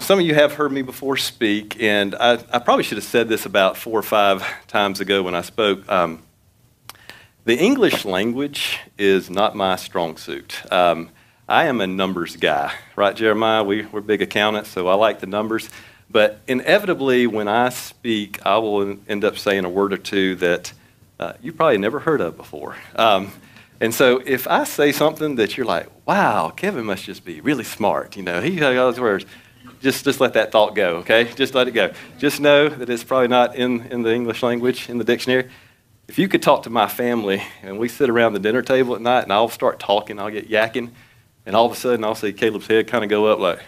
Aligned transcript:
some 0.00 0.18
of 0.18 0.24
you 0.24 0.34
have 0.34 0.54
heard 0.54 0.72
me 0.72 0.82
before 0.82 1.16
speak, 1.16 1.80
and 1.80 2.14
I, 2.14 2.42
I, 2.50 2.58
probably 2.58 2.84
should 2.84 2.96
have 2.96 3.04
said 3.04 3.28
this 3.28 3.44
about 3.44 3.76
four 3.76 3.98
or 3.98 4.02
five 4.02 4.44
times 4.66 5.00
ago 5.00 5.22
when 5.22 5.34
I 5.34 5.42
spoke. 5.42 5.86
Um, 5.90 6.22
the 7.44 7.56
English 7.56 8.04
language 8.04 8.78
is 8.96 9.28
not 9.28 9.54
my 9.54 9.76
strong 9.76 10.16
suit. 10.16 10.60
Um, 10.72 11.10
I 11.48 11.66
am 11.66 11.80
a 11.80 11.86
numbers 11.86 12.36
guy, 12.36 12.72
right, 12.96 13.14
Jeremiah? 13.14 13.62
We, 13.62 13.84
we're 13.86 14.00
big 14.00 14.22
accountants, 14.22 14.70
so 14.70 14.88
I 14.88 14.94
like 14.94 15.20
the 15.20 15.26
numbers. 15.26 15.68
But 16.08 16.40
inevitably, 16.48 17.26
when 17.26 17.46
I 17.46 17.68
speak, 17.68 18.44
I 18.44 18.56
will 18.58 18.96
end 19.06 19.24
up 19.24 19.36
saying 19.36 19.64
a 19.64 19.70
word 19.70 19.92
or 19.92 19.98
two 19.98 20.34
that 20.36 20.72
uh, 21.18 21.34
you 21.42 21.52
probably 21.52 21.78
never 21.78 22.00
heard 22.00 22.20
of 22.22 22.36
before. 22.36 22.74
Um, 22.96 23.32
and 23.80 23.94
so 23.94 24.22
if 24.24 24.48
I 24.48 24.64
say 24.64 24.92
something 24.92 25.36
that 25.36 25.56
you're 25.56 25.66
like, 25.66 25.88
wow, 26.06 26.50
Kevin 26.50 26.86
must 26.86 27.04
just 27.04 27.24
be 27.24 27.40
really 27.40 27.64
smart, 27.64 28.16
you 28.16 28.22
know, 28.22 28.40
he 28.40 28.56
got 28.56 28.76
all 28.76 28.90
those 28.90 29.00
words, 29.00 29.26
just, 29.80 30.04
just 30.04 30.20
let 30.20 30.34
that 30.34 30.52
thought 30.52 30.74
go, 30.74 30.96
okay? 30.96 31.24
Just 31.34 31.54
let 31.54 31.68
it 31.68 31.72
go. 31.72 31.92
Just 32.18 32.40
know 32.40 32.68
that 32.68 32.88
it's 32.88 33.04
probably 33.04 33.28
not 33.28 33.56
in, 33.56 33.86
in 33.86 34.02
the 34.02 34.12
English 34.12 34.42
language, 34.42 34.88
in 34.88 34.98
the 34.98 35.04
dictionary. 35.04 35.50
If 36.08 36.18
you 36.18 36.28
could 36.28 36.42
talk 36.42 36.64
to 36.64 36.70
my 36.70 36.86
family 36.86 37.42
and 37.62 37.78
we 37.78 37.88
sit 37.88 38.10
around 38.10 38.34
the 38.34 38.40
dinner 38.40 38.62
table 38.62 38.94
at 38.94 39.00
night 39.00 39.22
and 39.22 39.32
I'll 39.32 39.48
start 39.48 39.78
talking, 39.78 40.18
I'll 40.18 40.30
get 40.30 40.50
yakking, 40.50 40.90
and 41.46 41.56
all 41.56 41.66
of 41.66 41.72
a 41.72 41.76
sudden 41.76 42.04
I'll 42.04 42.14
see 42.14 42.32
Caleb's 42.32 42.66
head 42.66 42.88
kind 42.88 43.04
of 43.04 43.10
go 43.10 43.26
up 43.26 43.38
like, 43.38 43.60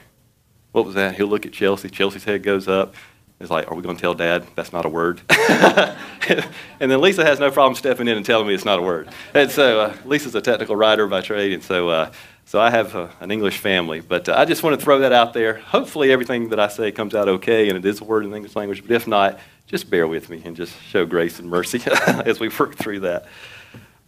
what 0.72 0.84
was 0.84 0.95
that? 0.95 1.16
He'll 1.16 1.27
look 1.27 1.46
at 1.46 1.52
Chelsea. 1.52 1.88
Chelsea's 1.88 2.24
head 2.24 2.42
goes 2.42 2.69
up. 2.69 2.94
It's 3.41 3.50
like, 3.50 3.70
are 3.70 3.74
we 3.74 3.83
going 3.83 3.97
to 3.97 4.00
tell 4.00 4.14
dad 4.14 4.47
that's 4.55 4.72
not 4.72 4.84
a 4.84 4.88
word? 4.88 5.20
and 5.28 6.47
then 6.78 7.00
Lisa 7.00 7.24
has 7.24 7.41
no 7.41 7.50
problem 7.50 7.74
stepping 7.74 8.06
in 8.06 8.16
and 8.16 8.24
telling 8.24 8.47
me 8.47 8.55
it's 8.55 8.64
not 8.64 8.78
a 8.78 8.83
word. 8.83 9.08
And 9.34 9.50
so 9.50 9.80
uh, 9.80 9.97
Lisa's 10.05 10.34
a 10.36 10.41
technical 10.41 10.77
writer 10.77 11.08
by 11.08 11.22
trade, 11.22 11.52
and 11.52 11.62
so, 11.62 11.88
uh, 11.88 12.12
so 12.45 12.60
I 12.60 12.70
have 12.70 12.95
uh, 12.95 13.09
an 13.20 13.30
English 13.30 13.59
family. 13.59 14.01
But 14.01 14.28
uh, 14.28 14.34
I 14.37 14.45
just 14.45 14.62
want 14.62 14.78
to 14.78 14.84
throw 14.84 15.00
that 15.00 15.12
out 15.12 15.33
there. 15.33 15.55
Hopefully 15.55 16.12
everything 16.12 16.50
that 16.50 16.60
I 16.60 16.69
say 16.69 16.92
comes 16.92 17.14
out 17.14 17.28
okay, 17.28 17.69
and 17.69 17.78
it 17.78 17.84
is 17.84 18.00
a 18.00 18.05
word 18.05 18.24
in 18.24 18.30
the 18.30 18.37
English 18.37 18.56
language. 18.56 18.83
But 18.83 18.91
if 18.91 19.06
not, 19.06 19.38
just 19.66 19.89
bear 19.89 20.06
with 20.06 20.28
me 20.28 20.42
and 20.44 20.55
just 20.55 20.75
show 20.83 21.06
grace 21.06 21.39
and 21.39 21.48
mercy 21.48 21.81
as 22.06 22.41
we 22.41 22.48
work 22.48 22.77
through 22.77 23.00
that. 23.00 23.27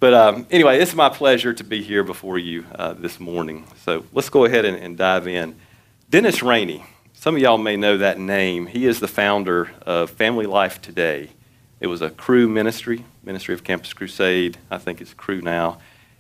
But 0.01 0.13
um, 0.13 0.47
anyway, 0.51 0.81
it's 0.81 0.95
my 0.95 1.09
pleasure 1.09 1.55
to 1.55 1.65
be 1.65 1.83
here 1.83 2.05
before 2.05 2.39
you 2.39 2.67
uh, 2.75 2.93
this 2.93 3.19
morning. 3.19 3.67
So 3.85 4.05
let's 4.13 4.29
go 4.29 4.45
ahead 4.45 4.67
and, 4.67 4.77
and, 4.77 4.99
dive 4.99 5.27
in. 5.27 5.57
Dennis 6.11 6.43
Rainey, 6.43 6.85
some 7.15 7.37
of 7.37 7.41
y'all 7.41 7.57
may 7.57 7.77
know 7.77 7.97
that 7.97 8.19
name. 8.19 8.67
He 8.67 8.85
is 8.85 9.01
the 9.01 9.09
founder 9.09 9.71
of 9.87 10.11
Family 10.11 10.45
Life 10.45 10.83
Today. 10.83 11.31
It 11.81 11.87
was 11.87 12.03
a 12.03 12.11
Cru 12.11 12.49
ministry, 12.49 13.05
Ministry 13.23 13.55
of 13.55 13.65
Campus 13.65 13.95
Crusade. 13.95 14.59
I 14.71 14.77
think 14.77 15.01
it's 15.01 15.15
Cru 15.15 15.41
now. 15.41 15.79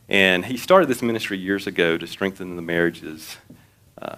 And 0.09 0.45
he 0.45 0.57
started 0.57 0.89
this 0.89 1.03
ministry 1.03 1.39
years 1.39 1.67
ago 1.67 1.97
to 1.97 2.07
strengthen 2.07 2.57
the 2.57 2.63
marriages, 2.63 3.39
uh, 4.01 4.17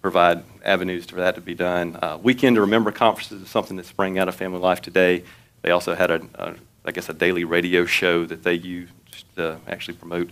provide 0.00 0.44
avenues 0.64 1.04
for 1.06 1.16
that 1.16 1.34
to 1.34 1.40
be 1.40 1.54
done. 1.54 1.98
Uh, 2.00 2.18
Weekend 2.22 2.56
to 2.56 2.62
Remember 2.62 2.90
conferences 2.90 3.42
is 3.42 3.48
something 3.48 3.76
that 3.76 3.86
sprang 3.86 4.18
out 4.18 4.28
of 4.28 4.34
Family 4.34 4.60
Life 4.60 4.80
today. 4.80 5.24
They 5.62 5.70
also 5.70 5.94
had 5.94 6.10
a, 6.10 6.22
a 6.34 6.54
I 6.86 6.92
guess, 6.92 7.08
a 7.08 7.12
daily 7.12 7.44
radio 7.44 7.84
show 7.84 8.24
that 8.26 8.44
they 8.44 8.54
used 8.54 8.92
to 9.34 9.58
actually 9.66 9.96
promote 9.96 10.30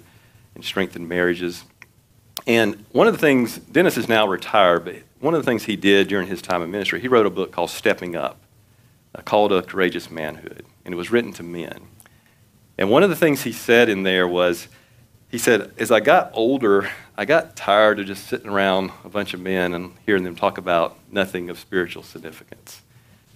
and 0.55 0.65
strengthen 0.65 1.09
marriages. 1.09 1.65
And 2.47 2.85
one 2.93 3.07
of 3.09 3.13
the 3.13 3.19
things, 3.19 3.59
Dennis 3.59 3.97
is 3.97 4.09
now 4.09 4.27
retired, 4.27 4.85
but 4.85 4.97
one 5.19 5.35
of 5.35 5.43
the 5.43 5.51
things 5.51 5.65
he 5.65 5.77
did 5.77 6.09
during 6.09 6.29
his 6.29 6.41
time 6.41 6.63
in 6.63 6.71
ministry, 6.71 7.01
he 7.01 7.09
wrote 7.09 7.27
a 7.27 7.31
book 7.31 7.51
called 7.51 7.71
Stepping 7.71 8.15
Up, 8.15 8.39
called 9.25 9.53
a 9.53 9.63
courageous 9.63 10.11
manhood, 10.11 10.65
and 10.85 10.95
it 10.95 10.97
was 10.97 11.11
written 11.11 11.33
to 11.33 11.43
men. 11.43 11.89
And 12.79 12.91
one 12.91 13.03
of 13.03 13.11
the 13.11 13.17
things 13.17 13.43
he 13.43 13.53
said 13.53 13.89
in 13.89 14.05
there 14.05 14.29
was, 14.29 14.69
he 15.35 15.39
said, 15.39 15.73
as 15.79 15.91
I 15.91 15.99
got 15.99 16.31
older, 16.33 16.89
I 17.17 17.25
got 17.25 17.57
tired 17.57 17.99
of 17.99 18.07
just 18.07 18.29
sitting 18.29 18.49
around 18.49 18.93
a 19.03 19.09
bunch 19.09 19.35
of 19.35 19.41
men 19.41 19.75
and 19.75 19.91
hearing 20.07 20.23
them 20.23 20.37
talk 20.37 20.59
about 20.59 20.97
nothing 21.11 21.51
of 21.51 21.59
spiritual 21.59 22.05
significance. 22.05 22.83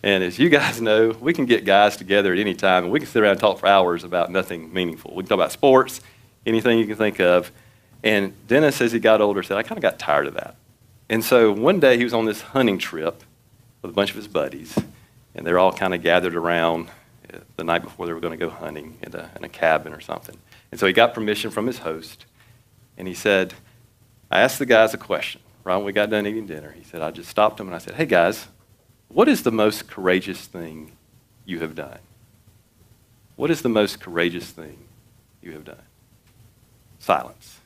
And 0.05 0.23
as 0.23 0.39
you 0.39 0.49
guys 0.49 0.81
know, 0.81 1.11
we 1.21 1.33
can 1.33 1.45
get 1.45 1.65
guys 1.65 1.97
together 1.97 2.33
at 2.33 2.39
any 2.39 2.55
time 2.55 2.85
and 2.85 2.93
we 2.93 3.01
can 3.01 3.09
sit 3.09 3.21
around 3.21 3.33
and 3.33 3.41
talk 3.41 3.59
for 3.59 3.67
hours 3.67 4.05
about 4.05 4.31
nothing 4.31 4.73
meaningful. 4.73 5.13
We 5.13 5.25
can 5.25 5.31
talk 5.31 5.39
about 5.39 5.51
sports, 5.51 6.01
anything 6.47 6.79
you 6.79 6.87
can 6.87 6.95
think 6.95 7.19
of. 7.19 7.51
And 8.05 8.33
Dennis, 8.47 8.81
as 8.81 8.93
he 8.93 9.01
got 9.01 9.21
older, 9.21 9.43
said, 9.43 9.57
I 9.57 9.65
kind 9.65 9.77
of 9.77 9.83
got 9.83 9.99
tired 9.99 10.29
of 10.29 10.35
that. 10.35 10.55
And 11.09 11.25
so 11.25 11.51
one 11.51 11.81
day 11.81 11.97
he 11.97 12.05
was 12.05 12.15
on 12.15 12.27
this 12.27 12.43
hunting 12.43 12.79
trip 12.79 13.25
with 13.83 13.91
a 13.91 13.95
bunch 13.95 14.11
of 14.11 14.17
his 14.17 14.29
buddies, 14.29 14.79
and 15.35 15.45
they're 15.45 15.59
all 15.59 15.73
kind 15.73 15.93
of 15.93 16.01
gathered 16.01 16.37
around 16.37 16.91
eh, 17.35 17.39
the 17.57 17.65
night 17.65 17.83
before 17.83 18.07
they 18.07 18.13
were 18.13 18.21
going 18.21 18.39
to 18.39 18.47
go 18.47 18.51
hunting 18.51 18.99
in 19.03 19.17
a, 19.17 19.33
in 19.35 19.43
a 19.43 19.49
cabin 19.49 19.93
or 19.93 20.01
something. 20.01 20.39
And 20.71 20.79
so 20.79 20.87
he 20.87 20.93
got 20.93 21.15
permission 21.15 21.51
from 21.51 21.67
his 21.67 21.79
host, 21.79 22.27
and 22.97 23.09
he 23.09 23.15
said, 23.15 23.55
I 24.31 24.41
asked 24.41 24.59
the 24.59 24.67
guys 24.67 24.93
a 24.93 24.99
question. 24.99 25.41
Right 25.65 25.77
when 25.77 25.85
we 25.85 25.93
got 25.93 26.11
done 26.11 26.27
eating 26.27 26.47
dinner, 26.47 26.73
he 26.73 26.83
said, 26.83 27.03
I 27.03 27.11
just 27.11 27.29
stopped 27.29 27.61
him 27.61 27.67
and 27.67 27.75
I 27.75 27.79
said, 27.79 27.95
Hey 27.95 28.07
guys, 28.07 28.49
what 29.09 29.29
is 29.29 29.43
the 29.43 29.51
most 29.51 29.89
courageous 29.89 30.47
thing 30.47 30.93
you 31.45 31.61
have 31.61 31.75
done? 31.75 31.99
What 33.37 33.51
is 33.51 33.63
the 33.63 33.69
most 33.69 34.01
courageous 34.01 34.51
thing 34.51 34.79
you 35.43 35.53
have 35.53 35.65
done? 35.65 35.83
Silence. 36.99 37.61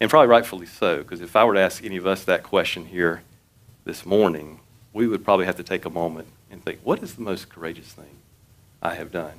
And 0.00 0.10
probably 0.10 0.28
rightfully 0.28 0.66
so, 0.66 0.98
because 0.98 1.20
if 1.20 1.36
I 1.36 1.44
were 1.44 1.54
to 1.54 1.60
ask 1.60 1.84
any 1.84 1.96
of 1.96 2.06
us 2.06 2.24
that 2.24 2.42
question 2.42 2.86
here 2.86 3.22
this 3.84 4.04
morning, 4.06 4.60
we 4.92 5.06
would 5.06 5.24
probably 5.24 5.46
have 5.46 5.56
to 5.56 5.62
take 5.62 5.84
a 5.84 5.90
moment 5.90 6.28
and 6.50 6.64
think, 6.64 6.80
what 6.82 7.02
is 7.02 7.14
the 7.14 7.22
most 7.22 7.48
courageous 7.48 7.88
thing 7.92 8.18
I 8.82 8.94
have 8.94 9.10
done? 9.10 9.34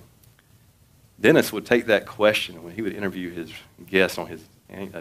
Dennis 1.19 1.53
would 1.53 1.65
take 1.65 1.85
that 1.85 2.05
question 2.05 2.63
when 2.63 2.75
he 2.75 2.81
would 2.81 2.93
interview 2.93 3.31
his 3.31 3.51
guests 3.87 4.17
on 4.17 4.27
his 4.27 4.43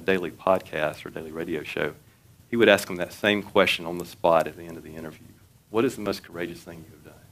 daily 0.05 0.31
podcast 0.31 1.05
or 1.05 1.11
daily 1.11 1.33
radio 1.33 1.63
show. 1.63 1.95
He 2.51 2.57
would 2.57 2.69
ask 2.69 2.87
them 2.87 2.97
that 2.97 3.13
same 3.13 3.43
question 3.43 3.87
on 3.87 3.99
the 3.99 4.05
spot 4.05 4.47
at 4.47 4.57
the 4.57 4.65
end 4.65 4.77
of 4.77 4.83
the 4.83 4.95
interview. 4.95 5.27
What 5.71 5.85
is 5.85 5.97
the 5.97 6.03
most 6.03 6.23
courageous 6.23 6.61
thing 6.61 6.85
you 6.87 6.91
have 6.91 7.05
done? 7.05 7.25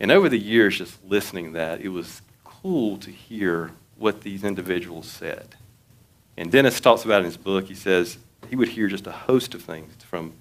And 0.00 0.10
over 0.10 0.28
the 0.28 0.38
years, 0.38 0.78
just 0.78 1.04
listening 1.04 1.46
to 1.46 1.52
that, 1.52 1.80
it 1.82 1.88
was 1.88 2.22
cool 2.42 2.96
to 2.98 3.10
hear 3.10 3.72
what 3.96 4.22
these 4.22 4.42
individuals 4.42 5.06
said. 5.06 5.54
And 6.36 6.50
Dennis 6.50 6.80
talks 6.80 7.04
about 7.04 7.20
in 7.20 7.26
his 7.26 7.36
book, 7.36 7.66
he 7.66 7.74
says 7.74 8.18
he 8.48 8.56
would 8.56 8.68
hear 8.68 8.88
just 8.88 9.06
a 9.06 9.12
host 9.12 9.54
of 9.54 9.62
things 9.62 9.92
from 10.02 10.32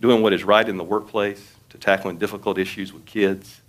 doing 0.00 0.22
what 0.22 0.32
is 0.32 0.42
right 0.42 0.68
in 0.68 0.78
the 0.78 0.84
workplace 0.84 1.54
to 1.68 1.78
tackling 1.78 2.18
difficult 2.18 2.58
issues 2.58 2.92
with 2.92 3.04
kids, 3.04 3.60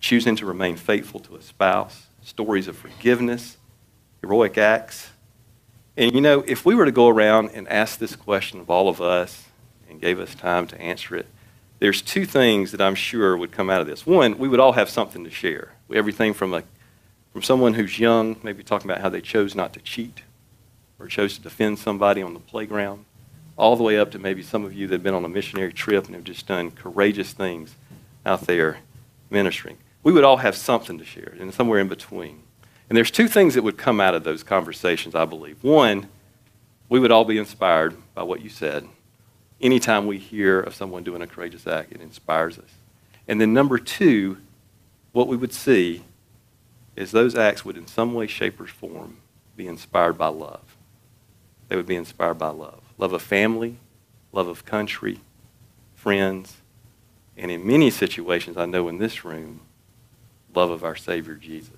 choosing 0.00 0.36
to 0.36 0.46
remain 0.46 0.76
faithful 0.76 1.20
to 1.20 1.36
a 1.36 1.42
spouse, 1.42 2.06
stories 2.28 2.68
of 2.68 2.76
forgiveness, 2.76 3.56
heroic 4.20 4.58
acts. 4.58 5.10
And 5.96 6.12
you 6.12 6.20
know, 6.20 6.44
if 6.46 6.64
we 6.64 6.74
were 6.74 6.84
to 6.84 6.92
go 6.92 7.08
around 7.08 7.50
and 7.54 7.66
ask 7.68 7.98
this 7.98 8.14
question 8.14 8.60
of 8.60 8.68
all 8.68 8.88
of 8.88 9.00
us 9.00 9.46
and 9.88 10.00
gave 10.00 10.20
us 10.20 10.34
time 10.34 10.66
to 10.68 10.80
answer 10.80 11.16
it, 11.16 11.26
there's 11.78 12.02
two 12.02 12.26
things 12.26 12.72
that 12.72 12.80
I'm 12.80 12.94
sure 12.94 13.36
would 13.36 13.50
come 13.50 13.70
out 13.70 13.80
of 13.80 13.86
this. 13.86 14.04
One, 14.04 14.36
we 14.36 14.48
would 14.48 14.60
all 14.60 14.72
have 14.72 14.90
something 14.90 15.24
to 15.24 15.30
share. 15.30 15.72
Everything 15.92 16.34
from, 16.34 16.52
a, 16.52 16.62
from 17.32 17.42
someone 17.42 17.74
who's 17.74 17.98
young, 17.98 18.36
maybe 18.42 18.62
talking 18.62 18.90
about 18.90 19.00
how 19.00 19.08
they 19.08 19.22
chose 19.22 19.54
not 19.54 19.72
to 19.72 19.80
cheat 19.80 20.22
or 20.98 21.06
chose 21.06 21.36
to 21.36 21.40
defend 21.40 21.78
somebody 21.78 22.20
on 22.20 22.34
the 22.34 22.40
playground, 22.40 23.04
all 23.56 23.74
the 23.74 23.82
way 23.82 23.98
up 23.98 24.10
to 24.10 24.18
maybe 24.18 24.42
some 24.42 24.64
of 24.64 24.74
you 24.74 24.86
that 24.88 24.96
have 24.96 25.02
been 25.02 25.14
on 25.14 25.24
a 25.24 25.28
missionary 25.28 25.72
trip 25.72 26.06
and 26.06 26.14
have 26.14 26.24
just 26.24 26.46
done 26.46 26.72
courageous 26.72 27.32
things 27.32 27.74
out 28.26 28.42
there 28.42 28.78
ministering. 29.30 29.78
We 30.08 30.14
would 30.14 30.24
all 30.24 30.38
have 30.38 30.56
something 30.56 30.96
to 30.96 31.04
share, 31.04 31.34
and 31.38 31.52
somewhere 31.52 31.80
in 31.80 31.88
between. 31.88 32.40
And 32.88 32.96
there's 32.96 33.10
two 33.10 33.28
things 33.28 33.52
that 33.52 33.62
would 33.62 33.76
come 33.76 34.00
out 34.00 34.14
of 34.14 34.24
those 34.24 34.42
conversations, 34.42 35.14
I 35.14 35.26
believe. 35.26 35.62
One, 35.62 36.08
we 36.88 36.98
would 36.98 37.12
all 37.12 37.26
be 37.26 37.36
inspired 37.36 37.94
by 38.14 38.22
what 38.22 38.40
you 38.40 38.48
said 38.48 38.88
anytime 39.60 40.06
we 40.06 40.16
hear 40.16 40.60
of 40.60 40.74
someone 40.74 41.02
doing 41.02 41.20
a 41.20 41.26
courageous 41.26 41.66
act, 41.66 41.92
it 41.92 42.00
inspires 42.00 42.58
us. 42.58 42.70
And 43.28 43.38
then 43.38 43.52
number 43.52 43.76
two, 43.76 44.38
what 45.12 45.28
we 45.28 45.36
would 45.36 45.52
see 45.52 46.04
is 46.96 47.10
those 47.10 47.34
acts 47.34 47.66
would 47.66 47.76
in 47.76 47.86
some 47.86 48.14
way, 48.14 48.26
shape, 48.26 48.58
or 48.58 48.66
form 48.66 49.18
be 49.56 49.66
inspired 49.66 50.16
by 50.16 50.28
love. 50.28 50.74
They 51.68 51.76
would 51.76 51.84
be 51.84 51.96
inspired 51.96 52.38
by 52.38 52.48
love. 52.48 52.80
Love 52.96 53.12
of 53.12 53.20
family, 53.20 53.76
love 54.32 54.48
of 54.48 54.64
country, 54.64 55.20
friends, 55.94 56.56
and 57.36 57.50
in 57.50 57.66
many 57.66 57.90
situations, 57.90 58.56
I 58.56 58.64
know 58.64 58.88
in 58.88 58.96
this 58.96 59.22
room, 59.22 59.60
love 60.58 60.70
of 60.72 60.82
our 60.82 60.96
Savior 60.96 61.36
Jesus. 61.36 61.70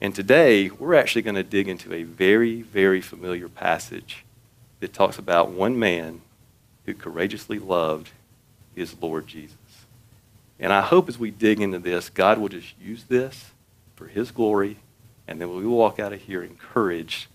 And 0.00 0.14
today, 0.14 0.70
we're 0.70 0.94
actually 0.94 1.20
going 1.20 1.34
to 1.34 1.42
dig 1.42 1.68
into 1.68 1.92
a 1.92 2.02
very, 2.02 2.62
very 2.62 3.02
familiar 3.02 3.46
passage 3.46 4.24
that 4.80 4.94
talks 4.94 5.18
about 5.18 5.50
one 5.50 5.78
man 5.78 6.22
who 6.86 6.94
courageously 6.94 7.58
loved 7.58 8.08
his 8.74 8.96
Lord 9.02 9.26
Jesus. 9.26 9.58
And 10.58 10.72
I 10.72 10.80
hope 10.80 11.10
as 11.10 11.18
we 11.18 11.30
dig 11.30 11.60
into 11.60 11.78
this, 11.78 12.08
God 12.08 12.38
will 12.38 12.48
just 12.48 12.72
use 12.80 13.04
this 13.04 13.50
for 13.96 14.06
his 14.06 14.30
glory, 14.30 14.78
and 15.28 15.38
then 15.38 15.54
we 15.54 15.66
will 15.66 15.76
walk 15.76 16.00
out 16.00 16.14
of 16.14 16.22
here 16.22 16.42
encouraged 16.42 17.26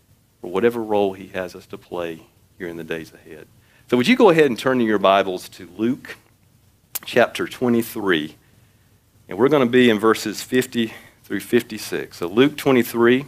for 0.42 0.50
whatever 0.50 0.81
role 0.81 1.13
he 1.13 1.28
has 1.28 1.54
us 1.54 1.68
to 1.68 1.78
play 1.78 2.22
here 2.58 2.68
in 2.68 2.78
the 2.78 2.84
days 2.84 3.13
ahead. 3.13 3.46
So 3.88 3.98
would 3.98 4.08
you 4.08 4.16
go 4.16 4.31
ahead 4.31 4.48
and 4.48 4.58
turn 4.58 4.81
in 4.81 4.88
your 4.88 4.98
Bibles 4.98 5.48
to 5.50 5.70
Luke 5.78 6.18
chapter 7.06 7.48
23. 7.48 8.36
And 9.29 9.38
we're 9.38 9.50
going 9.50 9.65
to 9.65 9.71
be 9.71 9.89
in 9.89 10.00
verses 10.00 10.41
50 10.41 10.94
through 11.24 11.41
56. 11.41 12.15
So 12.15 12.27
Luke 12.27 12.56
23 12.56 13.25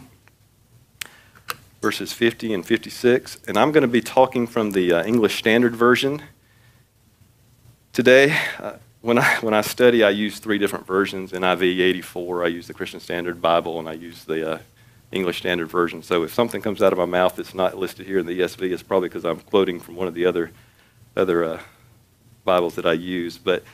verses 1.80 2.12
50 2.12 2.54
and 2.54 2.66
56. 2.66 3.38
And 3.46 3.56
I'm 3.56 3.72
going 3.72 3.82
to 3.82 3.88
be 3.88 4.00
talking 4.00 4.46
from 4.46 4.72
the 4.72 4.92
uh, 4.92 5.04
English 5.04 5.38
Standard 5.38 5.74
Version. 5.74 6.22
Today, 7.92 8.36
uh, 8.58 8.74
when, 9.00 9.18
I, 9.18 9.36
when 9.40 9.54
I 9.54 9.62
study, 9.62 10.02
I 10.02 10.10
use 10.10 10.38
three 10.38 10.58
different 10.58 10.86
versions 10.86 11.32
NIV 11.32 11.80
84, 11.80 12.44
I 12.44 12.48
use 12.48 12.66
the 12.66 12.74
Christian 12.74 13.00
Standard 13.00 13.40
Bible, 13.40 13.78
and 13.78 13.88
I 13.88 13.94
use 13.94 14.24
the 14.24 14.54
uh, 14.54 14.58
English 15.10 15.38
Standard 15.38 15.68
Version. 15.68 16.02
So 16.02 16.22
if 16.22 16.32
something 16.32 16.62
comes 16.62 16.82
out 16.82 16.92
of 16.92 16.98
my 16.98 17.06
mouth 17.06 17.36
that's 17.36 17.54
not 17.54 17.76
listed 17.76 18.06
here 18.06 18.18
in 18.18 18.26
the 18.26 18.40
ESV, 18.40 18.70
it's 18.72 18.82
probably 18.82 19.08
because 19.08 19.24
I'm 19.24 19.40
quoting 19.40 19.80
from 19.80 19.96
one 19.96 20.06
of 20.06 20.14
the 20.14 20.26
other, 20.26 20.50
other 21.16 21.44
uh, 21.44 21.60
Bibles 22.44 22.74
that 22.76 22.86
I 22.86 22.92
use. 22.92 23.38
But 23.38 23.64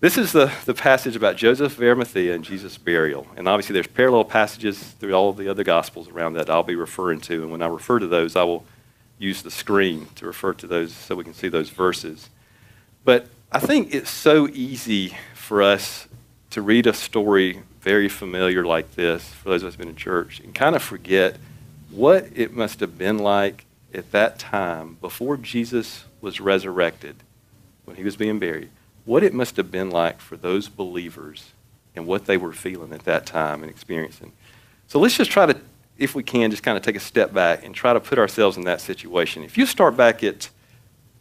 this 0.00 0.18
is 0.18 0.32
the, 0.32 0.52
the 0.66 0.74
passage 0.74 1.16
about 1.16 1.36
Joseph 1.36 1.76
of 1.76 1.82
Arimathea 1.82 2.34
and 2.34 2.44
Jesus' 2.44 2.76
burial. 2.76 3.26
And 3.36 3.48
obviously, 3.48 3.72
there's 3.74 3.86
parallel 3.86 4.24
passages 4.24 4.78
through 4.78 5.14
all 5.14 5.32
the 5.32 5.48
other 5.48 5.64
Gospels 5.64 6.08
around 6.08 6.34
that 6.34 6.50
I'll 6.50 6.62
be 6.62 6.76
referring 6.76 7.20
to. 7.22 7.42
And 7.42 7.50
when 7.50 7.62
I 7.62 7.66
refer 7.66 7.98
to 7.98 8.06
those, 8.06 8.36
I 8.36 8.44
will 8.44 8.64
use 9.18 9.42
the 9.42 9.50
screen 9.50 10.08
to 10.16 10.26
refer 10.26 10.52
to 10.54 10.66
those 10.66 10.92
so 10.92 11.14
we 11.14 11.24
can 11.24 11.34
see 11.34 11.48
those 11.48 11.70
verses. 11.70 12.28
But 13.04 13.28
I 13.50 13.58
think 13.58 13.94
it's 13.94 14.10
so 14.10 14.48
easy 14.48 15.16
for 15.34 15.62
us 15.62 16.08
to 16.50 16.60
read 16.60 16.86
a 16.86 16.92
story 16.92 17.62
very 17.80 18.08
familiar 18.08 18.66
like 18.66 18.96
this, 18.96 19.28
for 19.28 19.50
those 19.50 19.62
of 19.62 19.68
us 19.68 19.74
who've 19.74 19.78
been 19.78 19.88
in 19.88 19.96
church, 19.96 20.40
and 20.40 20.54
kind 20.54 20.74
of 20.74 20.82
forget 20.82 21.36
what 21.90 22.26
it 22.34 22.52
must 22.52 22.80
have 22.80 22.98
been 22.98 23.18
like 23.18 23.64
at 23.94 24.10
that 24.10 24.38
time 24.38 24.98
before 25.00 25.36
Jesus 25.36 26.04
was 26.20 26.40
resurrected, 26.40 27.16
when 27.84 27.96
he 27.96 28.02
was 28.02 28.16
being 28.16 28.40
buried, 28.40 28.70
what 29.06 29.22
it 29.22 29.32
must 29.32 29.56
have 29.56 29.70
been 29.70 29.88
like 29.88 30.20
for 30.20 30.36
those 30.36 30.68
believers 30.68 31.52
and 31.94 32.06
what 32.06 32.26
they 32.26 32.36
were 32.36 32.52
feeling 32.52 32.92
at 32.92 33.04
that 33.04 33.24
time 33.24 33.62
and 33.62 33.70
experiencing. 33.70 34.32
So 34.86 35.00
let's 35.00 35.16
just 35.16 35.30
try 35.30 35.46
to, 35.46 35.58
if 35.96 36.14
we 36.14 36.22
can, 36.22 36.50
just 36.50 36.62
kind 36.62 36.76
of 36.76 36.84
take 36.84 36.96
a 36.96 37.00
step 37.00 37.32
back 37.32 37.64
and 37.64 37.74
try 37.74 37.94
to 37.94 38.00
put 38.00 38.18
ourselves 38.18 38.58
in 38.58 38.64
that 38.64 38.82
situation. 38.82 39.42
If 39.42 39.56
you 39.56 39.64
start 39.64 39.96
back 39.96 40.22
at 40.22 40.50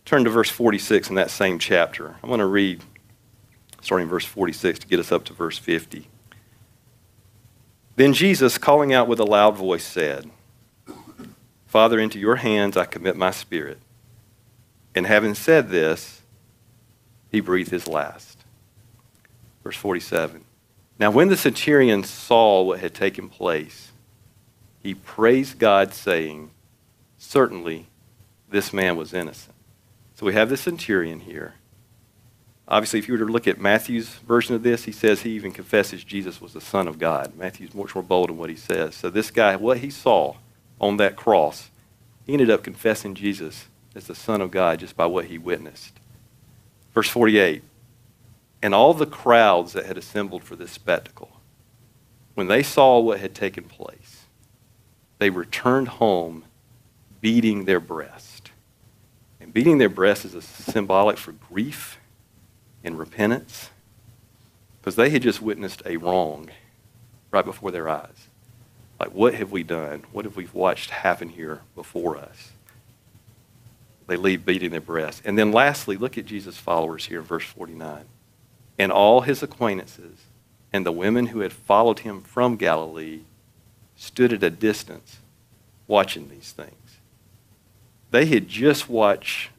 Turn 0.06 0.24
to 0.24 0.30
verse 0.30 0.52
46 0.52 1.10
in 1.10 1.16
that 1.16 1.32
same 1.32 1.58
chapter. 1.58 2.16
I'm 2.22 2.30
going 2.30 2.40
to 2.40 2.46
read 2.46 2.84
starting 3.82 4.08
verse 4.08 4.26
46 4.26 4.80
to 4.80 4.88
get 4.88 5.00
us 5.00 5.12
up 5.12 5.26
to 5.26 5.34
verse 5.34 5.58
50. 5.58 6.08
Then 7.96 8.14
Jesus, 8.14 8.60
calling 8.60 8.94
out 8.94 9.08
with 9.08 9.20
a 9.20 9.26
loud 9.26 9.58
voice, 9.58 9.84
said, 9.84 10.30
Father, 11.66 12.00
into 12.00 12.20
your 12.20 12.38
hands 12.38 12.78
I 12.78 12.86
commit 12.86 13.16
my 13.16 13.32
spirit. 13.32 13.80
And 14.94 15.08
having 15.08 15.34
said 15.34 15.70
this, 15.70 16.22
he 17.36 17.42
breathed 17.42 17.72
his 17.72 17.88
last. 17.88 18.40
Verse 19.64 19.76
47. 19.76 20.44
Now, 20.98 21.12
when 21.12 21.28
the 21.28 21.38
centurion 21.38 22.04
saw 22.04 22.64
what 22.64 22.80
had 22.80 22.94
taken 22.94 23.30
place, 23.30 23.92
he 24.80 24.94
praised 24.96 25.60
God, 25.60 25.94
saying, 25.94 26.52
Certainly 27.18 27.88
this 28.50 28.72
man 28.72 28.96
was 28.96 29.14
innocent. 29.14 29.56
So 30.16 30.26
we 30.26 30.34
have 30.34 30.50
the 30.50 30.58
centurion 30.58 31.22
here. 31.22 31.56
Obviously, 32.68 33.00
if 33.00 33.08
you 33.08 33.14
were 33.14 33.26
to 33.26 33.32
look 33.32 33.48
at 33.48 33.60
Matthew's 33.60 34.10
version 34.10 34.56
of 34.56 34.64
this, 34.64 34.86
he 34.86 34.92
says 34.92 35.22
he 35.22 35.32
even 35.32 35.52
confesses 35.52 36.04
Jesus 36.04 36.40
was 36.40 36.54
the 36.54 36.62
Son 36.62 36.88
of 36.88 36.98
God. 36.98 37.36
Matthew's 37.36 37.76
much 37.76 37.94
more 37.94 38.04
bold 38.04 38.30
in 38.30 38.38
what 38.38 38.50
he 38.50 38.56
says. 38.56 38.96
So 38.96 39.10
this 39.10 39.30
guy, 39.30 39.56
what 39.56 39.80
he 39.80 39.90
saw 39.90 40.36
on 40.80 40.98
that 40.98 41.16
cross, 41.16 41.70
he 42.26 42.34
ended 42.34 42.50
up 42.50 42.64
confessing 42.64 43.14
Jesus 43.14 43.66
as 43.94 44.08
the 44.08 44.16
Son 44.16 44.42
of 44.42 44.52
God 44.52 44.80
just 44.80 44.96
by 44.96 45.06
what 45.06 45.26
he 45.26 45.38
witnessed. 45.38 46.00
Verse 46.96 47.10
48 47.10 47.62
And 48.64 48.74
all 48.74 48.96
the 48.96 49.06
crowds 49.06 49.74
that 49.74 49.86
had 49.86 49.98
assembled 49.98 50.44
for 50.44 50.56
this 50.56 50.72
spectacle, 50.72 51.40
when 52.34 52.48
they 52.48 52.64
saw 52.64 53.00
what 53.00 53.20
had 53.20 53.36
taken 53.36 53.66
place, 53.66 54.26
they 55.20 55.30
returned 55.30 55.90
home 55.90 56.46
beating 57.22 57.66
their 57.66 57.80
breast. 57.80 58.52
And 59.40 59.54
beating 59.54 59.78
their 59.78 59.90
breast 59.90 60.26
is 60.26 60.34
a 60.34 60.42
symbolic 60.42 61.18
for 61.18 61.34
grief 61.34 62.00
and 62.84 62.98
repentance 62.98 63.70
because 64.80 64.96
they 64.96 65.10
had 65.10 65.22
just 65.22 65.42
witnessed 65.42 65.82
a 65.86 65.98
wrong 65.98 66.50
right 67.32 67.46
before 67.46 67.72
their 67.72 67.90
eyes. 67.90 68.28
Like, 69.00 69.14
what 69.14 69.34
have 69.34 69.52
we 69.52 69.64
done? 69.64 70.04
What 70.12 70.26
have 70.26 70.36
we 70.36 70.48
watched 70.54 70.90
happen 70.90 71.30
here 71.30 71.62
before 71.76 72.18
us? 72.18 72.52
They 74.08 74.18
leave 74.18 74.46
beating 74.46 74.72
their 74.72 74.82
breasts. 74.82 75.22
And 75.26 75.38
then 75.38 75.52
lastly, 75.52 75.98
look 75.98 76.18
at 76.18 76.26
Jesus' 76.26 76.58
followers 76.58 77.06
here 77.06 77.20
in 77.20 77.26
verse 77.26 77.46
49. 77.46 78.06
And 78.78 78.92
all 78.92 79.22
his 79.22 79.42
acquaintances 79.42 80.20
and 80.72 80.86
the 80.86 80.92
women 80.92 81.28
who 81.28 81.40
had 81.40 81.54
followed 81.54 82.00
him 82.00 82.22
from 82.22 82.58
Galilee 82.58 83.22
stood 83.96 84.34
at 84.34 84.44
a 84.44 84.50
distance 84.50 85.20
watching 85.88 86.30
these 86.30 86.52
things. 86.52 86.98
They 88.12 88.26
had 88.26 88.48
just 88.48 88.90
watched 88.90 89.50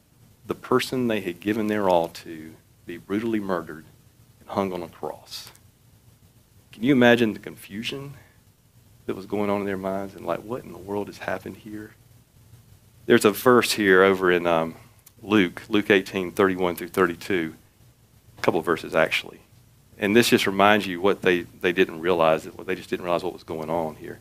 the 0.46 0.54
person 0.54 1.08
they 1.08 1.20
had 1.20 1.40
given 1.40 1.66
their 1.66 1.88
all 1.88 2.08
to 2.08 2.54
be 2.84 2.98
brutally 2.98 3.40
murdered 3.40 3.84
and 4.40 4.48
hung 4.48 4.72
on 4.72 4.82
a 4.82 4.88
cross. 4.88 5.50
Can 6.70 6.84
you 6.84 6.93
imagine 6.93 7.32
the 7.32 7.38
confusion 7.38 8.14
that 9.06 9.16
was 9.16 9.26
going 9.26 9.50
on 9.50 9.60
in 9.60 9.66
their 9.66 9.76
minds 9.76 10.14
and 10.14 10.26
like, 10.26 10.40
what 10.40 10.64
in 10.64 10.72
the 10.72 10.78
world 10.78 11.08
has 11.08 11.19
happened 11.19 11.56
here? 11.56 11.94
There's 13.06 13.25
a 13.25 13.31
verse 13.31 13.73
here 13.73 14.03
over 14.03 14.31
in 14.31 14.47
um, 14.47 14.75
Luke, 15.23 15.62
Luke 15.69 15.91
18, 15.91 16.32
31 16.32 16.76
through 16.76 16.88
32, 16.88 17.55
a 18.38 18.43
couple 18.43 18.61
of 18.61 18.67
verses 18.67 18.94
actually. 18.94 19.41
And 19.99 20.14
this 20.14 20.29
just 20.29 20.47
reminds 20.47 20.87
you 20.87 21.00
what 21.00 21.23
they, 21.23 21.43
they 21.43 21.73
didn't 21.73 22.00
realize, 22.00 22.44
they 22.44 22.75
just 22.75 22.91
didn't 22.91 23.05
realize 23.05 23.25
what 23.25 23.32
was 23.32 23.44
going 23.44 23.70
on 23.70 23.97
here 23.97 24.20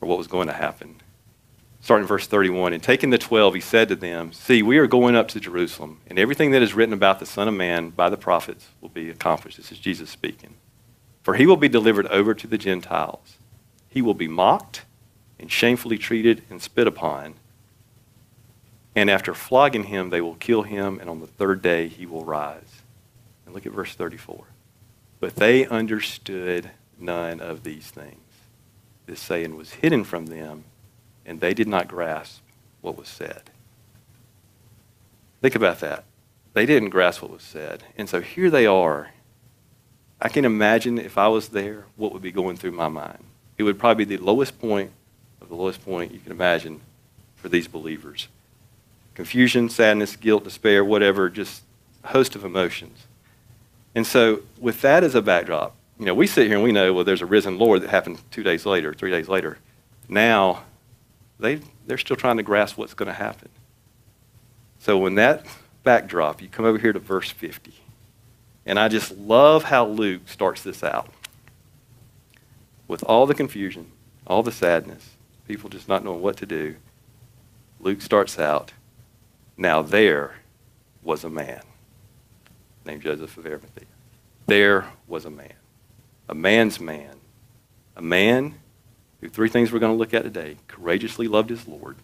or 0.00 0.08
what 0.08 0.18
was 0.18 0.28
going 0.28 0.46
to 0.46 0.52
happen 0.52 1.00
starting 1.82 2.04
in 2.04 2.08
verse 2.08 2.26
31. 2.26 2.72
And 2.72 2.82
taking 2.82 3.10
the 3.10 3.18
twelve, 3.18 3.54
he 3.54 3.60
said 3.60 3.88
to 3.88 3.96
them, 3.96 4.32
See, 4.32 4.62
we 4.62 4.78
are 4.78 4.86
going 4.86 5.14
up 5.14 5.28
to 5.28 5.40
Jerusalem, 5.40 6.00
and 6.06 6.18
everything 6.18 6.52
that 6.52 6.62
is 6.62 6.72
written 6.72 6.94
about 6.94 7.18
the 7.18 7.26
Son 7.26 7.48
of 7.48 7.54
Man 7.54 7.90
by 7.90 8.08
the 8.08 8.16
prophets 8.16 8.68
will 8.80 8.88
be 8.88 9.10
accomplished. 9.10 9.58
This 9.58 9.72
is 9.72 9.78
Jesus 9.78 10.08
speaking. 10.08 10.54
For 11.22 11.34
he 11.34 11.46
will 11.46 11.56
be 11.56 11.68
delivered 11.68 12.06
over 12.06 12.34
to 12.34 12.46
the 12.46 12.58
Gentiles. 12.58 13.36
He 13.88 14.00
will 14.00 14.14
be 14.14 14.28
mocked 14.28 14.84
and 15.38 15.50
shamefully 15.50 15.98
treated 15.98 16.42
and 16.48 16.62
spit 16.62 16.86
upon. 16.86 17.34
And 18.94 19.08
after 19.08 19.34
flogging 19.34 19.84
him, 19.84 20.10
they 20.10 20.20
will 20.20 20.34
kill 20.34 20.62
him, 20.62 20.98
and 21.00 21.08
on 21.08 21.20
the 21.20 21.26
third 21.26 21.62
day 21.62 21.88
he 21.88 22.04
will 22.04 22.24
rise. 22.24 22.82
And 23.46 23.54
look 23.54 23.66
at 23.66 23.72
verse 23.72 23.94
34. 23.94 24.44
But 25.20 25.36
they 25.36 25.66
understood 25.66 26.70
none 26.98 27.40
of 27.40 27.62
these 27.62 27.90
things. 27.90 28.18
This 29.06 29.20
saying 29.20 29.56
was 29.56 29.74
hidden 29.74 30.04
from 30.04 30.26
them 30.26 30.64
and 31.24 31.40
they 31.40 31.54
did 31.54 31.68
not 31.68 31.88
grasp 31.88 32.40
what 32.80 32.96
was 32.96 33.08
said. 33.08 33.42
Think 35.40 35.54
about 35.54 35.80
that. 35.80 36.04
They 36.52 36.66
didn't 36.66 36.90
grasp 36.90 37.22
what 37.22 37.30
was 37.30 37.42
said. 37.42 37.84
And 37.96 38.08
so 38.08 38.20
here 38.20 38.50
they 38.50 38.66
are. 38.66 39.10
I 40.20 40.28
can 40.28 40.44
imagine 40.44 40.98
if 40.98 41.18
I 41.18 41.28
was 41.28 41.48
there, 41.48 41.86
what 41.96 42.12
would 42.12 42.22
be 42.22 42.32
going 42.32 42.56
through 42.56 42.72
my 42.72 42.88
mind. 42.88 43.24
It 43.58 43.64
would 43.64 43.78
probably 43.78 44.04
be 44.04 44.16
the 44.16 44.24
lowest 44.24 44.60
point 44.60 44.92
of 45.40 45.48
the 45.48 45.54
lowest 45.54 45.84
point 45.84 46.12
you 46.12 46.20
can 46.20 46.32
imagine 46.32 46.80
for 47.36 47.48
these 47.48 47.66
believers. 47.66 48.28
Confusion, 49.14 49.68
sadness, 49.68 50.16
guilt, 50.16 50.44
despair, 50.44 50.84
whatever, 50.84 51.28
just 51.28 51.62
a 52.04 52.08
host 52.08 52.34
of 52.34 52.44
emotions. 52.44 53.06
And 53.94 54.06
so, 54.06 54.42
with 54.58 54.80
that 54.80 55.04
as 55.04 55.14
a 55.14 55.22
backdrop, 55.22 55.76
you 55.98 56.06
know, 56.06 56.14
we 56.14 56.26
sit 56.26 56.46
here 56.46 56.56
and 56.56 56.64
we 56.64 56.72
know, 56.72 56.92
well, 56.92 57.04
there's 57.04 57.22
a 57.22 57.26
risen 57.26 57.58
Lord 57.58 57.82
that 57.82 57.90
happened 57.90 58.18
two 58.30 58.42
days 58.42 58.64
later, 58.64 58.94
three 58.94 59.10
days 59.10 59.28
later. 59.28 59.58
Now, 60.08 60.64
they, 61.38 61.60
they're 61.86 61.98
still 61.98 62.16
trying 62.16 62.38
to 62.38 62.42
grasp 62.42 62.78
what's 62.78 62.94
going 62.94 63.08
to 63.08 63.12
happen. 63.12 63.48
So 64.78 64.98
when 64.98 65.14
that 65.16 65.46
backdrop, 65.84 66.42
you 66.42 66.48
come 66.48 66.64
over 66.64 66.78
here 66.78 66.92
to 66.92 66.98
verse 66.98 67.30
50. 67.30 67.72
And 68.64 68.78
I 68.78 68.88
just 68.88 69.16
love 69.16 69.64
how 69.64 69.86
Luke 69.86 70.22
starts 70.26 70.62
this 70.62 70.82
out. 70.82 71.08
With 72.88 73.02
all 73.04 73.26
the 73.26 73.34
confusion, 73.34 73.90
all 74.26 74.42
the 74.42 74.52
sadness, 74.52 75.10
people 75.46 75.68
just 75.70 75.88
not 75.88 76.04
knowing 76.04 76.22
what 76.22 76.36
to 76.38 76.46
do, 76.46 76.76
Luke 77.80 78.00
starts 78.00 78.38
out, 78.38 78.72
now 79.62 79.80
there 79.80 80.34
was 81.02 81.24
a 81.24 81.30
man 81.30 81.62
named 82.84 83.02
Joseph 83.02 83.36
of 83.36 83.46
Arimathea. 83.46 83.86
There 84.46 84.86
was 85.06 85.24
a 85.24 85.30
man, 85.30 85.54
a 86.28 86.34
man's 86.34 86.80
man, 86.80 87.16
a 87.96 88.02
man 88.02 88.56
who 89.20 89.28
three 89.28 89.48
things 89.48 89.72
we're 89.72 89.78
going 89.78 89.92
to 89.92 89.98
look 89.98 90.14
at 90.14 90.24
today 90.24 90.56
courageously 90.66 91.28
loved 91.28 91.50
his 91.50 91.68
Lord, 91.68 91.96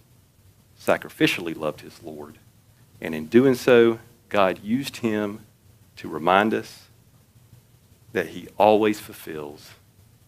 sacrificially 0.81 1.57
loved 1.57 1.81
his 1.81 2.03
Lord, 2.03 2.39
and 3.01 3.15
in 3.15 3.27
doing 3.27 3.55
so, 3.55 3.99
God 4.29 4.61
used 4.63 4.99
him 4.99 5.41
to 5.97 6.09
remind 6.09 6.55
us 6.55 6.85
that 8.13 8.29
he 8.29 8.49
always 8.57 9.01
fulfills 9.01 9.71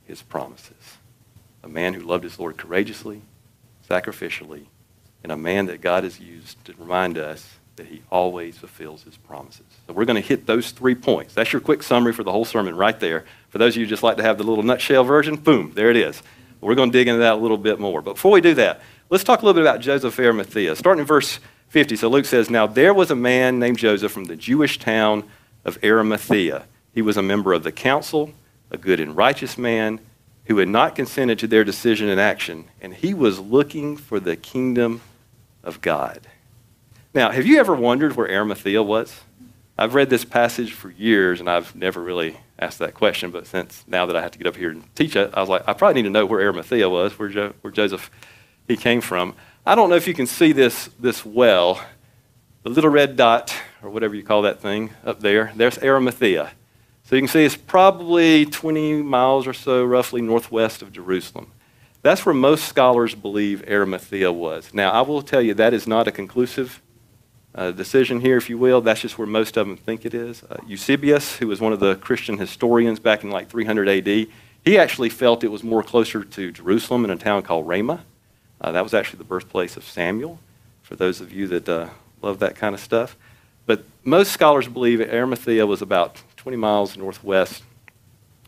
his 0.04 0.22
promises. 0.22 0.98
A 1.62 1.68
man 1.68 1.94
who 1.94 2.00
loved 2.00 2.24
his 2.24 2.38
Lord 2.38 2.56
courageously, 2.56 3.22
sacrificially, 3.88 4.66
and 5.22 5.32
a 5.32 5.36
man 5.36 5.66
that 5.66 5.80
God 5.80 6.04
has 6.04 6.20
used 6.20 6.64
to 6.64 6.74
remind 6.78 7.18
us 7.18 7.58
that 7.76 7.86
he 7.86 8.02
always 8.10 8.58
fulfills 8.58 9.02
his 9.02 9.16
promises. 9.16 9.64
So 9.86 9.92
we're 9.92 10.04
going 10.04 10.20
to 10.20 10.26
hit 10.26 10.46
those 10.46 10.70
three 10.70 10.94
points. 10.94 11.34
That's 11.34 11.52
your 11.52 11.60
quick 11.60 11.82
summary 11.82 12.12
for 12.12 12.22
the 12.22 12.32
whole 12.32 12.44
sermon 12.44 12.76
right 12.76 12.98
there. 12.98 13.24
For 13.48 13.58
those 13.58 13.74
of 13.74 13.80
you 13.80 13.86
just 13.86 14.02
like 14.02 14.18
to 14.18 14.22
have 14.22 14.38
the 14.38 14.44
little 14.44 14.62
nutshell 14.62 15.04
version, 15.04 15.36
boom, 15.36 15.72
there 15.74 15.90
it 15.90 15.96
is. 15.96 16.22
We're 16.60 16.74
going 16.74 16.92
to 16.92 16.98
dig 16.98 17.08
into 17.08 17.20
that 17.20 17.34
a 17.34 17.36
little 17.36 17.56
bit 17.56 17.80
more. 17.80 18.02
But 18.02 18.14
before 18.14 18.32
we 18.32 18.40
do 18.40 18.54
that, 18.54 18.82
let's 19.08 19.24
talk 19.24 19.40
a 19.40 19.46
little 19.46 19.60
bit 19.60 19.66
about 19.66 19.80
Joseph 19.80 20.18
Arimathea. 20.18 20.76
Starting 20.76 21.00
in 21.00 21.06
verse 21.06 21.40
50. 21.68 21.96
So 21.96 22.08
Luke 22.08 22.26
says, 22.26 22.50
Now 22.50 22.66
there 22.66 22.92
was 22.92 23.10
a 23.10 23.16
man 23.16 23.58
named 23.58 23.78
Joseph 23.78 24.12
from 24.12 24.24
the 24.24 24.36
Jewish 24.36 24.78
town 24.78 25.24
of 25.64 25.78
Arimathea. 25.82 26.64
He 26.92 27.02
was 27.02 27.16
a 27.16 27.22
member 27.22 27.52
of 27.52 27.62
the 27.62 27.72
council, 27.72 28.32
a 28.70 28.76
good 28.76 29.00
and 29.00 29.16
righteous 29.16 29.56
man 29.56 30.00
who 30.44 30.58
had 30.58 30.68
not 30.68 30.96
consented 30.96 31.38
to 31.38 31.46
their 31.46 31.64
decision 31.64 32.08
and 32.08 32.20
action, 32.20 32.64
and 32.80 32.92
he 32.92 33.14
was 33.14 33.38
looking 33.38 33.96
for 33.96 34.18
the 34.18 34.36
kingdom 34.36 35.00
of 35.62 35.80
God. 35.80 36.26
Now, 37.12 37.30
have 37.30 37.46
you 37.46 37.58
ever 37.58 37.74
wondered 37.74 38.16
where 38.16 38.30
Arimathea 38.30 38.82
was? 38.82 39.20
I've 39.76 39.94
read 39.94 40.10
this 40.10 40.24
passage 40.24 40.72
for 40.72 40.90
years, 40.90 41.40
and 41.40 41.48
I've 41.48 41.74
never 41.74 42.02
really 42.02 42.36
asked 42.58 42.78
that 42.80 42.94
question, 42.94 43.30
but 43.30 43.46
since 43.46 43.82
now 43.88 44.06
that 44.06 44.14
I 44.14 44.20
have 44.20 44.30
to 44.32 44.38
get 44.38 44.46
up 44.46 44.56
here 44.56 44.70
and 44.70 44.94
teach 44.94 45.16
it, 45.16 45.30
I 45.32 45.40
was 45.40 45.48
like, 45.48 45.66
I 45.66 45.72
probably 45.72 46.02
need 46.02 46.08
to 46.08 46.12
know 46.12 46.26
where 46.26 46.40
Arimathea 46.40 46.88
was, 46.88 47.18
where, 47.18 47.28
jo- 47.28 47.54
where 47.62 47.72
Joseph 47.72 48.10
he 48.68 48.76
came 48.76 49.00
from. 49.00 49.34
I 49.66 49.74
don't 49.74 49.88
know 49.88 49.96
if 49.96 50.06
you 50.06 50.14
can 50.14 50.26
see 50.26 50.52
this, 50.52 50.90
this 50.98 51.24
well. 51.24 51.82
The 52.62 52.70
little 52.70 52.90
red 52.90 53.16
dot, 53.16 53.54
or 53.82 53.88
whatever 53.88 54.14
you 54.14 54.22
call 54.22 54.42
that 54.42 54.60
thing 54.60 54.90
up 55.04 55.20
there, 55.20 55.52
there's 55.56 55.78
Arimathea. 55.78 56.52
So 57.04 57.16
you 57.16 57.22
can 57.22 57.28
see 57.28 57.44
it's 57.44 57.56
probably 57.56 58.46
20 58.46 59.02
miles 59.02 59.46
or 59.46 59.52
so, 59.52 59.84
roughly 59.84 60.20
northwest 60.20 60.82
of 60.82 60.92
Jerusalem. 60.92 61.52
That's 62.02 62.24
where 62.24 62.34
most 62.34 62.64
scholars 62.64 63.14
believe 63.14 63.68
Arimathea 63.68 64.32
was. 64.32 64.72
Now, 64.72 64.90
I 64.90 65.02
will 65.02 65.20
tell 65.20 65.42
you 65.42 65.54
that 65.54 65.74
is 65.74 65.86
not 65.86 66.08
a 66.08 66.12
conclusive 66.12 66.80
uh, 67.54 67.72
decision 67.72 68.20
here, 68.20 68.36
if 68.36 68.48
you 68.48 68.56
will. 68.56 68.80
That's 68.80 69.00
just 69.00 69.18
where 69.18 69.26
most 69.26 69.56
of 69.56 69.66
them 69.66 69.76
think 69.76 70.06
it 70.06 70.14
is. 70.14 70.42
Uh, 70.44 70.56
Eusebius, 70.66 71.36
who 71.36 71.48
was 71.48 71.60
one 71.60 71.72
of 71.72 71.80
the 71.80 71.96
Christian 71.96 72.38
historians 72.38 73.00
back 73.00 73.22
in 73.22 73.30
like 73.30 73.50
300 73.50 73.88
AD, 73.88 74.06
he 74.64 74.78
actually 74.78 75.10
felt 75.10 75.44
it 75.44 75.48
was 75.48 75.62
more 75.62 75.82
closer 75.82 76.24
to 76.24 76.52
Jerusalem 76.52 77.04
in 77.04 77.10
a 77.10 77.16
town 77.16 77.42
called 77.42 77.66
Ramah. 77.66 78.04
Uh, 78.60 78.72
that 78.72 78.82
was 78.82 78.94
actually 78.94 79.18
the 79.18 79.24
birthplace 79.24 79.76
of 79.76 79.84
Samuel, 79.84 80.38
for 80.82 80.96
those 80.96 81.20
of 81.20 81.32
you 81.32 81.46
that 81.48 81.68
uh, 81.68 81.88
love 82.22 82.38
that 82.38 82.56
kind 82.56 82.74
of 82.74 82.80
stuff. 82.80 83.16
But 83.66 83.84
most 84.04 84.32
scholars 84.32 84.68
believe 84.68 85.00
Arimathea 85.00 85.66
was 85.66 85.82
about 85.82 86.22
20 86.36 86.56
miles 86.56 86.96
northwest 86.96 87.62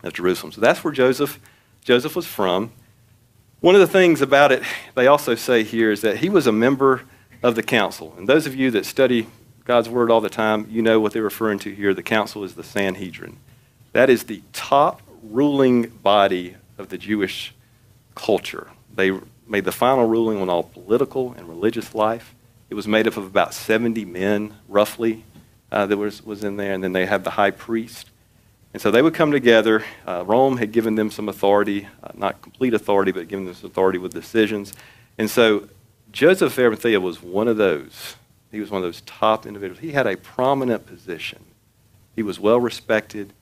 of 0.03 0.13
Jerusalem. 0.13 0.51
So 0.51 0.61
that's 0.61 0.83
where 0.83 0.93
Joseph, 0.93 1.39
Joseph 1.83 2.15
was 2.15 2.25
from. 2.25 2.71
One 3.63 3.75
of 3.75 3.79
the 3.79 3.87
things 3.87 4.19
about 4.19 4.51
it, 4.51 4.61
they 4.93 5.07
also 5.07 5.35
say 5.35 5.63
here, 5.63 5.89
is 5.89 6.01
that 6.01 6.17
he 6.17 6.27
was 6.27 6.47
a 6.47 6.51
member 6.51 7.03
of 7.41 7.55
the 7.55 7.63
council. 7.63 8.13
And 8.17 8.27
those 8.27 8.45
of 8.45 8.53
you 8.53 8.69
that 8.71 8.85
study 8.85 9.27
God's 9.63 9.87
word 9.87 10.11
all 10.11 10.19
the 10.19 10.27
time, 10.27 10.67
you 10.69 10.81
know 10.81 10.99
what 10.99 11.13
they're 11.13 11.23
referring 11.23 11.59
to 11.59 11.73
here. 11.73 11.93
The 11.93 12.03
council 12.03 12.43
is 12.43 12.55
the 12.55 12.63
Sanhedrin. 12.65 13.37
That 13.93 14.09
is 14.09 14.25
the 14.25 14.41
top 14.51 15.01
ruling 15.21 15.83
body 15.83 16.57
of 16.77 16.89
the 16.89 16.97
Jewish 16.97 17.55
culture. 18.15 18.67
They 18.93 19.17
made 19.47 19.63
the 19.63 19.71
final 19.71 20.09
ruling 20.09 20.41
on 20.41 20.49
all 20.49 20.63
political 20.63 21.31
and 21.31 21.47
religious 21.47 21.95
life. 21.95 22.35
It 22.69 22.73
was 22.73 22.85
made 22.85 23.07
up 23.07 23.15
of 23.15 23.25
about 23.25 23.53
70 23.53 24.03
men, 24.03 24.55
roughly, 24.67 25.23
uh, 25.71 25.85
that 25.85 25.95
was, 25.95 26.21
was 26.21 26.43
in 26.43 26.57
there, 26.57 26.73
and 26.73 26.83
then 26.83 26.91
they 26.91 27.05
had 27.05 27.23
the 27.23 27.29
high 27.29 27.51
priest. 27.51 28.09
And 28.73 28.81
so 28.81 28.89
they 28.89 29.01
would 29.01 29.13
come 29.13 29.31
together. 29.31 29.83
Uh, 30.05 30.23
Rome 30.25 30.57
had 30.57 30.71
given 30.71 30.95
them 30.95 31.11
some 31.11 31.29
authority, 31.29 31.87
uh, 32.03 32.09
not 32.15 32.41
complete 32.41 32.73
authority, 32.73 33.11
but 33.11 33.27
given 33.27 33.45
them 33.45 33.53
some 33.53 33.69
authority 33.69 33.99
with 33.99 34.13
decisions. 34.13 34.73
And 35.17 35.29
so 35.29 35.69
Joseph 36.11 36.53
of 36.53 36.59
Arimathea 36.59 36.99
was 36.99 37.21
one 37.21 37.47
of 37.47 37.57
those. 37.57 38.15
He 38.51 38.59
was 38.59 38.71
one 38.71 38.81
of 38.81 38.83
those 38.83 39.01
top 39.01 39.45
individuals. 39.45 39.79
He 39.79 39.91
had 39.91 40.07
a 40.07 40.17
prominent 40.17 40.85
position. 40.85 41.39
He 42.15 42.23
was 42.23 42.39
well 42.39 42.59
respected. 42.59 43.33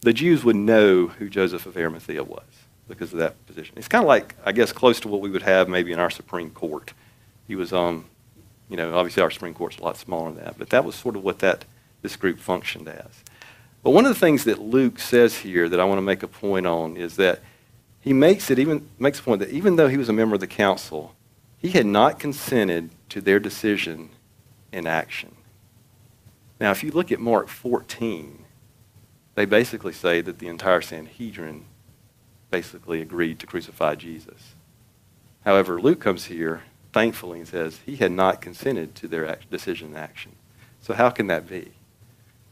The 0.00 0.12
Jews 0.12 0.44
would 0.44 0.56
know 0.56 1.08
who 1.08 1.28
Joseph 1.28 1.66
of 1.66 1.76
Arimathea 1.76 2.24
was 2.24 2.42
because 2.88 3.12
of 3.12 3.18
that 3.18 3.46
position. 3.46 3.74
It's 3.76 3.88
kind 3.88 4.02
of 4.02 4.08
like, 4.08 4.34
I 4.44 4.52
guess, 4.52 4.72
close 4.72 4.98
to 5.00 5.08
what 5.08 5.20
we 5.20 5.30
would 5.30 5.42
have 5.42 5.68
maybe 5.68 5.92
in 5.92 5.98
our 5.98 6.10
Supreme 6.10 6.50
Court. 6.50 6.92
He 7.46 7.54
was 7.54 7.72
um, 7.72 8.06
you 8.70 8.76
know, 8.76 8.96
obviously 8.96 9.22
our 9.22 9.30
Supreme 9.30 9.52
Court's 9.52 9.78
a 9.78 9.82
lot 9.82 9.96
smaller 9.96 10.32
than 10.32 10.44
that, 10.44 10.56
but 10.56 10.70
that 10.70 10.84
was 10.84 10.94
sort 10.94 11.16
of 11.16 11.24
what 11.24 11.40
that 11.40 11.64
this 12.02 12.16
group 12.16 12.38
functioned 12.38 12.88
as. 12.88 13.24
But 13.82 13.90
one 13.90 14.04
of 14.04 14.12
the 14.12 14.20
things 14.20 14.44
that 14.44 14.60
Luke 14.60 14.98
says 14.98 15.36
here 15.36 15.68
that 15.68 15.80
I 15.80 15.84
want 15.84 15.98
to 15.98 16.02
make 16.02 16.22
a 16.22 16.28
point 16.28 16.66
on 16.66 16.96
is 16.96 17.16
that 17.16 17.40
he 18.00 18.12
makes 18.12 18.50
it 18.50 18.58
even 18.58 18.88
makes 18.98 19.20
a 19.20 19.22
point 19.22 19.40
that 19.40 19.50
even 19.50 19.76
though 19.76 19.88
he 19.88 19.96
was 19.96 20.08
a 20.08 20.12
member 20.12 20.34
of 20.34 20.40
the 20.40 20.46
council, 20.46 21.14
he 21.58 21.70
had 21.70 21.86
not 21.86 22.18
consented 22.18 22.90
to 23.10 23.20
their 23.20 23.38
decision 23.38 24.10
in 24.72 24.86
action. 24.86 25.34
Now, 26.60 26.70
if 26.70 26.84
you 26.84 26.90
look 26.90 27.10
at 27.10 27.20
Mark 27.20 27.48
14, 27.48 28.44
they 29.34 29.44
basically 29.44 29.92
say 29.92 30.20
that 30.20 30.38
the 30.38 30.48
entire 30.48 30.82
Sanhedrin 30.82 31.64
basically 32.50 33.00
agreed 33.00 33.38
to 33.38 33.46
crucify 33.46 33.94
Jesus. 33.94 34.54
However, 35.44 35.80
Luke 35.80 36.00
comes 36.00 36.26
here 36.26 36.62
thankfully, 36.92 37.40
and 37.40 37.48
says 37.48 37.80
he 37.86 37.96
had 37.96 38.12
not 38.12 38.40
consented 38.40 38.94
to 38.96 39.08
their 39.08 39.38
decision 39.50 39.88
and 39.88 39.98
action. 39.98 40.32
So 40.80 40.94
how 40.94 41.10
can 41.10 41.26
that 41.28 41.48
be? 41.48 41.72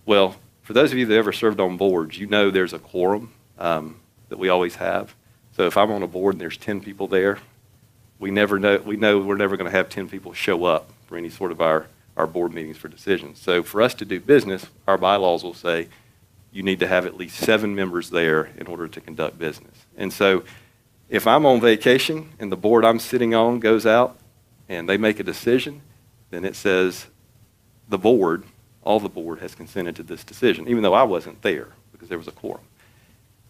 Well, 0.06 0.36
for 0.68 0.74
those 0.74 0.92
of 0.92 0.98
you 0.98 1.06
that 1.06 1.16
ever 1.16 1.32
served 1.32 1.60
on 1.60 1.78
boards, 1.78 2.18
you 2.18 2.26
know 2.26 2.50
there's 2.50 2.74
a 2.74 2.78
quorum 2.78 3.32
um, 3.58 3.96
that 4.28 4.38
we 4.38 4.50
always 4.50 4.74
have. 4.74 5.14
So 5.52 5.66
if 5.66 5.78
I'm 5.78 5.90
on 5.90 6.02
a 6.02 6.06
board 6.06 6.34
and 6.34 6.40
there's 6.42 6.58
10 6.58 6.82
people 6.82 7.06
there, 7.06 7.38
we 8.18 8.30
never 8.30 8.58
know, 8.58 8.76
we 8.76 8.98
know 8.98 9.18
we're 9.18 9.38
never 9.38 9.56
going 9.56 9.70
to 9.70 9.74
have 9.74 9.88
10 9.88 10.10
people 10.10 10.34
show 10.34 10.66
up 10.66 10.90
for 11.06 11.16
any 11.16 11.30
sort 11.30 11.52
of 11.52 11.62
our, 11.62 11.86
our 12.18 12.26
board 12.26 12.52
meetings 12.52 12.76
for 12.76 12.88
decisions. 12.88 13.40
So 13.40 13.62
for 13.62 13.80
us 13.80 13.94
to 13.94 14.04
do 14.04 14.20
business, 14.20 14.66
our 14.86 14.98
bylaws 14.98 15.42
will 15.42 15.54
say 15.54 15.88
you 16.52 16.62
need 16.62 16.80
to 16.80 16.86
have 16.86 17.06
at 17.06 17.16
least 17.16 17.38
seven 17.38 17.74
members 17.74 18.10
there 18.10 18.50
in 18.58 18.66
order 18.66 18.88
to 18.88 19.00
conduct 19.00 19.38
business. 19.38 19.86
And 19.96 20.12
so 20.12 20.44
if 21.08 21.26
I'm 21.26 21.46
on 21.46 21.62
vacation 21.62 22.28
and 22.38 22.52
the 22.52 22.58
board 22.58 22.84
I'm 22.84 22.98
sitting 22.98 23.34
on 23.34 23.58
goes 23.58 23.86
out, 23.86 24.18
and 24.68 24.86
they 24.86 24.98
make 24.98 25.18
a 25.18 25.24
decision, 25.24 25.80
then 26.28 26.44
it 26.44 26.54
says 26.54 27.06
the 27.88 27.96
board, 27.96 28.44
all 28.88 28.98
the 28.98 29.08
board 29.10 29.40
has 29.40 29.54
consented 29.54 29.94
to 29.94 30.02
this 30.02 30.24
decision, 30.24 30.66
even 30.66 30.82
though 30.82 30.94
I 30.94 31.02
wasn't 31.02 31.42
there 31.42 31.68
because 31.92 32.08
there 32.08 32.16
was 32.16 32.26
a 32.26 32.32
quorum. 32.32 32.64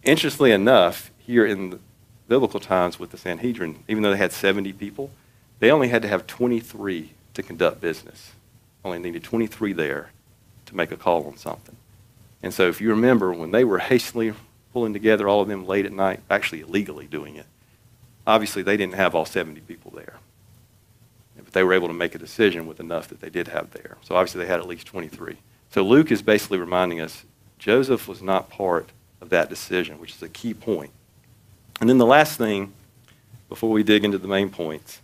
Interestingly 0.02 0.50
enough, 0.50 1.12
here 1.16 1.46
in 1.46 1.78
biblical 2.26 2.58
times 2.58 2.98
with 2.98 3.12
the 3.12 3.18
Sanhedrin, 3.18 3.84
even 3.86 4.02
though 4.02 4.10
they 4.10 4.16
had 4.16 4.32
70 4.32 4.72
people, 4.72 5.12
they 5.60 5.70
only 5.70 5.90
had 5.90 6.02
to 6.02 6.08
have 6.08 6.26
23 6.26 7.12
to 7.34 7.42
conduct 7.44 7.80
business. 7.80 8.32
Only 8.84 8.98
needed 8.98 9.22
23 9.22 9.72
there 9.74 10.10
to 10.66 10.76
make 10.76 10.90
a 10.90 10.96
call 10.96 11.24
on 11.28 11.36
something. 11.36 11.76
And 12.42 12.52
so 12.52 12.66
if 12.68 12.80
you 12.80 12.88
remember, 12.88 13.32
when 13.32 13.52
they 13.52 13.62
were 13.62 13.78
hastily 13.92 14.34
pulling 14.72 14.92
together 14.92 15.28
all 15.28 15.40
of 15.40 15.46
them 15.46 15.68
late 15.68 15.86
at 15.86 15.92
night, 15.92 16.18
actually 16.28 16.62
illegally 16.62 17.06
doing 17.06 17.36
it, 17.36 17.46
obviously 18.26 18.62
they 18.62 18.76
didn't 18.76 18.94
have 18.94 19.14
all 19.14 19.24
70 19.24 19.60
people 19.60 19.92
there 19.92 20.14
but 21.48 21.54
they 21.54 21.64
were 21.64 21.72
able 21.72 21.88
to 21.88 21.94
make 21.94 22.14
a 22.14 22.18
decision 22.18 22.66
with 22.66 22.78
enough 22.78 23.08
that 23.08 23.22
they 23.22 23.30
did 23.30 23.48
have 23.48 23.70
there. 23.70 23.96
So 24.02 24.14
obviously 24.14 24.42
they 24.42 24.50
had 24.50 24.60
at 24.60 24.68
least 24.68 24.86
23. 24.86 25.38
So 25.70 25.82
Luke 25.82 26.12
is 26.12 26.20
basically 26.20 26.58
reminding 26.58 27.00
us 27.00 27.24
Joseph 27.58 28.06
was 28.06 28.20
not 28.20 28.50
part 28.50 28.90
of 29.22 29.30
that 29.30 29.48
decision, 29.48 29.98
which 29.98 30.14
is 30.14 30.22
a 30.22 30.28
key 30.28 30.52
point. 30.52 30.90
And 31.80 31.88
then 31.88 31.96
the 31.96 32.04
last 32.04 32.36
thing, 32.36 32.74
before 33.48 33.70
we 33.70 33.82
dig 33.82 34.04
into 34.04 34.18
the 34.18 34.28
main 34.28 34.50
points, 34.50 35.00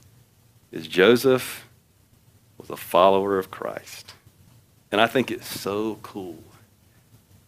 is 0.70 0.86
Joseph 0.86 1.66
was 2.58 2.68
a 2.68 2.76
follower 2.76 3.38
of 3.38 3.50
Christ. 3.50 4.12
And 4.92 5.00
I 5.00 5.06
think 5.06 5.30
it's 5.30 5.46
so 5.46 5.98
cool 6.02 6.44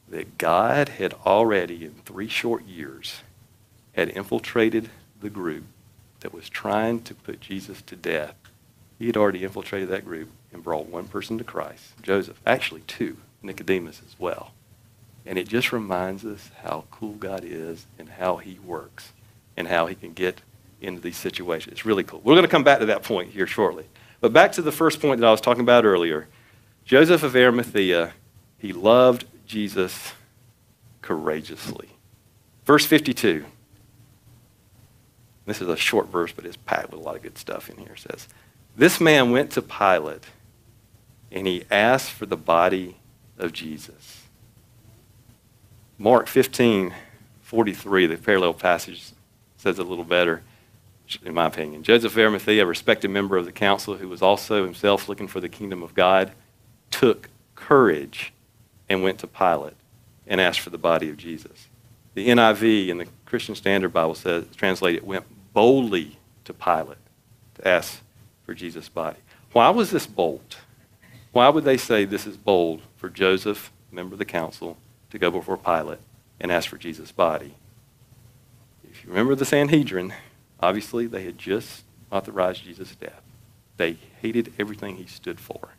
that 0.08 0.38
God 0.38 0.88
had 0.88 1.12
already, 1.26 1.84
in 1.84 1.96
three 2.06 2.28
short 2.28 2.64
years, 2.64 3.20
had 3.92 4.08
infiltrated 4.08 4.88
the 5.20 5.28
group 5.28 5.64
that 6.20 6.32
was 6.32 6.48
trying 6.48 7.02
to 7.02 7.14
put 7.14 7.40
Jesus 7.40 7.82
to 7.82 7.94
death 7.94 8.34
he 8.98 9.06
had 9.06 9.16
already 9.16 9.44
infiltrated 9.44 9.88
that 9.90 10.04
group 10.04 10.30
and 10.52 10.62
brought 10.62 10.86
one 10.86 11.08
person 11.08 11.38
to 11.38 11.44
Christ, 11.44 11.92
Joseph, 12.02 12.40
actually 12.46 12.82
two, 12.82 13.18
Nicodemus 13.42 14.00
as 14.06 14.18
well. 14.18 14.52
And 15.24 15.38
it 15.38 15.48
just 15.48 15.72
reminds 15.72 16.24
us 16.24 16.50
how 16.62 16.84
cool 16.90 17.14
God 17.14 17.42
is 17.44 17.86
and 17.98 18.08
how 18.08 18.36
he 18.36 18.58
works 18.64 19.12
and 19.56 19.68
how 19.68 19.86
he 19.86 19.94
can 19.94 20.12
get 20.12 20.40
into 20.80 21.00
these 21.00 21.16
situations. 21.16 21.72
It's 21.72 21.84
really 21.84 22.04
cool. 22.04 22.20
We're 22.22 22.34
going 22.34 22.44
to 22.44 22.50
come 22.50 22.64
back 22.64 22.78
to 22.78 22.86
that 22.86 23.02
point 23.02 23.30
here 23.30 23.46
shortly. 23.46 23.86
But 24.20 24.32
back 24.32 24.52
to 24.52 24.62
the 24.62 24.72
first 24.72 25.00
point 25.00 25.20
that 25.20 25.26
I 25.26 25.30
was 25.30 25.40
talking 25.40 25.62
about 25.62 25.84
earlier. 25.84 26.28
Joseph 26.84 27.22
of 27.22 27.34
Arimathea, 27.34 28.12
he 28.58 28.72
loved 28.72 29.24
Jesus 29.46 30.12
courageously. 31.02 31.88
Verse 32.64 32.86
52. 32.86 33.44
This 35.44 35.60
is 35.60 35.68
a 35.68 35.76
short 35.76 36.08
verse, 36.08 36.32
but 36.32 36.44
it's 36.44 36.56
packed 36.56 36.90
with 36.90 37.00
a 37.00 37.02
lot 37.02 37.16
of 37.16 37.22
good 37.22 37.38
stuff 37.38 37.70
in 37.70 37.76
here. 37.76 37.92
It 37.92 38.00
says, 38.00 38.28
this 38.76 39.00
man 39.00 39.30
went 39.30 39.50
to 39.52 39.62
Pilate 39.62 40.24
and 41.32 41.46
he 41.46 41.64
asked 41.70 42.10
for 42.10 42.26
the 42.26 42.36
body 42.36 42.96
of 43.38 43.52
Jesus. 43.52 44.22
Mark 45.98 46.28
15, 46.28 46.94
43, 47.42 48.06
the 48.06 48.16
parallel 48.16 48.54
passage 48.54 49.12
says 49.56 49.78
a 49.78 49.82
little 49.82 50.04
better, 50.04 50.42
in 51.24 51.34
my 51.34 51.46
opinion. 51.46 51.82
Joseph 51.82 52.12
of 52.12 52.18
Arimathea, 52.18 52.62
a 52.62 52.66
respected 52.66 53.08
member 53.08 53.36
of 53.36 53.46
the 53.46 53.52
council 53.52 53.96
who 53.96 54.08
was 54.08 54.22
also 54.22 54.64
himself 54.64 55.08
looking 55.08 55.28
for 55.28 55.40
the 55.40 55.48
kingdom 55.48 55.82
of 55.82 55.94
God, 55.94 56.32
took 56.90 57.30
courage 57.54 58.32
and 58.88 59.02
went 59.02 59.18
to 59.20 59.26
Pilate 59.26 59.74
and 60.26 60.40
asked 60.40 60.60
for 60.60 60.70
the 60.70 60.78
body 60.78 61.08
of 61.08 61.16
Jesus. 61.16 61.68
The 62.14 62.28
NIV 62.28 62.90
and 62.90 63.00
the 63.00 63.06
Christian 63.24 63.54
Standard 63.54 63.92
Bible 63.92 64.14
says, 64.14 64.46
translated, 64.56 65.06
went 65.06 65.24
boldly 65.52 66.18
to 66.44 66.52
Pilate 66.52 66.98
to 67.54 67.68
ask 67.68 68.00
for 68.46 68.54
Jesus' 68.54 68.88
body. 68.88 69.18
Why 69.52 69.68
was 69.68 69.90
this 69.90 70.06
bold? 70.06 70.56
Why 71.32 71.50
would 71.50 71.64
they 71.64 71.76
say 71.76 72.04
this 72.04 72.26
is 72.26 72.36
bold 72.38 72.80
for 72.96 73.10
Joseph 73.10 73.70
member 73.96 74.14
of 74.14 74.18
the 74.18 74.24
council, 74.24 74.76
to 75.10 75.18
go 75.18 75.30
before 75.30 75.56
Pilate 75.56 75.98
and 76.38 76.52
ask 76.52 76.68
for 76.68 76.76
Jesus' 76.76 77.10
body. 77.10 77.54
If 78.88 79.02
you 79.02 79.10
remember 79.10 79.34
the 79.34 79.44
Sanhedrin, 79.44 80.14
obviously 80.60 81.06
they 81.06 81.24
had 81.24 81.38
just 81.38 81.82
authorized 82.12 82.64
Jesus' 82.64 82.94
death. 82.94 83.22
They 83.76 83.96
hated 84.20 84.52
everything 84.58 84.96
he 84.96 85.06
stood 85.06 85.40
for. 85.40 85.70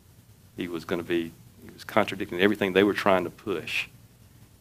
He 0.56 0.68
was 0.68 0.84
going 0.84 1.00
to 1.00 1.06
be, 1.06 1.32
he 1.64 1.70
was 1.72 1.84
contradicting 1.84 2.40
everything 2.40 2.72
they 2.72 2.82
were 2.82 2.94
trying 2.94 3.24
to 3.24 3.30
push. 3.30 3.88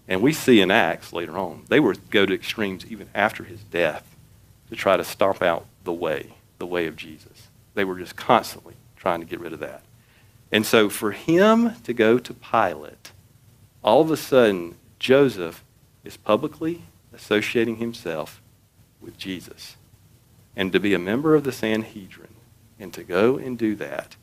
And 0.08 0.22
we 0.22 0.32
see 0.32 0.62
in 0.62 0.72
Acts 0.72 1.12
later 1.12 1.38
on, 1.38 1.66
they 1.68 1.80
would 1.80 2.10
go 2.10 2.26
to 2.26 2.34
extremes 2.34 2.86
even 2.86 3.10
after 3.14 3.44
his 3.44 3.62
death 3.64 4.16
to 4.70 4.76
try 4.76 4.96
to 4.98 5.04
stomp 5.04 5.42
out 5.42 5.66
the 5.84 5.94
way, 5.94 6.34
the 6.60 6.66
way 6.66 6.88
of 6.88 6.96
Jesus. 6.96 7.47
They 7.78 7.86
were 7.86 8.00
just 8.00 8.16
constantly 8.16 8.74
trying 8.96 9.20
to 9.20 9.28
get 9.28 9.40
rid 9.40 9.54
of 9.54 9.60
that. 9.60 9.84
And 10.52 10.66
so 10.66 10.90
for 10.90 11.12
him 11.12 11.76
to 11.84 11.94
go 11.94 12.18
to 12.18 12.34
Pilate, 12.34 13.12
all 13.84 14.02
of 14.02 14.10
a 14.10 14.18
sudden, 14.18 14.78
Joseph 14.98 15.64
is 16.04 16.18
publicly 16.18 16.82
associating 17.14 17.76
himself 17.76 18.42
with 19.00 19.16
Jesus. 19.20 19.78
And 20.56 20.72
to 20.72 20.80
be 20.80 20.96
a 20.96 21.00
member 21.00 21.36
of 21.36 21.44
the 21.44 21.52
Sanhedrin 21.52 22.34
and 22.80 22.92
to 22.94 23.04
go 23.04 23.38
and 23.38 23.60
do 23.60 23.76
that, 23.76 24.16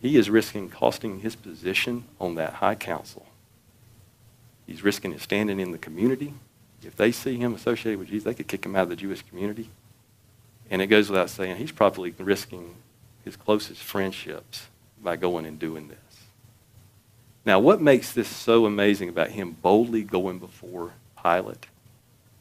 he 0.00 0.16
is 0.16 0.30
risking 0.30 0.70
costing 0.70 1.20
his 1.20 1.36
position 1.36 2.04
on 2.18 2.36
that 2.36 2.54
high 2.54 2.74
council. 2.74 3.26
He's 4.66 4.82
risking 4.82 5.12
his 5.12 5.20
standing 5.20 5.60
in 5.60 5.72
the 5.72 5.78
community. 5.78 6.32
If 6.82 6.96
they 6.96 7.12
see 7.12 7.36
him 7.36 7.54
associated 7.54 7.98
with 7.98 8.08
Jesus, 8.08 8.24
they 8.24 8.32
could 8.32 8.48
kick 8.48 8.64
him 8.64 8.76
out 8.76 8.84
of 8.84 8.88
the 8.88 8.96
Jewish 8.96 9.20
community. 9.20 9.68
And 10.70 10.80
it 10.80 10.86
goes 10.86 11.10
without 11.10 11.30
saying, 11.30 11.56
he's 11.56 11.72
probably 11.72 12.14
risking 12.18 12.76
his 13.24 13.36
closest 13.36 13.82
friendships 13.82 14.68
by 15.02 15.16
going 15.16 15.44
and 15.44 15.58
doing 15.58 15.88
this. 15.88 15.98
Now, 17.44 17.58
what 17.58 17.80
makes 17.80 18.12
this 18.12 18.28
so 18.28 18.66
amazing 18.66 19.08
about 19.08 19.30
him 19.30 19.56
boldly 19.60 20.04
going 20.04 20.38
before 20.38 20.92
Pilate 21.20 21.66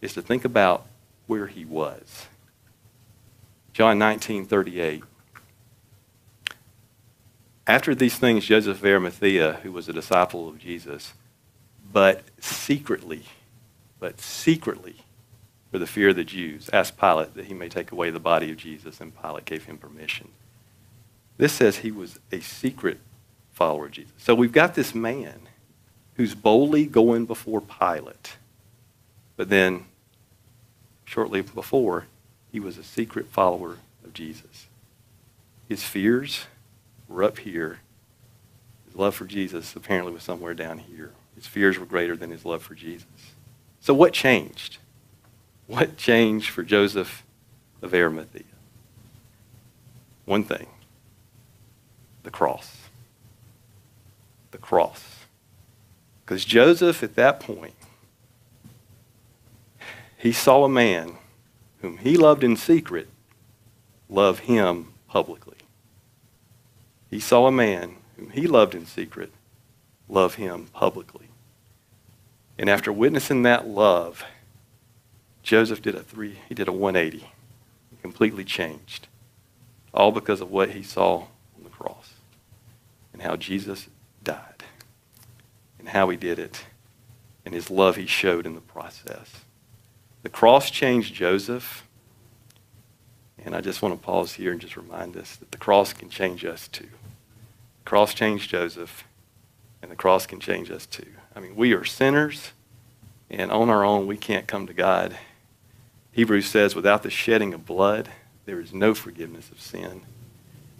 is 0.01 0.13
to 0.13 0.21
think 0.21 0.45
about 0.45 0.85
where 1.25 1.47
he 1.47 1.65
was. 1.65 2.27
John 3.73 3.97
19, 3.97 4.45
38. 4.45 5.03
After 7.65 7.93
these 7.93 8.17
things, 8.17 8.45
Joseph 8.45 8.79
of 8.79 8.85
Arimathea, 8.85 9.59
who 9.63 9.71
was 9.71 9.87
a 9.87 9.93
disciple 9.93 10.49
of 10.49 10.59
Jesus, 10.59 11.13
but 11.91 12.23
secretly, 12.39 13.23
but 13.99 14.19
secretly, 14.19 14.97
for 15.71 15.79
the 15.79 15.87
fear 15.87 16.09
of 16.09 16.15
the 16.15 16.23
Jews, 16.23 16.69
asked 16.73 16.97
Pilate 16.97 17.35
that 17.35 17.45
he 17.45 17.53
may 17.53 17.69
take 17.69 17.91
away 17.91 18.09
the 18.09 18.19
body 18.19 18.51
of 18.51 18.57
Jesus, 18.57 18.99
and 18.99 19.19
Pilate 19.21 19.45
gave 19.45 19.65
him 19.65 19.77
permission. 19.77 20.29
This 21.37 21.53
says 21.53 21.77
he 21.77 21.91
was 21.91 22.19
a 22.31 22.39
secret 22.39 22.99
follower 23.51 23.85
of 23.85 23.91
Jesus. 23.91 24.13
So 24.17 24.33
we've 24.35 24.51
got 24.51 24.75
this 24.75 24.95
man 24.95 25.41
who's 26.15 26.35
boldly 26.35 26.85
going 26.85 27.25
before 27.25 27.61
Pilate, 27.61 28.37
but 29.37 29.49
then 29.49 29.85
shortly 31.05 31.41
before, 31.41 32.05
he 32.51 32.59
was 32.59 32.77
a 32.77 32.83
secret 32.83 33.27
follower 33.27 33.77
of 34.03 34.13
Jesus. 34.13 34.67
His 35.67 35.83
fears 35.83 36.45
were 37.07 37.23
up 37.23 37.39
here. 37.39 37.79
His 38.85 38.95
love 38.95 39.15
for 39.15 39.25
Jesus 39.25 39.75
apparently 39.75 40.13
was 40.13 40.23
somewhere 40.23 40.53
down 40.53 40.79
here. 40.79 41.11
His 41.35 41.47
fears 41.47 41.79
were 41.79 41.85
greater 41.85 42.15
than 42.15 42.31
his 42.31 42.45
love 42.45 42.61
for 42.61 42.75
Jesus. 42.75 43.07
So 43.79 43.93
what 43.93 44.13
changed? 44.13 44.77
What 45.69 45.97
changed 45.97 46.49
for 46.49 46.63
Joseph 46.63 47.23
of 47.83 47.93
Arimathea? 47.93 48.41
One 50.25 50.43
thing 50.43 50.65
the 52.23 52.31
cross. 52.31 52.89
The 54.49 54.57
cross. 54.57 55.25
Because 56.25 56.43
Joseph, 56.43 57.03
at 57.03 57.13
that 57.15 57.39
point, 57.39 57.75
he 60.17 60.31
saw 60.31 60.63
a 60.63 60.69
man 60.69 61.13
whom 61.83 61.99
he 61.99 62.17
loved 62.17 62.43
in 62.43 62.57
secret 62.57 63.07
love 64.09 64.39
him 64.39 64.91
publicly. 65.07 65.57
He 67.11 67.19
saw 67.19 67.45
a 67.45 67.51
man 67.51 67.97
whom 68.17 68.31
he 68.31 68.47
loved 68.47 68.73
in 68.73 68.87
secret 68.87 69.31
love 70.07 70.33
him 70.33 70.65
publicly. 70.73 71.27
And 72.57 72.71
after 72.71 72.91
witnessing 72.91 73.43
that 73.43 73.67
love, 73.67 74.25
Joseph 75.49 75.81
did 75.81 75.95
a 75.95 76.03
three, 76.03 76.37
he 76.47 76.53
did 76.53 76.67
a 76.67 76.71
180. 76.71 77.17
He 77.17 77.97
completely 78.03 78.43
changed. 78.43 79.07
All 79.91 80.11
because 80.11 80.41
of 80.41 80.51
what 80.51 80.69
he 80.69 80.83
saw 80.83 81.21
on 81.57 81.63
the 81.63 81.71
cross 81.71 82.13
and 83.11 83.23
how 83.23 83.35
Jesus 83.35 83.87
died 84.23 84.63
and 85.79 85.89
how 85.89 86.07
he 86.09 86.17
did 86.17 86.37
it 86.37 86.65
and 87.43 87.55
his 87.55 87.71
love 87.71 87.95
he 87.95 88.05
showed 88.05 88.45
in 88.45 88.53
the 88.53 88.61
process. 88.61 89.43
The 90.21 90.29
cross 90.29 90.69
changed 90.69 91.15
Joseph. 91.15 91.83
And 93.43 93.55
I 93.55 93.61
just 93.61 93.81
want 93.81 93.99
to 93.99 94.05
pause 94.05 94.33
here 94.33 94.51
and 94.51 94.61
just 94.61 94.77
remind 94.77 95.17
us 95.17 95.35
that 95.37 95.49
the 95.49 95.57
cross 95.57 95.93
can 95.93 96.11
change 96.11 96.45
us 96.45 96.67
too. 96.67 96.89
The 97.83 97.89
cross 97.89 98.13
changed 98.13 98.51
Joseph, 98.51 99.03
and 99.81 99.89
the 99.89 99.95
cross 99.95 100.27
can 100.27 100.39
change 100.39 100.69
us 100.69 100.85
too. 100.85 101.07
I 101.35 101.39
mean, 101.39 101.55
we 101.55 101.73
are 101.73 101.85
sinners, 101.85 102.51
and 103.31 103.51
on 103.51 103.71
our 103.71 103.83
own, 103.83 104.05
we 104.05 104.15
can't 104.15 104.45
come 104.45 104.67
to 104.67 104.73
God. 104.73 105.17
Hebrews 106.11 106.47
says, 106.47 106.75
without 106.75 107.03
the 107.03 107.09
shedding 107.09 107.53
of 107.53 107.65
blood, 107.65 108.09
there 108.45 108.59
is 108.59 108.73
no 108.73 108.93
forgiveness 108.93 109.51
of 109.51 109.61
sin. 109.61 110.01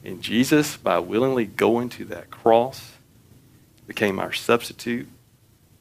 And 0.04 0.22
Jesus, 0.22 0.78
by 0.78 1.00
willingly 1.00 1.46
going 1.46 1.89
to 1.89 2.06
that 2.06 2.30
cross, 2.30 2.94
became 3.86 4.20
our 4.20 4.34
substitute 4.34 5.08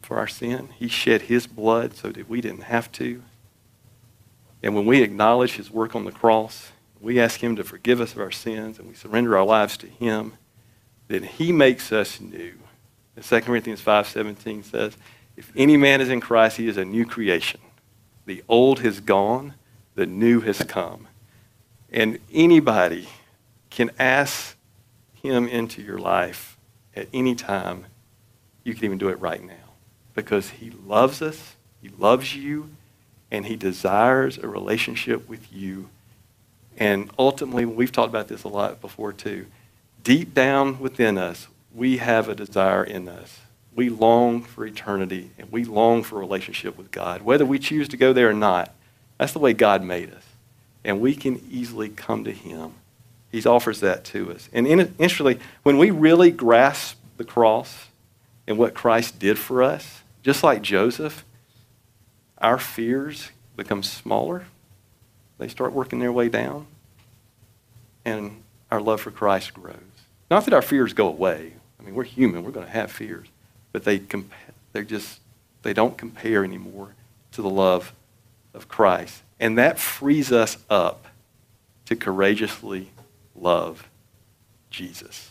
for 0.03 0.19
our 0.19 0.27
sin. 0.27 0.71
He 0.79 0.89
shed 0.89 1.23
his 1.23 1.47
blood 1.47 1.95
so 1.95 2.11
that 2.11 2.29
we 2.29 2.41
didn't 2.41 2.63
have 2.63 2.91
to. 2.93 3.23
And 4.63 4.75
when 4.75 4.87
we 4.87 5.03
acknowledge 5.03 5.57
his 5.57 5.71
work 5.71 5.95
on 5.95 6.05
the 6.05 6.13
cross, 6.13 6.73
we 7.01 7.21
ask 7.21 7.43
him 7.43 7.57
to 7.57 7.65
forgive 7.65 8.01
us 8.01 8.13
of 8.13 8.19
our 8.19 8.31
sins 8.31 8.79
and 8.79 8.89
we 8.89 8.95
surrender 8.95 9.37
our 9.37 9.45
lives 9.45 9.77
to 9.79 9.87
him, 9.87 10.35
then 11.07 11.23
he 11.23 11.53
makes 11.53 11.93
us 11.93 12.21
new. 12.21 12.55
And 13.15 13.25
2 13.25 13.41
Corinthians 13.43 13.81
5:17 13.81 14.63
says, 14.63 14.97
"If 15.37 15.53
any 15.57 15.77
man 15.77 16.01
is 16.01 16.09
in 16.09 16.21
Christ, 16.21 16.57
he 16.57 16.69
is 16.69 16.77
a 16.77 16.85
new 16.85 17.07
creation. 17.07 17.61
The 18.29 18.45
old 18.47 18.81
has 18.81 19.01
gone, 19.01 19.55
the 19.95 20.05
new 20.05 20.41
has 20.43 20.63
come." 20.63 21.09
And 21.91 22.19
anybody 22.31 23.09
can 23.71 23.91
ask 23.99 24.55
him 25.15 25.49
into 25.49 25.81
your 25.81 25.99
life 25.99 26.59
at 26.95 27.09
any 27.15 27.35
time. 27.35 27.87
You 28.65 28.75
can 28.75 28.85
even 28.85 28.99
do 28.99 29.09
it 29.09 29.19
right 29.19 29.43
now 29.43 29.73
because 30.15 30.51
he 30.51 30.69
loves 30.71 31.23
us, 31.23 31.57
he 31.81 31.89
loves 31.89 32.37
you, 32.37 32.69
and 33.31 33.47
he 33.47 33.57
desires 33.57 34.37
a 34.37 34.47
relationship 34.47 35.27
with 35.27 35.51
you. 35.51 35.89
And 36.77 37.11
ultimately, 37.19 37.65
we've 37.65 37.91
talked 37.91 38.11
about 38.11 38.29
this 38.29 38.45
a 38.45 38.49
lot 38.49 38.83
before 38.83 39.15
too. 39.15 39.47
Deep 40.05 40.35
down 40.35 40.79
within 40.79 41.17
us, 41.17 41.49
we 41.75 41.97
have 41.97 42.29
a 42.29 42.35
desire 42.35 42.85
in 42.85 43.09
us. 43.09 43.39
We 43.75 43.89
long 43.91 44.43
for 44.43 44.67
eternity 44.67 45.31
and 45.39 45.53
we 45.53 45.65
long 45.65 46.03
for 46.03 46.17
a 46.17 46.21
relationship 46.21 46.77
with 46.77 46.91
God. 46.91 47.23
Whether 47.23 47.47
we 47.47 47.59
choose 47.59 47.89
to 47.89 47.97
go 47.97 48.13
there 48.13 48.31
or 48.31 48.35
not, 48.35 48.75
that's 49.19 49.33
the 49.33 49.39
way 49.39 49.53
God 49.53 49.83
made 49.83 50.13
us. 50.13 50.25
And 50.85 51.01
we 51.01 51.15
can 51.15 51.41
easily 51.51 51.89
come 51.89 52.25
to 52.25 52.33
Him. 52.33 52.75
He 53.31 53.45
offers 53.45 53.81
that 53.81 54.05
to 54.07 54.33
us. 54.33 54.49
And 54.53 54.67
interestingly, 54.67 55.39
when 55.63 55.77
we 55.79 55.91
really 55.91 56.31
grasp 56.31 56.97
the 57.19 57.25
cross 57.25 57.89
and 58.47 58.57
what 58.57 58.75
Christ 58.75 59.19
did 59.19 59.39
for 59.39 59.63
us, 59.63 60.03
just 60.23 60.43
like 60.43 60.63
Joseph, 60.63 61.25
our 62.39 62.59
fears 62.59 63.31
become 63.57 63.83
smaller. 63.83 64.47
They 65.39 65.49
start 65.49 65.73
working 65.73 65.99
their 65.99 66.13
way 66.13 66.29
down. 66.29 66.67
And 68.05 68.43
our 68.71 68.81
love 68.81 69.01
for 69.01 69.11
Christ 69.11 69.53
grows. 69.53 69.77
Not 70.31 70.45
that 70.45 70.55
our 70.55 70.63
fears 70.63 70.93
go 70.93 71.09
away. 71.09 71.53
I 71.79 71.83
mean, 71.83 71.95
we're 71.95 72.05
human. 72.05 72.45
We're 72.45 72.51
going 72.51 72.67
to 72.67 72.73
have 72.73 72.91
fears. 72.91 73.27
But 73.73 73.85
they 73.85 74.03
they're 74.73 74.83
just, 74.83 75.21
they 75.63 75.73
don't 75.73 75.97
compare 75.97 76.45
anymore 76.45 76.95
to 77.33 77.43
the 77.43 77.51
love 77.51 77.93
of 78.55 78.69
Christ. 78.69 79.23
And 79.41 79.59
that 79.59 79.79
frees 79.79 80.33
us 80.33 80.59
up 80.69 81.07
to 81.87 81.97
courageously 81.97 82.91
love 83.35 83.89
Jesus. 84.71 85.31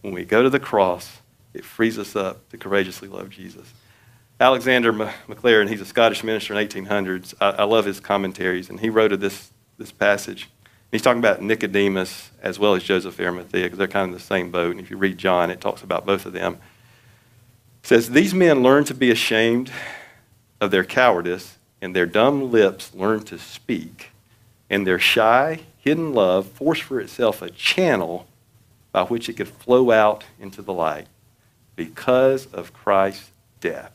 When 0.00 0.12
we 0.12 0.24
go 0.24 0.42
to 0.42 0.50
the 0.50 0.60
cross, 0.60 1.20
it 1.54 1.64
frees 1.64 1.98
us 1.98 2.16
up 2.16 2.48
to 2.50 2.58
courageously 2.58 3.08
love 3.08 3.30
Jesus. 3.30 3.72
Alexander 4.40 4.92
Maclaren, 4.92 5.68
he's 5.68 5.80
a 5.80 5.84
Scottish 5.84 6.24
minister 6.24 6.58
in 6.58 6.66
1800s. 6.66 7.34
I, 7.40 7.50
I 7.50 7.64
love 7.64 7.84
his 7.84 8.00
commentaries, 8.00 8.70
and 8.70 8.80
he 8.80 8.90
wrote 8.90 9.12
of 9.12 9.20
this, 9.20 9.50
this 9.78 9.92
passage. 9.92 10.48
He's 10.90 11.02
talking 11.02 11.20
about 11.20 11.40
Nicodemus 11.40 12.30
as 12.42 12.58
well 12.58 12.74
as 12.74 12.82
Joseph 12.82 13.20
Arimathea 13.20 13.64
because 13.64 13.78
they're 13.78 13.86
kind 13.86 14.04
of 14.04 14.08
in 14.08 14.14
the 14.14 14.20
same 14.20 14.50
boat. 14.50 14.72
And 14.72 14.80
if 14.80 14.90
you 14.90 14.96
read 14.96 15.16
John, 15.16 15.50
it 15.50 15.60
talks 15.60 15.82
about 15.82 16.04
both 16.04 16.26
of 16.26 16.32
them. 16.32 16.58
Says, 17.82 18.10
These 18.10 18.34
men 18.34 18.62
learn 18.62 18.84
to 18.84 18.94
be 18.94 19.10
ashamed 19.10 19.70
of 20.60 20.70
their 20.70 20.84
cowardice, 20.84 21.58
and 21.80 21.94
their 21.94 22.06
dumb 22.06 22.50
lips 22.52 22.94
learn 22.94 23.24
to 23.24 23.38
speak, 23.38 24.10
and 24.70 24.86
their 24.86 24.98
shy, 24.98 25.60
hidden 25.78 26.14
love 26.14 26.46
forced 26.46 26.82
for 26.82 27.00
itself 27.00 27.42
a 27.42 27.50
channel 27.50 28.26
by 28.92 29.02
which 29.02 29.28
it 29.28 29.34
could 29.34 29.48
flow 29.48 29.90
out 29.90 30.24
into 30.38 30.62
the 30.62 30.72
light 30.72 31.08
because 31.74 32.46
of 32.46 32.72
Christ's 32.72 33.30
death. 33.60 33.92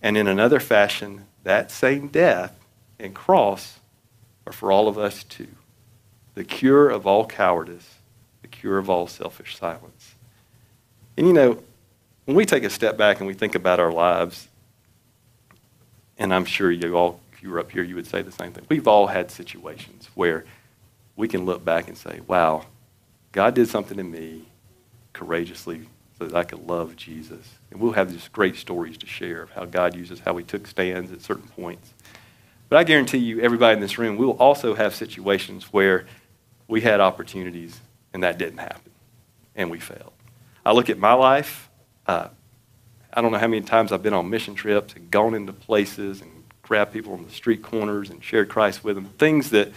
And 0.00 0.16
in 0.16 0.28
another 0.28 0.60
fashion, 0.60 1.24
that 1.42 1.70
same 1.70 2.08
death 2.08 2.56
and 2.98 3.14
cross 3.14 3.80
are 4.46 4.52
for 4.52 4.70
all 4.70 4.86
of 4.86 4.98
us 4.98 5.24
too. 5.24 5.48
The 6.34 6.44
cure 6.44 6.88
of 6.88 7.06
all 7.06 7.26
cowardice, 7.26 7.96
the 8.42 8.48
cure 8.48 8.78
of 8.78 8.88
all 8.88 9.06
selfish 9.06 9.56
silence. 9.56 10.14
And 11.16 11.26
you 11.26 11.32
know, 11.32 11.62
when 12.26 12.36
we 12.36 12.44
take 12.44 12.64
a 12.64 12.70
step 12.70 12.96
back 12.96 13.18
and 13.18 13.26
we 13.26 13.34
think 13.34 13.54
about 13.54 13.80
our 13.80 13.92
lives, 13.92 14.48
and 16.18 16.34
I'm 16.34 16.44
sure 16.44 16.70
you 16.70 16.96
all, 16.96 17.20
if 17.32 17.42
you 17.42 17.50
were 17.50 17.60
up 17.60 17.70
here, 17.70 17.82
you 17.82 17.94
would 17.94 18.06
say 18.06 18.22
the 18.22 18.32
same 18.32 18.52
thing. 18.52 18.66
We've 18.68 18.86
all 18.86 19.06
had 19.06 19.30
situations 19.30 20.10
where 20.14 20.44
we 21.14 21.28
can 21.28 21.44
look 21.44 21.64
back 21.64 21.88
and 21.88 21.96
say, 21.96 22.20
wow, 22.26 22.66
God 23.32 23.54
did 23.54 23.68
something 23.68 23.98
in 23.98 24.10
me 24.10 24.44
courageously 25.12 25.88
so 26.18 26.26
that 26.26 26.34
I 26.34 26.44
could 26.44 26.66
love 26.66 26.96
Jesus. 26.96 27.54
And 27.70 27.80
we'll 27.80 27.92
have 27.92 28.10
these 28.10 28.28
great 28.28 28.56
stories 28.56 28.98
to 28.98 29.06
share 29.06 29.42
of 29.42 29.50
how 29.50 29.64
God 29.64 29.94
uses 29.94 30.20
how 30.20 30.32
we 30.32 30.42
took 30.42 30.66
stands 30.66 31.12
at 31.12 31.22
certain 31.22 31.48
points. 31.48 31.92
But 32.68 32.78
I 32.78 32.84
guarantee 32.84 33.18
you, 33.18 33.40
everybody 33.40 33.74
in 33.74 33.80
this 33.80 33.98
room, 33.98 34.16
we'll 34.16 34.30
also 34.32 34.74
have 34.74 34.94
situations 34.94 35.64
where 35.72 36.06
we 36.66 36.80
had 36.80 37.00
opportunities 37.00 37.80
and 38.12 38.22
that 38.24 38.38
didn't 38.38 38.58
happen 38.58 38.90
and 39.54 39.70
we 39.70 39.78
failed. 39.78 40.12
I 40.64 40.72
look 40.72 40.90
at 40.90 40.98
my 40.98 41.12
life. 41.12 41.65
Uh, 42.06 42.28
I 43.12 43.22
don't 43.22 43.32
know 43.32 43.38
how 43.38 43.48
many 43.48 43.62
times 43.62 43.92
I've 43.92 44.02
been 44.02 44.14
on 44.14 44.28
mission 44.28 44.54
trips 44.54 44.94
and 44.94 45.10
gone 45.10 45.34
into 45.34 45.52
places 45.52 46.20
and 46.20 46.44
grabbed 46.62 46.92
people 46.92 47.14
on 47.14 47.24
the 47.24 47.30
street 47.30 47.62
corners 47.62 48.10
and 48.10 48.22
shared 48.22 48.48
Christ 48.48 48.84
with 48.84 48.96
them. 48.96 49.06
Things 49.18 49.50
that 49.50 49.72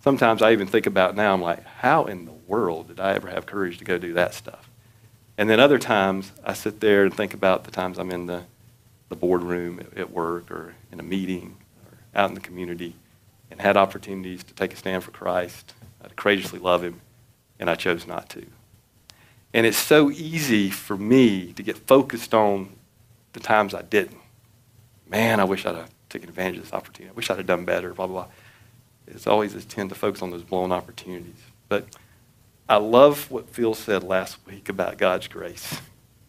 sometimes 0.00 0.42
I 0.42 0.52
even 0.52 0.66
think 0.66 0.86
about 0.86 1.16
now. 1.16 1.32
I'm 1.32 1.40
like, 1.40 1.64
how 1.64 2.04
in 2.04 2.24
the 2.24 2.32
world 2.46 2.88
did 2.88 3.00
I 3.00 3.14
ever 3.14 3.28
have 3.28 3.46
courage 3.46 3.78
to 3.78 3.84
go 3.84 3.98
do 3.98 4.12
that 4.14 4.34
stuff? 4.34 4.68
And 5.36 5.50
then 5.50 5.58
other 5.58 5.78
times 5.78 6.30
I 6.44 6.52
sit 6.52 6.80
there 6.80 7.04
and 7.04 7.12
think 7.12 7.34
about 7.34 7.64
the 7.64 7.70
times 7.70 7.98
I'm 7.98 8.10
in 8.10 8.26
the, 8.26 8.44
the 9.08 9.16
boardroom 9.16 9.80
at, 9.80 9.98
at 9.98 10.10
work 10.10 10.50
or 10.50 10.74
in 10.92 11.00
a 11.00 11.02
meeting 11.02 11.56
or 11.86 11.98
out 12.14 12.28
in 12.28 12.34
the 12.34 12.40
community 12.40 12.94
and 13.50 13.60
had 13.60 13.76
opportunities 13.76 14.44
to 14.44 14.54
take 14.54 14.72
a 14.72 14.76
stand 14.76 15.02
for 15.02 15.10
Christ, 15.10 15.74
uh, 16.02 16.08
to 16.08 16.14
courageously 16.14 16.60
love 16.60 16.84
Him, 16.84 17.00
and 17.58 17.68
I 17.68 17.74
chose 17.74 18.06
not 18.06 18.28
to. 18.30 18.46
And 19.54 19.64
it's 19.64 19.78
so 19.78 20.10
easy 20.10 20.68
for 20.68 20.96
me 20.96 21.52
to 21.52 21.62
get 21.62 21.78
focused 21.78 22.34
on 22.34 22.70
the 23.34 23.40
times 23.40 23.72
I 23.72 23.82
didn't. 23.82 24.18
Man, 25.08 25.38
I 25.38 25.44
wish 25.44 25.64
I'd 25.64 25.76
have 25.76 25.90
taken 26.08 26.28
advantage 26.28 26.56
of 26.56 26.64
this 26.64 26.72
opportunity. 26.72 27.10
I 27.10 27.14
wish 27.14 27.30
I'd 27.30 27.36
have 27.36 27.46
done 27.46 27.64
better, 27.64 27.94
blah, 27.94 28.08
blah, 28.08 28.24
blah. 28.24 28.32
It's 29.06 29.28
always 29.28 29.54
a 29.54 29.62
tend 29.62 29.90
to 29.90 29.94
focus 29.94 30.22
on 30.22 30.32
those 30.32 30.42
blown 30.42 30.72
opportunities. 30.72 31.40
But 31.68 31.86
I 32.68 32.76
love 32.76 33.30
what 33.30 33.48
Phil 33.48 33.74
said 33.74 34.02
last 34.02 34.38
week 34.44 34.68
about 34.68 34.98
God's 34.98 35.28
grace. 35.28 35.80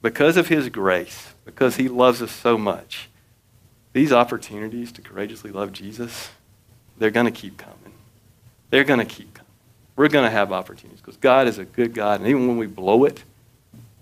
Because 0.04 0.38
of 0.38 0.50
his 0.50 0.70
grace, 0.70 1.34
because 1.46 1.78
he 1.78 1.88
loves 1.88 2.22
us 2.22 2.32
so 2.32 2.60
much, 2.60 3.10
these 3.94 4.12
opportunities 4.12 4.92
to 4.92 5.02
courageously 5.02 5.52
love 5.52 5.72
Jesus, 5.72 6.30
they're 7.00 7.10
going 7.10 7.26
to 7.26 7.32
keep 7.32 7.58
coming. 7.58 7.94
They're 8.70 8.84
going 8.84 9.00
to 9.00 9.06
keep. 9.06 9.35
We're 9.96 10.10
going 10.10 10.26
to 10.26 10.32
have 10.32 10.52
opportunities 10.52 11.00
because 11.00 11.18
God 11.18 11.48
is 11.48 11.58
a 11.58 11.66
good 11.66 11.94
God. 11.94 12.20
And 12.20 12.30
even 12.30 12.48
when 12.48 12.58
we 12.58 12.68
blow 12.68 13.06
it, 13.06 13.24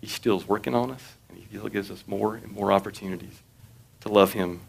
he 0.02 0.08
still 0.08 0.38
is 0.38 0.48
working 0.48 0.74
on 0.74 0.92
us. 0.92 1.04
And 1.30 1.38
He 1.38 1.46
still 1.46 1.70
gives 1.70 1.92
us 1.92 2.04
more 2.08 2.36
and 2.36 2.52
more 2.52 2.72
opportunities 2.72 3.42
to 4.02 4.10
love 4.10 4.34
him 4.34 4.62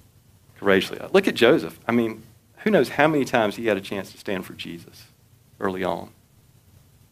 courageously. 0.59 1.01
Uh, 1.01 1.09
look 1.13 1.27
at 1.27 1.35
Joseph. 1.35 1.79
I 1.89 1.93
mean, 1.93 2.23
who 2.59 2.71
knows 2.71 2.91
how 2.91 3.09
many 3.09 3.25
times 3.25 3.57
he 3.57 3.67
had 3.67 3.77
a 3.77 3.81
chance 3.81 4.13
to 4.13 4.19
stand 4.19 4.47
for 4.47 4.53
Jesus 4.55 5.07
early 5.61 5.83
on. 5.83 6.11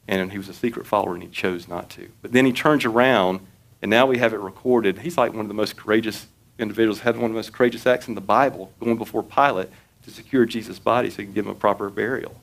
And 0.09 0.33
he 0.33 0.39
was 0.39 0.49
a 0.49 0.55
secret 0.55 0.87
follower 0.87 1.15
and 1.15 1.23
he 1.23 1.29
chose 1.29 1.69
not 1.69 1.91
to. 1.91 2.11
But 2.23 2.33
then 2.33 2.47
he 2.47 2.53
turns 2.53 2.85
around 2.85 3.41
and 3.83 3.91
now 3.91 4.07
we 4.07 4.19
have 4.19 4.33
it 4.33 4.39
recorded. 4.39 5.01
He's 5.01 5.19
like 5.19 5.33
one 5.33 5.41
of 5.41 5.49
the 5.49 5.55
most 5.55 5.77
courageous 5.77 6.29
individuals, 6.59 7.01
had 7.01 7.17
one 7.17 7.27
of 7.27 7.31
the 7.33 7.37
most 7.37 7.53
courageous 7.53 7.85
acts 7.87 8.07
in 8.07 8.15
the 8.15 8.21
Bible, 8.21 8.73
going 8.79 8.97
before 8.97 9.25
Pilate 9.25 9.69
to 10.05 10.11
secure 10.11 10.47
Jesus' 10.47 10.79
body 10.79 11.11
so 11.11 11.17
he 11.17 11.25
can 11.25 11.33
give 11.33 11.47
him 11.47 11.53
a 11.53 11.57
proper 11.57 11.91
burial. 11.91 12.41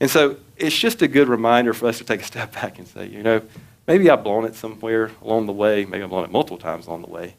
And 0.00 0.10
so 0.10 0.36
it's 0.56 0.76
just 0.76 1.02
a 1.02 1.08
good 1.08 1.28
reminder 1.28 1.74
for 1.74 1.88
us 1.88 1.98
to 1.98 2.04
take 2.04 2.20
a 2.20 2.24
step 2.24 2.52
back 2.52 2.78
and 2.78 2.86
say, 2.86 3.06
you 3.06 3.22
know, 3.22 3.42
Maybe 3.88 4.10
I've 4.10 4.22
blown 4.22 4.44
it 4.44 4.54
somewhere 4.54 5.10
along 5.22 5.46
the 5.46 5.52
way. 5.52 5.86
Maybe 5.86 6.04
I've 6.04 6.10
blown 6.10 6.24
it 6.24 6.30
multiple 6.30 6.58
times 6.58 6.86
along 6.86 7.00
the 7.00 7.08
way. 7.08 7.36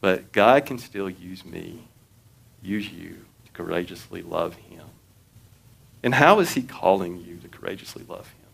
But 0.00 0.32
God 0.32 0.66
can 0.66 0.78
still 0.78 1.08
use 1.08 1.44
me, 1.44 1.84
use 2.60 2.90
you 2.90 3.18
to 3.44 3.52
courageously 3.52 4.22
love 4.22 4.56
Him. 4.56 4.82
And 6.02 6.16
how 6.16 6.40
is 6.40 6.54
He 6.54 6.62
calling 6.62 7.24
you 7.24 7.36
to 7.36 7.48
courageously 7.48 8.04
love 8.08 8.26
Him? 8.26 8.48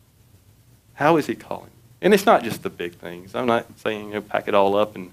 How 0.94 1.16
is 1.16 1.26
He 1.26 1.34
calling? 1.34 1.70
And 2.02 2.12
it's 2.12 2.26
not 2.26 2.44
just 2.44 2.62
the 2.62 2.68
big 2.68 2.96
things. 2.96 3.34
I'm 3.34 3.46
not 3.46 3.66
saying, 3.78 4.08
you 4.08 4.14
know, 4.16 4.20
pack 4.20 4.46
it 4.46 4.54
all 4.54 4.76
up 4.76 4.94
and 4.94 5.10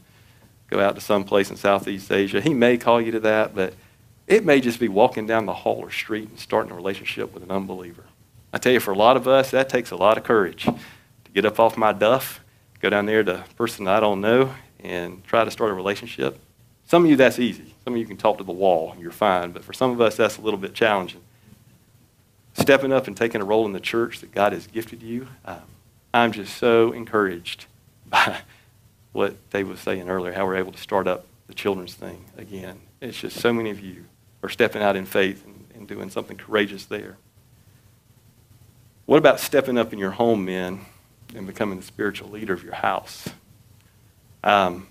go 0.69 0.81
out 0.81 0.95
to 0.95 1.01
some 1.01 1.23
place 1.23 1.49
in 1.49 1.55
Southeast 1.55 2.11
Asia. 2.11 2.41
He 2.41 2.53
may 2.53 2.77
call 2.77 2.99
you 2.99 3.13
to 3.13 3.21
that, 3.21 3.55
but 3.55 3.75
it 4.27 4.45
may 4.45 4.61
just 4.61 4.79
be 4.79 4.87
walking 4.87 5.25
down 5.27 5.45
the 5.45 5.53
hall 5.53 5.79
or 5.79 5.91
street 5.91 6.29
and 6.29 6.39
starting 6.39 6.71
a 6.71 6.75
relationship 6.75 7.33
with 7.33 7.43
an 7.43 7.51
unbeliever. 7.51 8.05
I 8.53 8.57
tell 8.57 8.71
you, 8.71 8.79
for 8.79 8.91
a 8.91 8.97
lot 8.97 9.17
of 9.17 9.27
us, 9.27 9.51
that 9.51 9.67
takes 9.67 9.91
a 9.91 9.95
lot 9.95 10.17
of 10.17 10.23
courage 10.23 10.65
to 10.65 11.31
get 11.33 11.45
up 11.45 11.59
off 11.59 11.75
my 11.75 11.91
duff, 11.91 12.39
go 12.79 12.89
down 12.89 13.05
there 13.05 13.23
to 13.23 13.41
a 13.41 13.53
person 13.55 13.87
I 13.87 13.99
don't 13.99 14.21
know, 14.21 14.53
and 14.79 15.23
try 15.25 15.43
to 15.43 15.51
start 15.51 15.71
a 15.71 15.73
relationship. 15.73 16.39
Some 16.85 17.03
of 17.03 17.09
you, 17.09 17.15
that's 17.15 17.39
easy. 17.39 17.73
Some 17.83 17.93
of 17.93 17.99
you 17.99 18.05
can 18.05 18.17
talk 18.17 18.37
to 18.37 18.43
the 18.43 18.51
wall, 18.51 18.91
and 18.91 19.01
you're 19.01 19.11
fine. 19.11 19.51
But 19.51 19.63
for 19.63 19.73
some 19.73 19.91
of 19.91 19.99
us, 19.99 20.15
that's 20.15 20.37
a 20.37 20.41
little 20.41 20.59
bit 20.59 20.73
challenging. 20.73 21.21
Stepping 22.53 22.93
up 22.93 23.07
and 23.07 23.17
taking 23.17 23.41
a 23.41 23.45
role 23.45 23.65
in 23.65 23.73
the 23.73 23.79
church 23.79 24.19
that 24.19 24.31
God 24.31 24.53
has 24.53 24.67
gifted 24.67 25.01
you, 25.01 25.27
um, 25.45 25.61
I'm 26.13 26.31
just 26.31 26.55
so 26.57 26.91
encouraged 26.91 27.65
by 28.05 28.37
what 29.11 29.49
Dave 29.49 29.67
was 29.67 29.79
saying 29.79 30.09
earlier, 30.09 30.33
how 30.33 30.45
we're 30.45 30.57
able 30.57 30.71
to 30.71 30.77
start 30.77 31.07
up 31.07 31.25
the 31.47 31.53
children's 31.53 31.95
thing 31.95 32.25
again. 32.37 32.79
It's 33.01 33.19
just 33.19 33.39
so 33.39 33.51
many 33.51 33.69
of 33.69 33.79
you 33.79 34.05
are 34.43 34.49
stepping 34.49 34.83
out 34.83 34.95
in 34.95 35.05
faith 35.05 35.43
and, 35.45 35.65
and 35.73 35.87
doing 35.87 36.09
something 36.11 36.37
courageous 36.37 36.85
there. 36.85 37.17
What 39.05 39.17
about 39.17 39.39
stepping 39.39 39.77
up 39.77 39.91
in 39.91 39.99
your 39.99 40.11
home, 40.11 40.45
men? 40.45 40.85
and 41.35 41.47
becoming 41.47 41.77
the 41.77 41.85
spiritual 41.85 42.29
leader 42.29 42.53
of 42.53 42.63
your 42.63 42.75
house. 42.75 43.29
Um, 44.43 44.87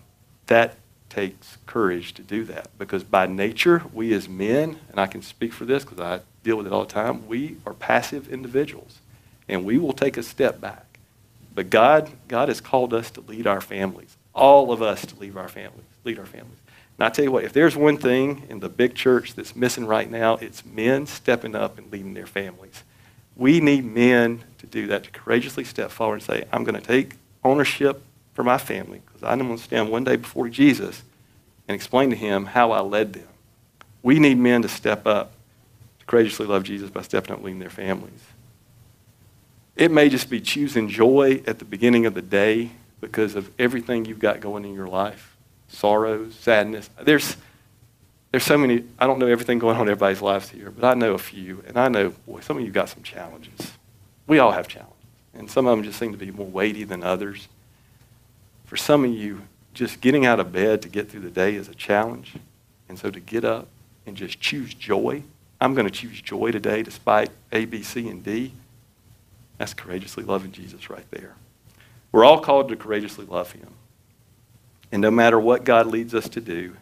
that 0.46 0.76
takes 1.08 1.58
courage 1.66 2.14
to 2.14 2.22
do 2.22 2.44
that 2.44 2.70
because 2.78 3.04
by 3.04 3.26
nature, 3.26 3.82
we 3.92 4.12
as 4.14 4.28
men, 4.28 4.78
and 4.90 4.98
I 4.98 5.06
can 5.06 5.22
speak 5.22 5.52
for 5.52 5.64
this 5.64 5.84
because 5.84 6.00
I 6.00 6.20
deal 6.42 6.56
with 6.56 6.66
it 6.66 6.72
all 6.72 6.84
the 6.84 6.92
time, 6.92 7.26
we 7.28 7.56
are 7.66 7.74
passive 7.74 8.28
individuals 8.32 8.98
and 9.48 9.64
we 9.64 9.78
will 9.78 9.92
take 9.92 10.16
a 10.16 10.22
step 10.22 10.60
back. 10.60 10.98
But 11.54 11.68
God, 11.68 12.10
God 12.28 12.48
has 12.48 12.60
called 12.60 12.94
us 12.94 13.10
to 13.12 13.20
lead 13.20 13.46
our 13.46 13.60
families, 13.60 14.16
all 14.34 14.72
of 14.72 14.80
us 14.80 15.04
to 15.06 15.16
lead 15.16 15.36
our 15.36 15.48
families, 15.48 15.84
lead 16.04 16.18
our 16.18 16.26
families. 16.26 16.58
And 17.02 17.08
I 17.08 17.10
tell 17.10 17.24
you 17.24 17.32
what, 17.32 17.42
if 17.42 17.52
there's 17.52 17.74
one 17.74 17.96
thing 17.96 18.46
in 18.48 18.60
the 18.60 18.68
big 18.68 18.94
church 18.94 19.34
that's 19.34 19.56
missing 19.56 19.86
right 19.86 20.08
now, 20.08 20.36
it's 20.36 20.64
men 20.64 21.08
stepping 21.08 21.56
up 21.56 21.76
and 21.76 21.90
leading 21.90 22.14
their 22.14 22.28
families. 22.28 22.84
We 23.34 23.58
need 23.58 23.84
men 23.84 24.44
to 24.58 24.68
do 24.68 24.86
that, 24.86 25.02
to 25.02 25.10
courageously 25.10 25.64
step 25.64 25.90
forward 25.90 26.14
and 26.14 26.22
say, 26.22 26.44
I'm 26.52 26.62
going 26.62 26.76
to 26.76 26.80
take 26.80 27.14
ownership 27.42 28.04
for 28.34 28.44
my 28.44 28.56
family 28.56 29.02
because 29.04 29.24
I'm 29.24 29.40
going 29.40 29.56
to 29.56 29.60
stand 29.64 29.90
one 29.90 30.04
day 30.04 30.14
before 30.14 30.48
Jesus 30.48 31.02
and 31.66 31.74
explain 31.74 32.10
to 32.10 32.14
him 32.14 32.44
how 32.44 32.70
I 32.70 32.82
led 32.82 33.14
them. 33.14 33.26
We 34.04 34.20
need 34.20 34.38
men 34.38 34.62
to 34.62 34.68
step 34.68 35.04
up, 35.04 35.32
to 35.98 36.06
courageously 36.06 36.46
love 36.46 36.62
Jesus 36.62 36.88
by 36.88 37.02
stepping 37.02 37.32
up 37.32 37.42
leading 37.42 37.58
their 37.58 37.68
families. 37.68 38.22
It 39.74 39.90
may 39.90 40.08
just 40.08 40.30
be 40.30 40.40
choosing 40.40 40.88
joy 40.88 41.42
at 41.48 41.58
the 41.58 41.64
beginning 41.64 42.06
of 42.06 42.14
the 42.14 42.22
day 42.22 42.70
because 43.00 43.34
of 43.34 43.50
everything 43.58 44.04
you've 44.04 44.20
got 44.20 44.38
going 44.38 44.64
in 44.64 44.72
your 44.72 44.86
life 44.86 45.31
sorrows, 45.72 46.34
sadness. 46.34 46.88
There's 47.00 47.36
there's 48.30 48.44
so 48.44 48.56
many, 48.56 48.84
I 48.98 49.06
don't 49.06 49.18
know 49.18 49.26
everything 49.26 49.58
going 49.58 49.76
on 49.76 49.82
in 49.82 49.90
everybody's 49.90 50.22
lives 50.22 50.48
here, 50.48 50.70
but 50.70 50.86
I 50.86 50.94
know 50.94 51.12
a 51.12 51.18
few, 51.18 51.62
and 51.66 51.76
I 51.76 51.88
know, 51.88 52.14
boy, 52.26 52.40
some 52.40 52.56
of 52.56 52.64
you 52.64 52.70
got 52.70 52.88
some 52.88 53.02
challenges. 53.02 53.72
We 54.26 54.38
all 54.38 54.52
have 54.52 54.68
challenges, 54.68 54.96
and 55.34 55.50
some 55.50 55.66
of 55.66 55.76
them 55.76 55.84
just 55.84 55.98
seem 55.98 56.12
to 56.12 56.18
be 56.18 56.30
more 56.30 56.46
weighty 56.46 56.84
than 56.84 57.02
others. 57.02 57.48
For 58.64 58.78
some 58.78 59.04
of 59.04 59.10
you, 59.10 59.42
just 59.74 60.00
getting 60.00 60.24
out 60.24 60.40
of 60.40 60.50
bed 60.50 60.80
to 60.80 60.88
get 60.88 61.10
through 61.10 61.20
the 61.20 61.30
day 61.30 61.56
is 61.56 61.68
a 61.68 61.74
challenge. 61.74 62.34
And 62.88 62.98
so 62.98 63.10
to 63.10 63.20
get 63.20 63.44
up 63.44 63.68
and 64.06 64.16
just 64.16 64.40
choose 64.40 64.72
joy, 64.72 65.22
I'm 65.60 65.74
going 65.74 65.86
to 65.86 65.92
choose 65.92 66.20
joy 66.20 66.50
today 66.52 66.82
despite 66.82 67.30
A, 67.52 67.66
B, 67.66 67.82
C, 67.82 68.08
and 68.08 68.24
D. 68.24 68.52
That's 69.58 69.74
courageously 69.74 70.24
loving 70.24 70.52
Jesus 70.52 70.88
right 70.88 71.08
there. 71.10 71.34
We're 72.10 72.24
all 72.24 72.40
called 72.40 72.68
to 72.70 72.76
courageously 72.76 73.26
love 73.26 73.52
him. 73.52 73.68
And 74.92 75.00
no 75.00 75.10
matter 75.10 75.40
what 75.40 75.64
God 75.64 75.86
leads 75.86 76.14
us 76.14 76.28
to 76.28 76.40
do, 76.40 76.76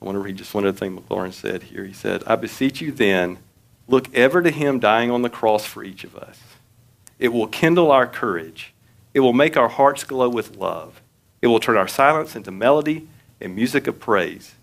I 0.00 0.04
want 0.04 0.16
to 0.16 0.20
read 0.20 0.36
just 0.36 0.52
one 0.52 0.66
other 0.66 0.76
thing 0.76 0.98
Maclaren 0.98 1.32
said 1.32 1.62
here. 1.62 1.84
He 1.84 1.92
said, 1.92 2.24
I 2.26 2.34
beseech 2.34 2.80
you 2.80 2.90
then, 2.90 3.38
look 3.86 4.12
ever 4.12 4.42
to 4.42 4.50
him 4.50 4.80
dying 4.80 5.12
on 5.12 5.22
the 5.22 5.30
cross 5.30 5.64
for 5.64 5.84
each 5.84 6.02
of 6.02 6.16
us. 6.16 6.40
It 7.20 7.28
will 7.28 7.46
kindle 7.46 7.92
our 7.92 8.08
courage. 8.08 8.74
It 9.14 9.20
will 9.20 9.32
make 9.32 9.56
our 9.56 9.68
hearts 9.68 10.02
glow 10.02 10.28
with 10.28 10.56
love. 10.56 11.00
It 11.40 11.46
will 11.46 11.60
turn 11.60 11.76
our 11.76 11.86
silence 11.86 12.34
into 12.34 12.50
melody 12.50 13.06
and 13.40 13.54
music 13.54 13.86
of 13.86 14.00
praise. 14.00 14.56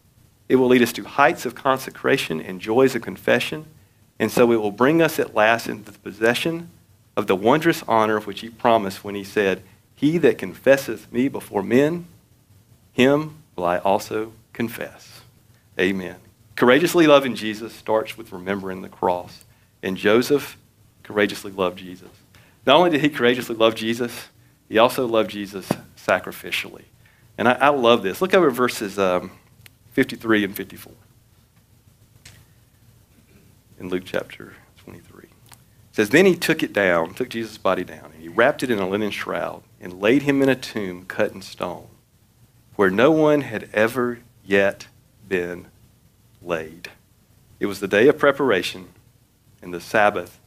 It 0.49 0.57
will 0.57 0.67
lead 0.67 0.81
us 0.81 0.91
to 0.93 1.05
heights 1.05 1.45
of 1.45 1.55
consecration 1.55 2.41
and 2.41 2.59
joys 2.59 2.95
of 2.95 3.01
confession. 3.01 3.65
And 4.19 4.29
so 4.29 4.51
it 4.51 4.57
will 4.57 4.71
bring 4.71 5.01
us 5.01 5.19
at 5.19 5.35
last 5.35 5.69
into 5.69 5.89
the 5.89 5.99
possession 5.99 6.69
of 7.15 7.27
the 7.27 7.35
wondrous 7.35 7.81
honor 7.87 8.17
of 8.17 8.27
which 8.27 8.41
he 8.41 8.49
promised 8.49 9.05
when 9.05 9.15
he 9.15 9.23
said, 9.23 9.61
He 9.99 10.17
that 10.19 10.37
confesseth 10.37 11.11
me 11.11 11.27
before 11.27 11.61
men, 11.61 12.07
him 12.93 13.43
will 13.57 13.65
I 13.65 13.79
also 13.79 14.31
confess. 14.53 15.19
Amen. 15.77 16.15
Courageously 16.55 17.05
loving 17.05 17.35
Jesus 17.35 17.73
starts 17.73 18.17
with 18.17 18.31
remembering 18.31 18.81
the 18.81 18.87
cross. 18.87 19.43
And 19.83 19.97
Joseph 19.97 20.57
courageously 21.03 21.51
loved 21.51 21.79
Jesus. 21.79 22.07
Not 22.65 22.77
only 22.77 22.91
did 22.91 23.01
he 23.01 23.09
courageously 23.09 23.57
love 23.57 23.75
Jesus, 23.75 24.29
he 24.69 24.77
also 24.77 25.05
loved 25.05 25.31
Jesus 25.31 25.67
sacrificially. 25.97 26.85
And 27.37 27.49
I, 27.49 27.53
I 27.55 27.69
love 27.69 28.01
this. 28.01 28.21
Look 28.21 28.33
over 28.33 28.49
verses 28.49 28.97
um, 28.97 29.31
53 29.91 30.45
and 30.45 30.55
54 30.55 30.93
in 33.81 33.89
Luke 33.89 34.03
chapter 34.05 34.53
23. 34.85 35.25
It 35.25 35.29
says, 35.91 36.09
Then 36.09 36.25
he 36.25 36.37
took 36.37 36.63
it 36.63 36.71
down, 36.71 37.15
took 37.15 37.27
Jesus' 37.27 37.57
body 37.57 37.83
down, 37.83 38.11
and 38.13 38.21
he 38.21 38.29
wrapped 38.29 38.63
it 38.63 38.71
in 38.71 38.79
a 38.79 38.87
linen 38.87 39.11
shroud 39.11 39.61
and 39.79 40.01
laid 40.01 40.23
him 40.23 40.41
in 40.41 40.49
a 40.49 40.55
tomb 40.55 41.05
cut 41.05 41.31
in 41.31 41.41
stone, 41.41 41.87
where 42.75 42.89
no 42.89 43.11
one 43.11 43.41
had 43.41 43.69
ever 43.73 44.19
yet 44.43 44.87
been 45.27 45.67
laid. 46.41 46.89
It 47.59 47.65
was 47.65 47.79
the 47.79 47.87
day 47.87 48.07
of 48.07 48.17
preparation, 48.17 48.89
and 49.61 49.73
the 49.73 49.81
Sabbath 49.81 50.39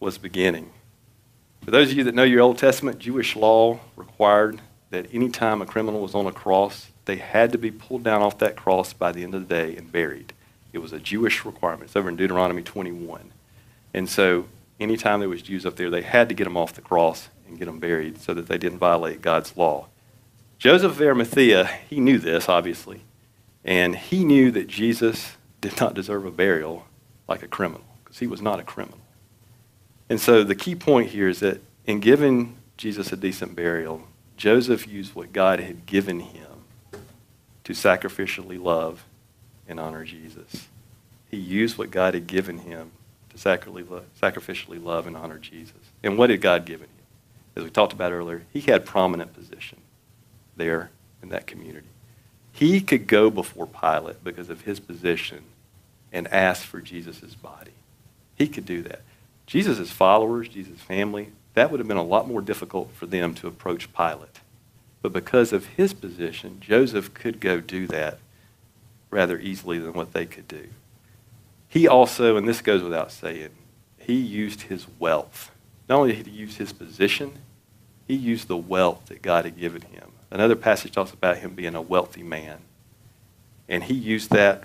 was 0.00 0.18
beginning. 0.18 0.70
For 1.64 1.70
those 1.70 1.90
of 1.90 1.96
you 1.98 2.04
that 2.04 2.14
know 2.14 2.22
your 2.22 2.40
Old 2.40 2.58
Testament, 2.58 2.98
Jewish 2.98 3.36
law 3.36 3.80
required 3.96 4.60
that 4.90 5.06
any 5.12 5.28
time 5.28 5.60
a 5.60 5.66
criminal 5.66 6.00
was 6.00 6.14
on 6.14 6.26
a 6.26 6.32
cross, 6.32 6.88
they 7.04 7.16
had 7.16 7.52
to 7.52 7.58
be 7.58 7.70
pulled 7.70 8.04
down 8.04 8.22
off 8.22 8.38
that 8.38 8.56
cross 8.56 8.92
by 8.92 9.12
the 9.12 9.22
end 9.22 9.34
of 9.34 9.48
the 9.48 9.54
day 9.54 9.76
and 9.76 9.90
buried. 9.92 10.32
It 10.72 10.78
was 10.78 10.92
a 10.92 10.98
Jewish 10.98 11.44
requirement. 11.44 11.84
It's 11.84 11.96
over 11.96 12.08
in 12.08 12.16
Deuteronomy 12.16 12.62
21. 12.62 13.32
And 13.94 14.08
so 14.08 14.46
anytime 14.80 15.20
there 15.20 15.28
was 15.28 15.42
Jews 15.42 15.66
up 15.66 15.76
there, 15.76 15.90
they 15.90 16.02
had 16.02 16.28
to 16.28 16.34
get 16.34 16.44
them 16.44 16.56
off 16.56 16.74
the 16.74 16.82
cross 16.82 17.28
and 17.46 17.58
get 17.58 17.66
them 17.66 17.78
buried 17.78 18.20
so 18.20 18.34
that 18.34 18.46
they 18.46 18.58
didn't 18.58 18.78
violate 18.78 19.22
God's 19.22 19.56
law. 19.56 19.86
Joseph 20.58 20.92
of 20.92 21.00
Arimathea, 21.00 21.66
he 21.88 22.00
knew 22.00 22.18
this, 22.18 22.48
obviously, 22.48 23.02
and 23.64 23.96
he 23.96 24.24
knew 24.24 24.50
that 24.50 24.66
Jesus 24.66 25.36
did 25.60 25.80
not 25.80 25.94
deserve 25.94 26.24
a 26.24 26.30
burial 26.30 26.86
like 27.28 27.42
a 27.42 27.48
criminal, 27.48 27.84
because 28.02 28.18
he 28.18 28.26
was 28.26 28.42
not 28.42 28.58
a 28.58 28.64
criminal. 28.64 28.98
And 30.08 30.20
so 30.20 30.42
the 30.42 30.54
key 30.54 30.74
point 30.74 31.10
here 31.10 31.28
is 31.28 31.40
that 31.40 31.60
in 31.86 32.00
giving 32.00 32.56
Jesus 32.76 33.12
a 33.12 33.16
decent 33.16 33.54
burial, 33.54 34.02
Joseph 34.36 34.88
used 34.88 35.14
what 35.14 35.32
God 35.32 35.60
had 35.60 35.84
given 35.84 36.20
him 36.20 36.46
to 37.64 37.72
sacrificially 37.72 38.60
love 38.60 39.04
and 39.68 39.78
honor 39.78 40.04
Jesus. 40.04 40.68
He 41.30 41.36
used 41.36 41.76
what 41.76 41.90
God 41.90 42.14
had 42.14 42.26
given 42.26 42.58
him 42.58 42.92
sacrificially 43.38 44.82
love 44.82 45.06
and 45.06 45.16
honor 45.16 45.38
Jesus. 45.38 45.74
And 46.02 46.18
what 46.18 46.30
had 46.30 46.40
God 46.40 46.64
given 46.64 46.86
him? 46.86 46.92
As 47.56 47.64
we 47.64 47.70
talked 47.70 47.92
about 47.92 48.12
earlier, 48.12 48.44
he 48.52 48.60
had 48.60 48.84
prominent 48.84 49.34
position 49.34 49.78
there 50.56 50.90
in 51.22 51.28
that 51.30 51.46
community. 51.46 51.88
He 52.52 52.80
could 52.80 53.06
go 53.06 53.30
before 53.30 53.66
Pilate 53.66 54.22
because 54.24 54.50
of 54.50 54.62
his 54.62 54.80
position 54.80 55.44
and 56.12 56.26
ask 56.28 56.64
for 56.64 56.80
Jesus' 56.80 57.34
body. 57.34 57.72
He 58.36 58.48
could 58.48 58.66
do 58.66 58.82
that. 58.82 59.02
Jesus' 59.46 59.90
followers, 59.90 60.48
Jesus' 60.48 60.80
family, 60.80 61.30
that 61.54 61.70
would 61.70 61.80
have 61.80 61.88
been 61.88 61.96
a 61.96 62.02
lot 62.02 62.28
more 62.28 62.40
difficult 62.40 62.92
for 62.92 63.06
them 63.06 63.34
to 63.34 63.48
approach 63.48 63.92
Pilate. 63.92 64.40
But 65.02 65.12
because 65.12 65.52
of 65.52 65.66
his 65.66 65.94
position, 65.94 66.58
Joseph 66.60 67.14
could 67.14 67.40
go 67.40 67.60
do 67.60 67.86
that 67.88 68.18
rather 69.10 69.38
easily 69.38 69.78
than 69.78 69.92
what 69.92 70.12
they 70.12 70.26
could 70.26 70.46
do. 70.48 70.68
He 71.68 71.86
also, 71.86 72.36
and 72.36 72.48
this 72.48 72.60
goes 72.62 72.82
without 72.82 73.12
saying, 73.12 73.50
he 73.98 74.14
used 74.14 74.62
his 74.62 74.86
wealth. 74.98 75.50
Not 75.88 76.00
only 76.00 76.14
did 76.14 76.26
he 76.26 76.32
use 76.32 76.56
his 76.56 76.72
position, 76.72 77.32
he 78.06 78.14
used 78.14 78.48
the 78.48 78.56
wealth 78.56 79.06
that 79.06 79.20
God 79.20 79.44
had 79.44 79.58
given 79.58 79.82
him. 79.82 80.12
Another 80.30 80.56
passage 80.56 80.92
talks 80.92 81.12
about 81.12 81.38
him 81.38 81.54
being 81.54 81.74
a 81.74 81.82
wealthy 81.82 82.22
man. 82.22 82.58
And 83.68 83.84
he 83.84 83.94
used 83.94 84.30
that 84.30 84.64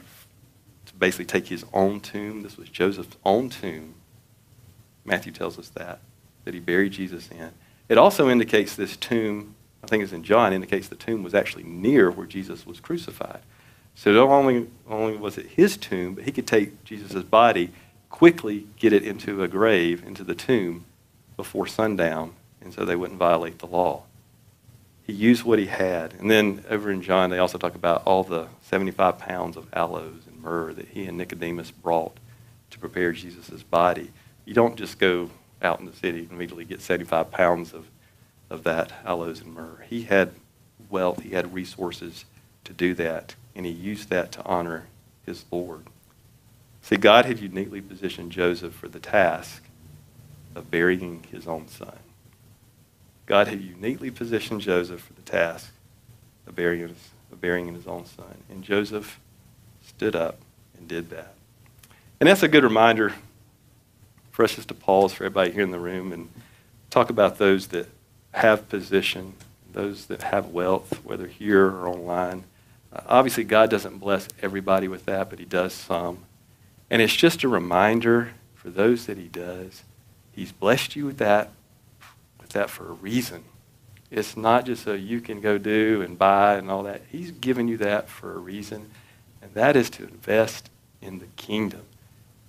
to 0.86 0.94
basically 0.96 1.26
take 1.26 1.48
his 1.48 1.66
own 1.74 2.00
tomb. 2.00 2.44
This 2.44 2.58
was 2.58 2.70
Joseph's 2.70 3.18
own 3.26 3.50
tomb. 3.50 3.96
Matthew 5.06 5.34
tells 5.34 5.60
us 5.60 5.70
that, 5.70 6.00
that 6.46 6.54
he 6.54 6.60
buried 6.62 6.94
Jesus 6.94 7.30
in. 7.30 7.52
It 7.90 7.98
also 7.98 8.30
indicates 8.30 8.76
this 8.76 8.96
tomb, 8.96 9.56
I 9.84 9.88
think 9.88 10.04
it's 10.04 10.14
in 10.14 10.24
John, 10.24 10.54
indicates 10.54 10.88
the 10.88 10.96
tomb 10.96 11.22
was 11.22 11.34
actually 11.34 11.64
near 11.64 12.10
where 12.10 12.26
Jesus 12.26 12.66
was 12.66 12.80
crucified. 12.80 13.42
So 13.96 14.12
not 14.12 14.30
only, 14.30 14.68
only 14.90 15.18
was 15.18 15.38
it 15.38 15.48
his 15.48 15.78
tomb, 15.78 16.16
but 16.16 16.24
he 16.24 16.32
could 16.32 16.48
take 16.48 16.84
Jesus' 16.84 17.24
body, 17.24 17.72
quickly 18.10 18.68
get 18.78 18.94
it 18.94 19.04
into 19.04 19.44
a 19.44 19.48
grave, 19.48 20.04
into 20.06 20.24
the 20.24 20.36
tomb, 20.36 20.86
before 21.38 21.68
sundown, 21.68 22.34
and 22.62 22.74
so 22.74 22.86
they 22.86 22.96
wouldn't 22.96 23.20
violate 23.20 23.60
the 23.60 23.68
law. 23.68 24.04
He 25.06 25.14
used 25.14 25.44
what 25.44 25.60
he 25.60 25.66
had. 25.66 26.14
And 26.14 26.32
then 26.32 26.64
over 26.70 26.90
in 26.90 27.02
John, 27.02 27.30
they 27.30 27.38
also 27.38 27.58
talk 27.58 27.76
about 27.76 28.04
all 28.06 28.24
the 28.24 28.48
75 28.62 29.20
pounds 29.20 29.58
of 29.58 29.68
aloes 29.74 30.22
and 30.28 30.42
myrrh 30.42 30.74
that 30.74 30.90
he 30.90 31.06
and 31.06 31.18
Nicodemus 31.18 31.72
brought 31.72 32.18
to 32.72 32.80
prepare 32.80 33.12
Jesus' 33.12 33.64
body. 33.64 34.12
You 34.46 34.54
don't 34.54 34.78
just 34.78 35.00
go 35.00 35.30
out 35.62 35.80
in 35.80 35.86
the 35.86 35.94
city 35.94 36.20
and 36.20 36.32
immediately 36.32 36.66
get 36.66 36.82
75 36.82 37.32
pounds 37.32 37.74
of, 37.74 37.88
of 38.50 38.64
that 38.64 38.94
aloes 39.06 39.42
and 39.42 39.54
myrrh. 39.54 39.84
He 39.88 40.04
had 40.04 40.32
wealth, 40.90 41.22
he 41.22 41.32
had 41.32 41.54
resources 41.54 42.26
to 42.64 42.74
do 42.74 42.94
that 42.96 43.36
and 43.56 43.66
he 43.66 43.72
used 43.72 44.10
that 44.10 44.32
to 44.34 44.46
honor 44.46 44.88
his 45.26 45.46
Lord. 45.52 45.86
See, 46.82 46.98
God 46.98 47.26
had 47.26 47.40
uniquely 47.40 47.82
positioned 47.82 48.32
Joseph 48.32 48.74
for 48.74 48.90
the 48.90 49.00
task 49.00 49.64
of 50.56 50.70
burying 50.70 51.24
his 51.32 51.48
own 51.48 51.68
son. 51.68 51.98
God 53.26 53.48
had 53.48 53.62
uniquely 53.62 54.12
positioned 54.12 54.62
Joseph 54.62 55.02
for 55.02 55.14
the 55.14 55.22
task 55.22 55.72
of 56.46 56.56
burying 56.56 56.90
his, 56.90 57.10
of 57.32 57.40
burying 57.40 57.74
his 57.74 57.88
own 57.88 58.06
son. 58.06 58.36
And 58.50 58.64
Joseph 58.64 59.20
stood 59.86 60.16
up 60.16 60.40
and 60.78 60.88
did 60.88 61.10
that. 61.12 61.34
And 62.20 62.28
that's 62.28 62.44
a 62.44 62.48
good 62.48 62.64
reminder 62.64 63.14
for 64.32 64.44
us 64.44 64.56
just 64.56 64.68
to 64.68 64.74
pause 64.74 65.14
for 65.14 65.24
everybody 65.24 65.52
here 65.52 65.64
in 65.64 65.72
the 65.72 65.80
room 65.80 66.12
and 66.12 66.30
talk 66.90 67.10
about 67.10 67.38
those 67.38 67.68
that 67.68 67.88
have 68.34 68.68
position, 68.68 69.34
those 69.72 70.08
that 70.08 70.24
have 70.24 70.48
wealth, 70.48 71.04
whether 71.06 71.28
here 71.28 71.66
or 71.66 71.88
online 71.88 72.44
obviously, 73.08 73.44
God 73.44 73.70
doesn't 73.70 73.98
bless 73.98 74.28
everybody 74.42 74.88
with 74.88 75.06
that, 75.06 75.30
but 75.30 75.40
He 75.40 75.46
does 75.46 75.74
some. 75.74 76.20
And 76.90 77.02
it's 77.02 77.16
just 77.16 77.44
a 77.44 77.48
reminder 77.48 78.34
for 78.56 78.70
those 78.70 79.06
that 79.08 79.18
He 79.18 79.28
does. 79.28 79.84
He's 80.32 80.52
blessed 80.52 80.96
you 80.96 81.06
with 81.06 81.18
that, 81.18 81.52
with 82.40 82.50
that 82.50 82.70
for 82.70 82.90
a 82.90 82.94
reason. 82.94 83.44
It's 84.12 84.38
not 84.38 84.66
just 84.66 84.84
so 84.84 84.94
you 84.94 85.22
can 85.22 85.42
go 85.42 85.58
do 85.58 86.04
and 86.04 86.18
buy 86.18 86.56
and 86.56 86.70
all 86.70 86.84
that. 86.84 87.02
He's 87.12 87.32
given 87.32 87.68
you 87.68 87.78
that 87.78 88.08
for 88.08 88.34
a 88.34 88.38
reason, 88.38 88.92
and 89.42 89.54
that 89.56 89.76
is 89.76 89.90
to 89.92 90.04
invest 90.04 90.70
in 91.02 91.20
the 91.20 91.26
kingdom. 91.36 91.82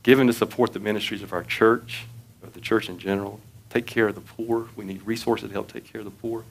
Given 0.03 0.27
to 0.27 0.35
support 0.35 0.75
the 0.75 0.79
ministries 0.79 1.23
of 1.23 1.33
our 1.33 1.43
church, 1.43 2.05
of 2.43 2.53
the 2.53 2.61
church 2.61 2.91
in 2.91 2.99
general, 2.99 3.41
take 3.71 3.87
care 3.87 4.09
of 4.09 4.15
the 4.15 4.21
poor. 4.21 4.69
We 4.77 4.85
need 4.85 5.01
resources 5.07 5.49
to 5.49 5.53
help 5.55 5.73
take 5.73 5.91
care 5.91 6.03
of 6.03 6.05
the 6.05 6.11
poor. 6.11 6.45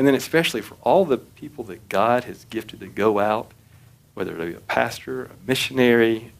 And 0.00 0.06
then 0.06 0.14
especially 0.14 0.62
for 0.62 0.78
all 0.80 1.04
the 1.04 1.18
people 1.18 1.62
that 1.64 1.90
God 1.90 2.24
has 2.24 2.46
gifted 2.46 2.80
to 2.80 2.86
go 2.86 3.18
out, 3.18 3.50
whether 4.14 4.32
they 4.32 4.46
be 4.46 4.54
a 4.54 4.60
pastor, 4.60 5.24
a 5.24 5.30
missionary, 5.46 6.32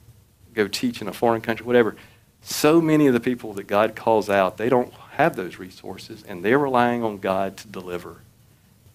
go 0.54 0.66
teach 0.66 1.02
in 1.02 1.08
a 1.08 1.12
foreign 1.12 1.42
country, 1.42 1.66
whatever. 1.66 1.94
So 2.40 2.80
many 2.80 3.06
of 3.06 3.12
the 3.12 3.20
people 3.20 3.52
that 3.52 3.66
God 3.66 3.94
calls 3.94 4.30
out, 4.30 4.56
they 4.56 4.70
don't 4.70 4.94
have 5.10 5.36
those 5.36 5.58
resources, 5.58 6.24
and 6.26 6.42
they're 6.42 6.58
relying 6.58 7.04
on 7.04 7.18
God 7.18 7.58
to 7.58 7.68
deliver. 7.68 8.22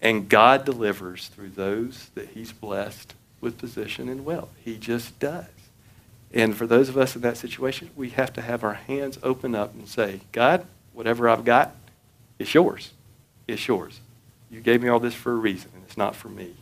And 0.02 0.28
God 0.28 0.64
delivers 0.64 1.28
through 1.28 1.50
those 1.50 2.10
that 2.16 2.30
He's 2.30 2.50
blessed 2.50 3.14
with 3.40 3.58
position 3.58 4.08
and 4.08 4.24
wealth. 4.24 4.50
He 4.64 4.78
just 4.78 5.16
does. 5.20 5.46
And 6.34 6.56
for 6.56 6.66
those 6.66 6.88
of 6.88 6.98
us 6.98 7.14
in 7.14 7.22
that 7.22 7.36
situation, 7.36 7.90
we 7.94 8.10
have 8.10 8.32
to 8.32 8.42
have 8.42 8.64
our 8.64 8.74
hands 8.74 9.16
open 9.22 9.54
up 9.54 9.74
and 9.74 9.86
say, 9.86 10.22
God, 10.32 10.66
whatever 10.92 11.28
I've 11.28 11.44
got, 11.44 11.72
it's 12.40 12.52
yours. 12.52 12.90
It's 13.46 13.68
yours. 13.68 14.00
You 14.50 14.60
gave 14.60 14.82
me 14.82 14.88
all 14.88 15.00
this 15.00 15.14
for 15.14 15.32
a 15.32 15.36
reason, 15.36 15.70
and 15.74 15.82
it's 15.84 15.96
not 15.96 16.14
for 16.14 16.28
me. 16.28 16.54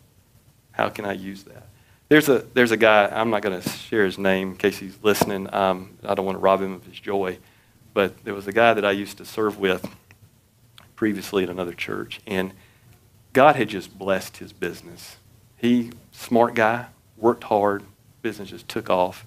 How 0.72 0.88
can 0.88 1.04
I 1.04 1.12
use 1.12 1.44
that? 1.44 1.68
There's 2.08 2.28
a, 2.28 2.38
there's 2.54 2.70
a 2.70 2.76
guy, 2.76 3.06
I'm 3.06 3.30
not 3.30 3.42
going 3.42 3.60
to 3.60 3.68
share 3.68 4.04
his 4.04 4.18
name 4.18 4.52
in 4.52 4.56
case 4.56 4.78
he's 4.78 4.98
listening. 5.02 5.52
Um, 5.54 5.96
I 6.04 6.14
don't 6.14 6.26
want 6.26 6.36
to 6.36 6.40
rob 6.40 6.60
him 6.60 6.72
of 6.72 6.84
his 6.84 6.98
joy. 6.98 7.38
But 7.92 8.24
there 8.24 8.34
was 8.34 8.46
a 8.46 8.52
guy 8.52 8.74
that 8.74 8.84
I 8.84 8.90
used 8.90 9.18
to 9.18 9.24
serve 9.24 9.58
with 9.58 9.88
previously 10.96 11.44
at 11.44 11.50
another 11.50 11.72
church, 11.72 12.20
and 12.26 12.52
God 13.32 13.56
had 13.56 13.68
just 13.68 13.96
blessed 13.98 14.38
his 14.38 14.52
business. 14.52 15.16
He, 15.56 15.92
smart 16.12 16.54
guy, 16.54 16.86
worked 17.16 17.44
hard, 17.44 17.84
business 18.22 18.50
just 18.50 18.68
took 18.68 18.90
off, 18.90 19.26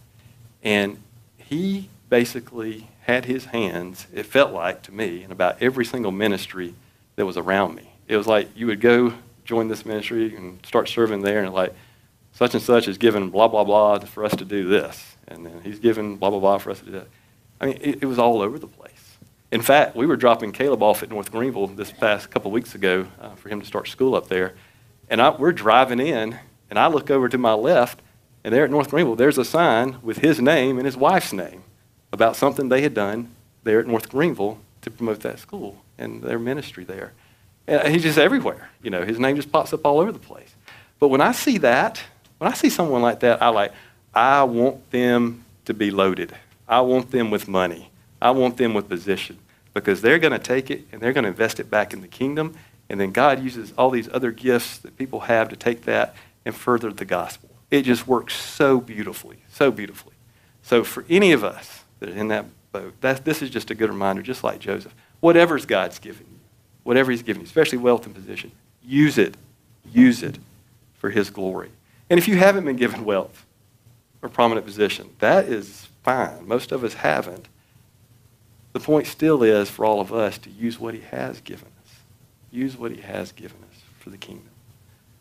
and 0.63 1.01
he 1.37 1.89
basically 2.09 2.89
had 3.01 3.25
his 3.25 3.45
hands, 3.45 4.07
it 4.13 4.25
felt 4.25 4.51
like 4.51 4.81
to 4.83 4.93
me, 4.93 5.23
in 5.23 5.31
about 5.31 5.61
every 5.61 5.85
single 5.85 6.11
ministry 6.11 6.73
that 7.15 7.25
was 7.25 7.37
around 7.37 7.75
me 7.75 7.91
it 8.07 8.17
was 8.17 8.27
like 8.27 8.49
you 8.55 8.67
would 8.67 8.81
go 8.81 9.13
join 9.45 9.67
this 9.67 9.85
ministry 9.85 10.35
and 10.35 10.63
start 10.65 10.89
serving 10.89 11.21
there, 11.21 11.43
and 11.43 11.53
like 11.53 11.73
such 12.33 12.53
and 12.53 12.63
such 12.63 12.87
is 12.87 12.97
given 12.97 13.29
blah 13.29 13.47
blah 13.47 13.63
blah 13.63 13.99
for 13.99 14.23
us 14.23 14.35
to 14.35 14.45
do 14.45 14.67
this, 14.67 15.15
and 15.27 15.45
then 15.45 15.61
he's 15.63 15.79
given 15.79 16.15
blah 16.15 16.29
blah 16.29 16.39
blah 16.39 16.57
for 16.57 16.71
us 16.71 16.79
to 16.79 16.85
do 16.85 16.91
that. 16.91 17.07
I 17.59 17.65
mean, 17.67 17.77
it, 17.81 18.03
it 18.03 18.05
was 18.05 18.19
all 18.19 18.41
over 18.41 18.59
the 18.59 18.67
place. 18.67 19.17
In 19.51 19.61
fact, 19.61 19.95
we 19.95 20.05
were 20.05 20.17
dropping 20.17 20.51
Caleb 20.51 20.83
off 20.83 21.03
at 21.03 21.09
North 21.09 21.31
Greenville 21.31 21.67
this 21.67 21.91
past 21.91 22.29
couple 22.29 22.51
weeks 22.51 22.75
ago 22.75 23.07
uh, 23.21 23.35
for 23.35 23.49
him 23.49 23.61
to 23.61 23.65
start 23.65 23.87
school 23.87 24.13
up 24.13 24.27
there. 24.27 24.55
And 25.09 25.21
I, 25.21 25.29
we're 25.29 25.53
driving 25.53 26.01
in, 26.01 26.37
and 26.69 26.77
I 26.77 26.87
look 26.87 27.09
over 27.09 27.29
to 27.29 27.37
my 27.37 27.53
left, 27.53 28.01
and 28.43 28.53
there 28.53 28.65
at 28.65 28.71
North 28.71 28.89
Greenville, 28.89 29.15
there's 29.15 29.37
a 29.37 29.45
sign 29.45 29.97
with 30.01 30.17
his 30.17 30.41
name 30.41 30.77
and 30.77 30.85
his 30.85 30.97
wife's 30.97 31.31
name 31.31 31.63
about 32.11 32.35
something 32.35 32.67
they 32.67 32.81
had 32.81 32.93
done 32.93 33.33
there 33.63 33.79
at 33.79 33.87
North 33.87 34.09
Greenville 34.09 34.59
to 34.81 34.91
promote 34.91 35.21
that 35.21 35.39
school 35.39 35.81
and 35.97 36.21
their 36.21 36.39
ministry 36.39 36.83
there. 36.83 37.13
And 37.67 37.93
he's 37.93 38.03
just 38.03 38.17
everywhere. 38.17 38.69
You 38.81 38.89
know, 38.89 39.03
his 39.03 39.19
name 39.19 39.35
just 39.35 39.51
pops 39.51 39.73
up 39.73 39.85
all 39.85 39.99
over 39.99 40.11
the 40.11 40.19
place. 40.19 40.55
But 40.99 41.09
when 41.09 41.21
I 41.21 41.33
see 41.33 41.57
that, 41.59 42.01
when 42.37 42.49
I 42.51 42.55
see 42.55 42.69
someone 42.69 43.01
like 43.01 43.19
that, 43.19 43.41
I 43.41 43.49
like, 43.49 43.73
I 44.13 44.43
want 44.43 44.89
them 44.91 45.43
to 45.65 45.73
be 45.73 45.91
loaded. 45.91 46.33
I 46.67 46.81
want 46.81 47.11
them 47.11 47.29
with 47.29 47.47
money. 47.47 47.91
I 48.21 48.31
want 48.31 48.57
them 48.57 48.73
with 48.73 48.89
position 48.89 49.37
because 49.73 50.01
they're 50.01 50.19
going 50.19 50.33
to 50.33 50.39
take 50.39 50.71
it 50.71 50.87
and 50.91 51.01
they're 51.01 51.13
going 51.13 51.23
to 51.23 51.29
invest 51.29 51.59
it 51.59 51.69
back 51.69 51.93
in 51.93 52.01
the 52.01 52.07
kingdom. 52.07 52.55
And 52.89 52.99
then 52.99 53.11
God 53.11 53.43
uses 53.43 53.73
all 53.77 53.89
these 53.89 54.09
other 54.11 54.31
gifts 54.31 54.77
that 54.79 54.97
people 54.97 55.21
have 55.21 55.49
to 55.49 55.55
take 55.55 55.83
that 55.83 56.15
and 56.45 56.55
further 56.55 56.91
the 56.91 57.05
gospel. 57.05 57.49
It 57.69 57.81
just 57.81 58.07
works 58.07 58.35
so 58.35 58.79
beautifully, 58.79 59.37
so 59.51 59.71
beautifully. 59.71 60.13
So 60.63 60.83
for 60.83 61.05
any 61.09 61.31
of 61.33 61.43
us 61.43 61.83
that 61.99 62.09
are 62.09 62.15
in 62.15 62.29
that 62.29 62.45
boat, 62.71 62.93
that, 63.01 63.25
this 63.25 63.41
is 63.41 63.49
just 63.49 63.69
a 63.71 63.75
good 63.75 63.89
reminder, 63.89 64.21
just 64.21 64.43
like 64.43 64.59
Joseph. 64.59 64.95
Whatever's 65.19 65.65
God's 65.65 65.99
given 65.99 66.25
you, 66.29 66.36
whatever 66.87 67.11
he's 67.11 67.21
given 67.21 67.41
you, 67.41 67.45
especially 67.45 67.77
wealth 67.77 68.05
and 68.05 68.15
position, 68.15 68.49
use 68.81 69.17
it. 69.17 69.35
Use 69.91 70.23
it 70.23 70.39
for 70.99 71.09
his 71.09 71.29
glory. 71.29 71.69
And 72.09 72.17
if 72.17 72.29
you 72.29 72.37
haven't 72.37 72.63
been 72.63 72.77
given 72.77 73.03
wealth 73.03 73.45
or 74.21 74.29
prominent 74.29 74.65
position, 74.65 75.09
that 75.19 75.45
is 75.45 75.89
fine. 76.03 76.47
Most 76.47 76.71
of 76.71 76.85
us 76.85 76.93
haven't. 76.93 77.49
The 78.71 78.79
point 78.79 79.05
still 79.05 79.43
is 79.43 79.69
for 79.69 79.83
all 79.83 79.99
of 79.99 80.13
us 80.13 80.37
to 80.39 80.49
use 80.49 80.79
what 80.79 80.93
he 80.93 81.01
has 81.01 81.41
given 81.41 81.67
us. 81.83 81.93
Use 82.51 82.77
what 82.77 82.91
he 82.91 83.01
has 83.01 83.33
given 83.33 83.57
us 83.69 83.81
for 83.99 84.09
the 84.09 84.17
kingdom. 84.17 84.49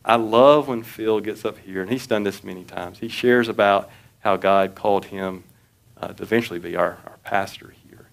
I 0.04 0.14
love 0.14 0.68
when 0.68 0.84
Phil 0.84 1.18
gets 1.18 1.44
up 1.44 1.58
here, 1.58 1.82
and 1.82 1.90
he's 1.90 2.06
done 2.06 2.22
this 2.22 2.44
many 2.44 2.62
times. 2.62 3.00
He 3.00 3.08
shares 3.08 3.48
about 3.48 3.90
how 4.20 4.36
God 4.36 4.76
called 4.76 5.06
him 5.06 5.42
uh, 6.00 6.08
to 6.12 6.22
eventually 6.22 6.60
be 6.60 6.76
our, 6.76 6.98
our 7.06 7.18
pastor 7.24 7.74
here. 7.88 8.06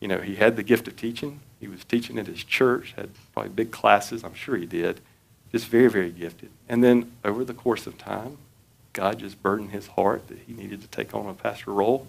You 0.00 0.08
know, 0.08 0.18
he 0.18 0.34
had 0.34 0.56
the 0.56 0.64
gift 0.64 0.88
of 0.88 0.96
teaching. 0.96 1.38
He 1.60 1.68
was 1.68 1.84
teaching 1.84 2.18
at 2.18 2.26
his 2.26 2.44
church, 2.44 2.94
had 2.96 3.10
probably 3.32 3.50
big 3.50 3.70
classes. 3.70 4.24
I'm 4.24 4.34
sure 4.34 4.56
he 4.56 4.66
did. 4.66 5.00
Just 5.52 5.66
very, 5.66 5.88
very 5.88 6.10
gifted. 6.10 6.50
And 6.68 6.82
then 6.84 7.12
over 7.24 7.44
the 7.44 7.54
course 7.54 7.86
of 7.86 7.96
time, 7.96 8.38
God 8.92 9.18
just 9.18 9.42
burdened 9.42 9.70
his 9.70 9.88
heart 9.88 10.28
that 10.28 10.38
he 10.46 10.52
needed 10.52 10.80
to 10.82 10.88
take 10.88 11.14
on 11.14 11.26
a 11.26 11.34
pastor 11.34 11.72
role. 11.72 12.06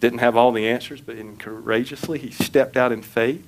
Didn't 0.00 0.18
have 0.18 0.36
all 0.36 0.52
the 0.52 0.68
answers, 0.68 1.00
but 1.00 1.16
courageously 1.38 2.18
he 2.18 2.30
stepped 2.30 2.76
out 2.76 2.92
in 2.92 3.02
faith, 3.02 3.46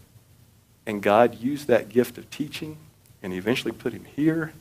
and 0.87 1.03
God 1.03 1.40
used 1.40 1.66
that 1.66 1.88
gift 1.88 2.16
of 2.16 2.31
teaching, 2.31 2.77
and 3.22 3.33
he 3.33 3.38
eventually 3.38 3.72
put 3.72 3.92
him 3.92 4.05
here. 4.05 4.53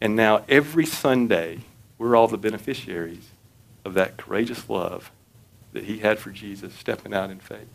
And 0.00 0.16
now 0.16 0.44
every 0.48 0.86
Sunday, 0.86 1.60
we're 1.98 2.16
all 2.16 2.28
the 2.28 2.38
beneficiaries 2.38 3.28
of 3.84 3.94
that 3.94 4.16
courageous 4.16 4.68
love 4.68 5.10
that 5.72 5.84
he 5.84 5.98
had 5.98 6.18
for 6.18 6.30
Jesus, 6.30 6.74
stepping 6.74 7.14
out 7.14 7.30
in 7.30 7.38
faith. 7.38 7.68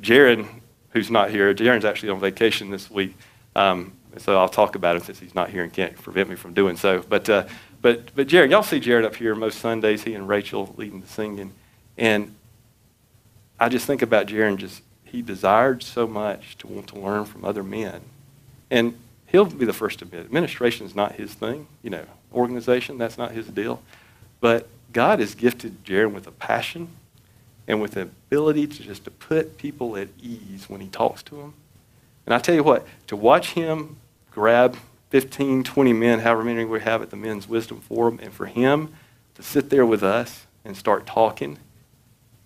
Jared, 0.00 0.46
who's 0.96 1.10
not 1.10 1.30
here, 1.30 1.52
Jared's 1.52 1.84
actually 1.84 2.08
on 2.08 2.18
vacation 2.18 2.70
this 2.70 2.90
week. 2.90 3.14
Um, 3.54 3.92
so 4.16 4.38
I'll 4.38 4.48
talk 4.48 4.74
about 4.74 4.96
him 4.96 5.02
since 5.02 5.18
he's 5.18 5.34
not 5.34 5.50
here 5.50 5.62
and 5.62 5.72
can't 5.72 5.94
prevent 5.94 6.30
me 6.30 6.36
from 6.36 6.54
doing 6.54 6.76
so. 6.76 7.04
But, 7.06 7.28
uh, 7.28 7.46
but, 7.82 8.14
but 8.14 8.26
Jared, 8.26 8.50
y'all 8.50 8.62
see 8.62 8.80
Jared 8.80 9.04
up 9.04 9.14
here 9.14 9.34
most 9.34 9.58
Sundays, 9.60 10.04
he 10.04 10.14
and 10.14 10.26
Rachel 10.26 10.74
leading 10.78 11.02
the 11.02 11.06
singing. 11.06 11.52
And 11.98 12.34
I 13.60 13.68
just 13.68 13.86
think 13.86 14.00
about 14.00 14.26
Jared 14.26 14.58
just, 14.58 14.82
he 15.04 15.20
desired 15.20 15.82
so 15.82 16.06
much 16.06 16.56
to 16.58 16.66
want 16.66 16.86
to 16.88 16.98
learn 16.98 17.26
from 17.26 17.44
other 17.44 17.62
men. 17.62 18.00
And 18.70 18.96
he'll 19.26 19.44
be 19.44 19.66
the 19.66 19.74
first 19.74 19.98
to 19.98 20.06
admit, 20.06 20.24
administration 20.24 20.86
is 20.86 20.94
not 20.94 21.12
his 21.12 21.34
thing, 21.34 21.66
you 21.82 21.90
know, 21.90 22.04
organization, 22.32 22.96
that's 22.96 23.18
not 23.18 23.32
his 23.32 23.46
deal. 23.46 23.82
But 24.40 24.66
God 24.92 25.20
has 25.20 25.34
gifted 25.34 25.84
Jared 25.84 26.14
with 26.14 26.26
a 26.26 26.32
passion 26.32 26.88
and 27.68 27.80
with 27.80 27.92
the 27.92 28.02
ability 28.02 28.66
to 28.66 28.82
just 28.82 29.04
to 29.04 29.10
put 29.10 29.58
people 29.58 29.96
at 29.96 30.08
ease 30.22 30.66
when 30.68 30.80
he 30.80 30.88
talks 30.88 31.22
to 31.24 31.36
them. 31.36 31.54
And 32.24 32.34
I 32.34 32.38
tell 32.38 32.54
you 32.54 32.62
what, 32.62 32.86
to 33.06 33.16
watch 33.16 33.52
him 33.52 33.96
grab 34.30 34.76
15, 35.10 35.64
20 35.64 35.92
men, 35.92 36.20
however 36.20 36.44
many 36.44 36.64
we 36.64 36.80
have 36.80 37.02
at 37.02 37.10
the 37.10 37.16
Men's 37.16 37.48
Wisdom 37.48 37.80
Forum, 37.80 38.18
and 38.22 38.32
for 38.32 38.46
him 38.46 38.92
to 39.34 39.42
sit 39.42 39.70
there 39.70 39.86
with 39.86 40.02
us 40.02 40.46
and 40.64 40.76
start 40.76 41.06
talking, 41.06 41.58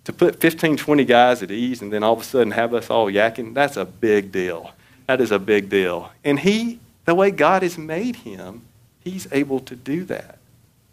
to 0.03 0.13
put 0.13 0.39
15, 0.39 0.77
20 0.77 1.05
guys 1.05 1.43
at 1.43 1.51
ease 1.51 1.81
and 1.81 1.91
then 1.93 2.03
all 2.03 2.13
of 2.13 2.21
a 2.21 2.23
sudden 2.23 2.51
have 2.51 2.73
us 2.73 2.89
all 2.89 3.07
yakking, 3.07 3.53
that's 3.53 3.77
a 3.77 3.85
big 3.85 4.31
deal. 4.31 4.71
That 5.07 5.21
is 5.21 5.31
a 5.31 5.39
big 5.39 5.69
deal. 5.69 6.11
And 6.23 6.39
he, 6.39 6.79
the 7.05 7.15
way 7.15 7.31
God 7.31 7.63
has 7.63 7.77
made 7.77 8.17
him, 8.17 8.63
he's 8.99 9.27
able 9.31 9.59
to 9.61 9.75
do 9.75 10.05
that. 10.05 10.37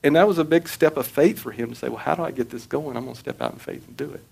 And 0.02 0.14
that 0.16 0.28
was 0.28 0.38
a 0.38 0.44
big 0.44 0.68
step 0.68 0.96
of 0.96 1.06
faith 1.06 1.38
for 1.38 1.50
him 1.50 1.70
to 1.70 1.74
say, 1.74 1.88
well, 1.88 1.98
how 1.98 2.14
do 2.14 2.22
I 2.22 2.30
get 2.30 2.50
this 2.50 2.66
going? 2.66 2.96
I'm 2.96 3.04
going 3.04 3.14
to 3.14 3.20
step 3.20 3.42
out 3.42 3.52
in 3.52 3.58
faith 3.58 3.86
and 3.86 3.96
do 3.96 4.10
it. 4.12 4.22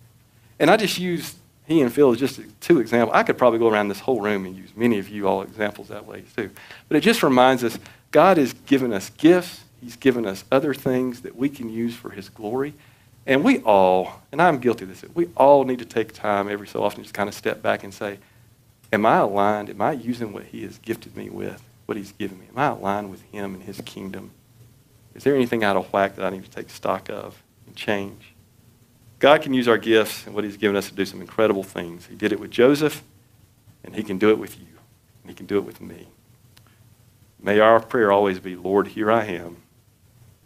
And 0.59 0.71
I 0.71 0.77
just 0.77 0.99
used 0.99 1.37
he 1.67 1.81
and 1.81 1.93
Phil 1.93 2.13
as 2.13 2.19
just 2.19 2.41
two 2.61 2.79
examples. 2.79 3.17
I 3.17 3.25
could 3.25 3.37
probably 3.37 3.59
go 3.59 3.69
around 3.69 3.89
this 3.89 4.01
whole 4.01 4.21
room 4.21 4.47
and 4.47 4.57
use 4.57 4.71
many 4.77 4.99
of 4.99 5.09
you 5.09 5.27
all 5.27 5.43
examples 5.43 5.89
that 5.89 6.07
way 6.07 6.23
too. 6.37 6.51
But 6.89 6.97
it 6.97 7.01
just 7.01 7.23
reminds 7.23 7.65
us 7.65 7.79
God 8.13 8.37
has 8.37 8.53
given 8.53 8.93
us 8.93 9.11
gifts. 9.11 9.65
He's 9.81 9.97
given 9.97 10.27
us 10.27 10.45
other 10.51 10.73
things 10.73 11.23
that 11.23 11.37
we 11.37 11.49
can 11.49 11.69
use 11.69 11.95
for 11.95 12.11
his 12.11 12.29
glory. 12.29 12.75
And 13.27 13.43
we 13.43 13.59
all, 13.59 14.23
and 14.31 14.41
I'm 14.41 14.59
guilty 14.59 14.85
of 14.85 14.91
this, 14.91 15.05
we 15.15 15.29
all 15.37 15.65
need 15.65 15.81
to 15.81 15.85
take 15.85 16.13
time 16.13 16.49
every 16.49 16.69
so 16.69 16.83
often 16.83 16.99
to 16.99 17.03
just 17.03 17.15
kind 17.15 17.29
of 17.29 17.35
step 17.35 17.61
back 17.61 17.83
and 17.83 17.93
say, 17.93 18.19
Am 18.93 19.05
I 19.05 19.19
aligned? 19.19 19.69
Am 19.69 19.83
I 19.83 19.93
using 19.93 20.33
what 20.33 20.45
he 20.45 20.63
has 20.63 20.79
gifted 20.79 21.17
me 21.17 21.29
with, 21.29 21.61
what 21.87 21.99
he's 21.99 22.13
given 22.13 22.39
me? 22.39 22.47
Am 22.49 22.59
I 22.59 22.69
aligned 22.69 23.11
with 23.11 23.23
him 23.23 23.55
and 23.55 23.65
his 23.65 23.81
kingdom? 23.81 24.31
Is 25.17 25.25
there 25.25 25.35
anything 25.35 25.65
out 25.65 25.77
of 25.77 25.91
whack 25.93 26.17
that 26.17 26.27
I 26.27 26.31
need 26.31 26.45
to 26.45 26.51
take 26.51 26.69
stock 26.69 27.09
of 27.09 27.43
and 27.67 27.75
change? 27.75 28.35
God 29.19 29.41
can 29.41 29.55
use 29.55 29.67
our 29.67 29.79
gifts 29.79 30.27
and 30.27 30.35
what 30.35 30.45
he's 30.45 30.59
given 30.59 30.77
us 30.77 30.91
to 30.91 30.95
do 30.95 31.07
some 31.07 31.23
incredible 31.23 31.63
things. 31.63 32.05
He 32.05 32.15
did 32.15 32.33
it 32.33 32.39
with 32.39 32.51
Joseph, 32.51 33.03
and 33.83 33.95
he 33.97 34.03
can 34.03 34.19
do 34.19 34.31
it 34.31 34.39
with 34.39 34.59
you, 34.59 34.67
and 35.23 35.31
he 35.31 35.35
can 35.35 35.47
do 35.47 35.57
it 35.57 35.65
with 35.65 35.81
me. 35.81 36.09
May 37.41 37.61
our 37.61 37.81
prayer 37.81 38.13
always 38.13 38.41
be, 38.41 38.57
Lord, 38.57 38.89
here 38.89 39.11
I 39.11 39.25
am, 39.25 39.57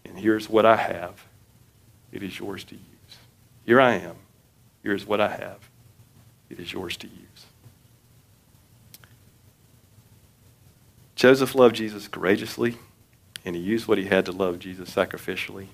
and 0.04 0.16
here's 0.16 0.48
what 0.48 0.64
I 0.64 0.76
have. 0.76 1.24
It 2.12 2.22
is 2.22 2.38
yours 2.38 2.62
to 2.64 2.76
use. 2.76 3.18
Here 3.66 3.80
I 3.80 3.94
am. 3.94 4.14
Here's 4.84 5.04
what 5.04 5.20
I 5.20 5.30
have. 5.30 5.68
It 6.48 6.60
is 6.60 6.72
yours 6.72 6.96
to 6.98 7.08
use. 7.08 7.46
Joseph 11.16 11.56
loved 11.56 11.74
Jesus 11.74 12.06
courageously, 12.06 12.76
and 13.44 13.56
he 13.56 13.62
used 13.62 13.88
what 13.88 13.98
he 13.98 14.04
had 14.04 14.26
to 14.26 14.32
love 14.32 14.58
Jesus 14.58 14.94
sacrificially. 14.94 15.68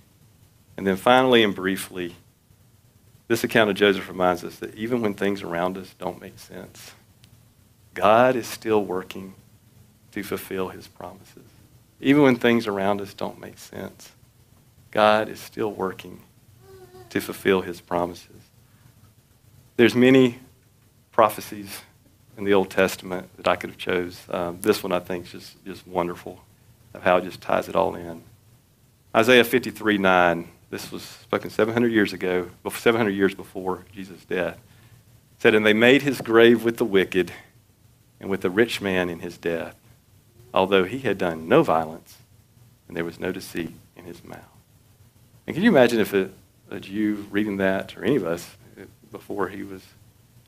And 0.76 0.86
then 0.86 0.96
finally 0.96 1.42
and 1.42 1.54
briefly, 1.54 2.14
this 3.28 3.42
account 3.42 3.70
of 3.70 3.76
Joseph 3.76 4.08
reminds 4.08 4.44
us 4.44 4.56
that 4.60 4.74
even 4.74 5.00
when 5.00 5.14
things 5.14 5.42
around 5.42 5.76
us 5.76 5.94
don't 5.98 6.20
make 6.20 6.38
sense, 6.38 6.92
God 7.94 8.36
is 8.36 8.46
still 8.46 8.84
working 8.84 9.34
to 10.12 10.22
fulfill 10.22 10.68
his 10.68 10.86
promises. 10.86 11.42
Even 12.00 12.22
when 12.22 12.36
things 12.36 12.66
around 12.66 13.00
us 13.00 13.14
don't 13.14 13.40
make 13.40 13.58
sense, 13.58 14.12
God 14.90 15.28
is 15.28 15.40
still 15.40 15.72
working 15.72 16.20
to 17.10 17.20
fulfill 17.20 17.62
his 17.62 17.80
promises. 17.80 18.30
There's 19.76 19.94
many 19.94 20.38
prophecies 21.10 21.80
in 22.36 22.44
the 22.44 22.54
Old 22.54 22.70
Testament 22.70 23.28
that 23.38 23.48
I 23.48 23.56
could 23.56 23.70
have 23.70 23.78
chose. 23.78 24.20
Um, 24.30 24.58
this 24.60 24.82
one 24.82 24.92
I 24.92 25.00
think 25.00 25.24
is 25.26 25.32
just, 25.32 25.64
just 25.64 25.86
wonderful 25.86 26.40
of 26.96 27.02
how 27.02 27.18
it 27.18 27.24
just 27.24 27.40
ties 27.40 27.68
it 27.68 27.76
all 27.76 27.94
in. 27.94 28.22
Isaiah 29.14 29.44
53, 29.44 29.98
9 29.98 30.48
this 30.70 30.90
was 30.90 31.02
spoken 31.02 31.50
700 31.50 31.92
years 31.92 32.12
ago, 32.12 32.48
700 32.68 33.10
years 33.10 33.34
before 33.34 33.84
Jesus' 33.92 34.24
death. 34.24 34.58
Said, 35.38 35.54
And 35.54 35.64
they 35.64 35.72
made 35.72 36.02
his 36.02 36.20
grave 36.20 36.64
with 36.64 36.78
the 36.78 36.84
wicked 36.84 37.32
and 38.20 38.28
with 38.28 38.40
the 38.40 38.50
rich 38.50 38.80
man 38.80 39.08
in 39.08 39.20
his 39.20 39.38
death, 39.38 39.76
although 40.52 40.84
he 40.84 41.00
had 41.00 41.18
done 41.18 41.48
no 41.48 41.62
violence 41.62 42.18
and 42.88 42.96
there 42.96 43.04
was 43.04 43.20
no 43.20 43.32
deceit 43.32 43.72
in 43.96 44.04
his 44.04 44.24
mouth. 44.24 44.40
And 45.46 45.54
can 45.54 45.62
you 45.62 45.70
imagine 45.70 46.00
if 46.00 46.12
a, 46.12 46.30
a 46.70 46.80
Jew 46.80 47.26
reading 47.30 47.58
that, 47.58 47.96
or 47.96 48.04
any 48.04 48.16
of 48.16 48.24
us, 48.24 48.56
before 49.12 49.48
he 49.48 49.62
was 49.62 49.82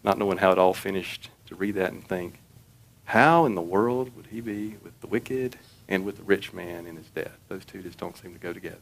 not 0.02 0.18
knowing 0.18 0.38
how 0.38 0.50
it 0.50 0.58
all 0.58 0.74
finished, 0.74 1.30
to 1.46 1.54
read 1.54 1.76
that 1.76 1.92
and 1.92 2.06
think, 2.06 2.38
how 3.04 3.44
in 3.46 3.54
the 3.54 3.62
world 3.62 4.14
would 4.16 4.26
he 4.26 4.40
be 4.40 4.76
with 4.82 5.00
the 5.00 5.06
wicked 5.06 5.56
and 5.88 6.04
with 6.04 6.16
the 6.16 6.22
rich 6.22 6.52
man 6.52 6.86
in 6.86 6.96
his 6.96 7.08
death? 7.08 7.38
Those 7.48 7.64
two 7.64 7.82
just 7.82 7.98
don't 7.98 8.16
seem 8.16 8.32
to 8.32 8.38
go 8.38 8.52
together. 8.52 8.76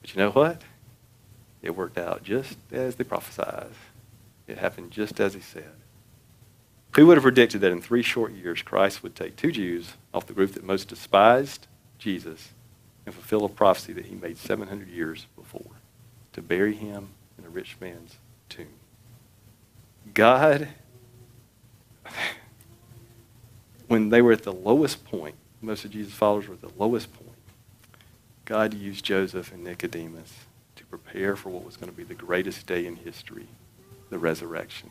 But 0.00 0.14
you 0.14 0.18
know 0.20 0.30
what? 0.30 0.62
It 1.62 1.76
worked 1.76 1.98
out 1.98 2.22
just 2.22 2.56
as 2.72 2.96
they 2.96 3.04
prophesied. 3.04 3.70
It 4.46 4.58
happened 4.58 4.90
just 4.90 5.20
as 5.20 5.34
he 5.34 5.40
said. 5.40 5.72
Who 6.96 7.06
would 7.06 7.16
have 7.16 7.22
predicted 7.22 7.60
that 7.60 7.70
in 7.70 7.80
three 7.80 8.02
short 8.02 8.32
years 8.32 8.62
Christ 8.62 9.02
would 9.02 9.14
take 9.14 9.36
two 9.36 9.52
Jews 9.52 9.92
off 10.12 10.26
the 10.26 10.32
group 10.32 10.54
that 10.54 10.64
most 10.64 10.88
despised 10.88 11.68
Jesus 11.98 12.50
and 13.06 13.14
fulfill 13.14 13.44
a 13.44 13.48
prophecy 13.48 13.92
that 13.92 14.06
he 14.06 14.16
made 14.16 14.38
700 14.38 14.88
years 14.88 15.26
before 15.36 15.76
to 16.32 16.42
bury 16.42 16.74
him 16.74 17.10
in 17.38 17.44
a 17.44 17.48
rich 17.48 17.76
man's 17.80 18.16
tomb? 18.48 18.66
God 20.12 20.68
when 23.88 24.08
they 24.08 24.22
were 24.22 24.32
at 24.32 24.44
the 24.44 24.52
lowest 24.52 25.04
point, 25.04 25.34
most 25.60 25.84
of 25.84 25.90
Jesus' 25.90 26.14
followers 26.14 26.48
were 26.48 26.54
at 26.54 26.60
the 26.60 26.70
lowest 26.78 27.12
point, 27.12 27.30
God 28.44 28.74
used 28.74 29.04
Joseph 29.04 29.52
and 29.52 29.62
Nicodemus 29.62 30.34
to 30.76 30.84
prepare 30.86 31.36
for 31.36 31.50
what 31.50 31.64
was 31.64 31.76
going 31.76 31.90
to 31.90 31.96
be 31.96 32.02
the 32.02 32.14
greatest 32.14 32.66
day 32.66 32.86
in 32.86 32.96
history, 32.96 33.46
the 34.08 34.18
resurrection. 34.18 34.90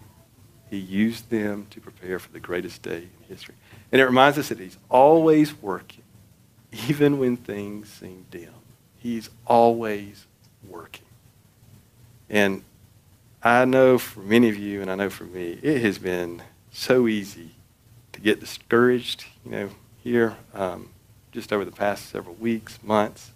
He 0.70 0.78
used 0.78 1.30
them 1.30 1.68
to 1.72 1.82
prepare 1.82 2.20
for 2.20 2.32
the 2.32 2.40
greatest 2.40 2.84
day 2.84 3.08
in 3.20 3.28
history. 3.28 3.56
And 3.92 4.00
it 4.00 4.06
reminds 4.06 4.38
us 4.38 4.50
that 4.50 4.60
he's 4.60 4.78
always 4.88 5.60
working, 5.62 6.04
even 6.88 7.18
when 7.18 7.38
things 7.38 7.90
seem 7.90 8.26
dim. 8.30 8.54
He's 8.98 9.30
always 9.48 10.28
working. 10.68 11.06
And 12.30 12.64
I 13.42 13.66
know 13.66 13.98
for 13.98 14.20
many 14.20 14.50
of 14.50 14.58
you, 14.58 14.82
and 14.82 14.92
I 14.92 14.96
know 14.96 15.10
for 15.10 15.24
me, 15.24 15.60
it 15.62 15.82
has 15.82 15.98
been 15.98 16.44
so 16.72 17.08
easy 17.08 17.56
to 18.12 18.22
get 18.22 18.40
discouraged, 18.40 19.26
you 19.44 19.52
know, 19.52 19.70
here 20.10 20.36
um, 20.56 20.90
just 21.32 21.54
over 21.54 21.64
the 21.64 21.72
past 21.72 22.10
several 22.10 22.34
weeks, 22.36 22.80
months. 22.82 23.30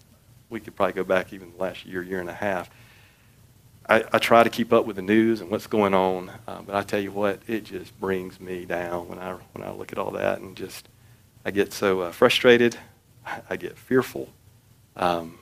We 0.50 0.60
could 0.60 0.76
probably 0.76 0.94
go 0.94 1.04
back 1.04 1.32
even 1.32 1.52
the 1.52 1.62
last 1.62 1.86
year, 1.86 2.02
year 2.02 2.20
and 2.20 2.30
a 2.30 2.34
half. 2.34 2.68
I, 3.88 4.04
I 4.12 4.18
try 4.18 4.44
to 4.44 4.50
keep 4.50 4.74
up 4.74 4.88
with 4.88 4.96
the 4.96 5.04
news 5.04 5.40
and 5.40 5.52
what's 5.52 5.68
going 5.68 5.94
on, 5.94 6.32
uh, 6.48 6.64
but 6.64 6.74
I 6.74 6.82
tell 6.82 7.00
you 7.00 7.12
what, 7.12 7.42
it 7.48 7.66
just 7.66 8.00
brings 8.00 8.40
me 8.40 8.66
down 8.66 9.08
when 9.08 9.20
I 9.20 9.34
when 9.52 9.64
I 9.64 9.72
look 9.72 9.92
at 9.92 10.00
all 10.00 10.10
that 10.12 10.40
and 10.40 10.58
just 10.58 10.90
I 11.46 11.52
get 11.52 11.74
so 11.74 12.02
uh, 12.02 12.12
frustrated, 12.12 12.76
I 13.50 13.56
get 13.56 13.78
fearful. 13.78 14.30
Um, 14.96 15.38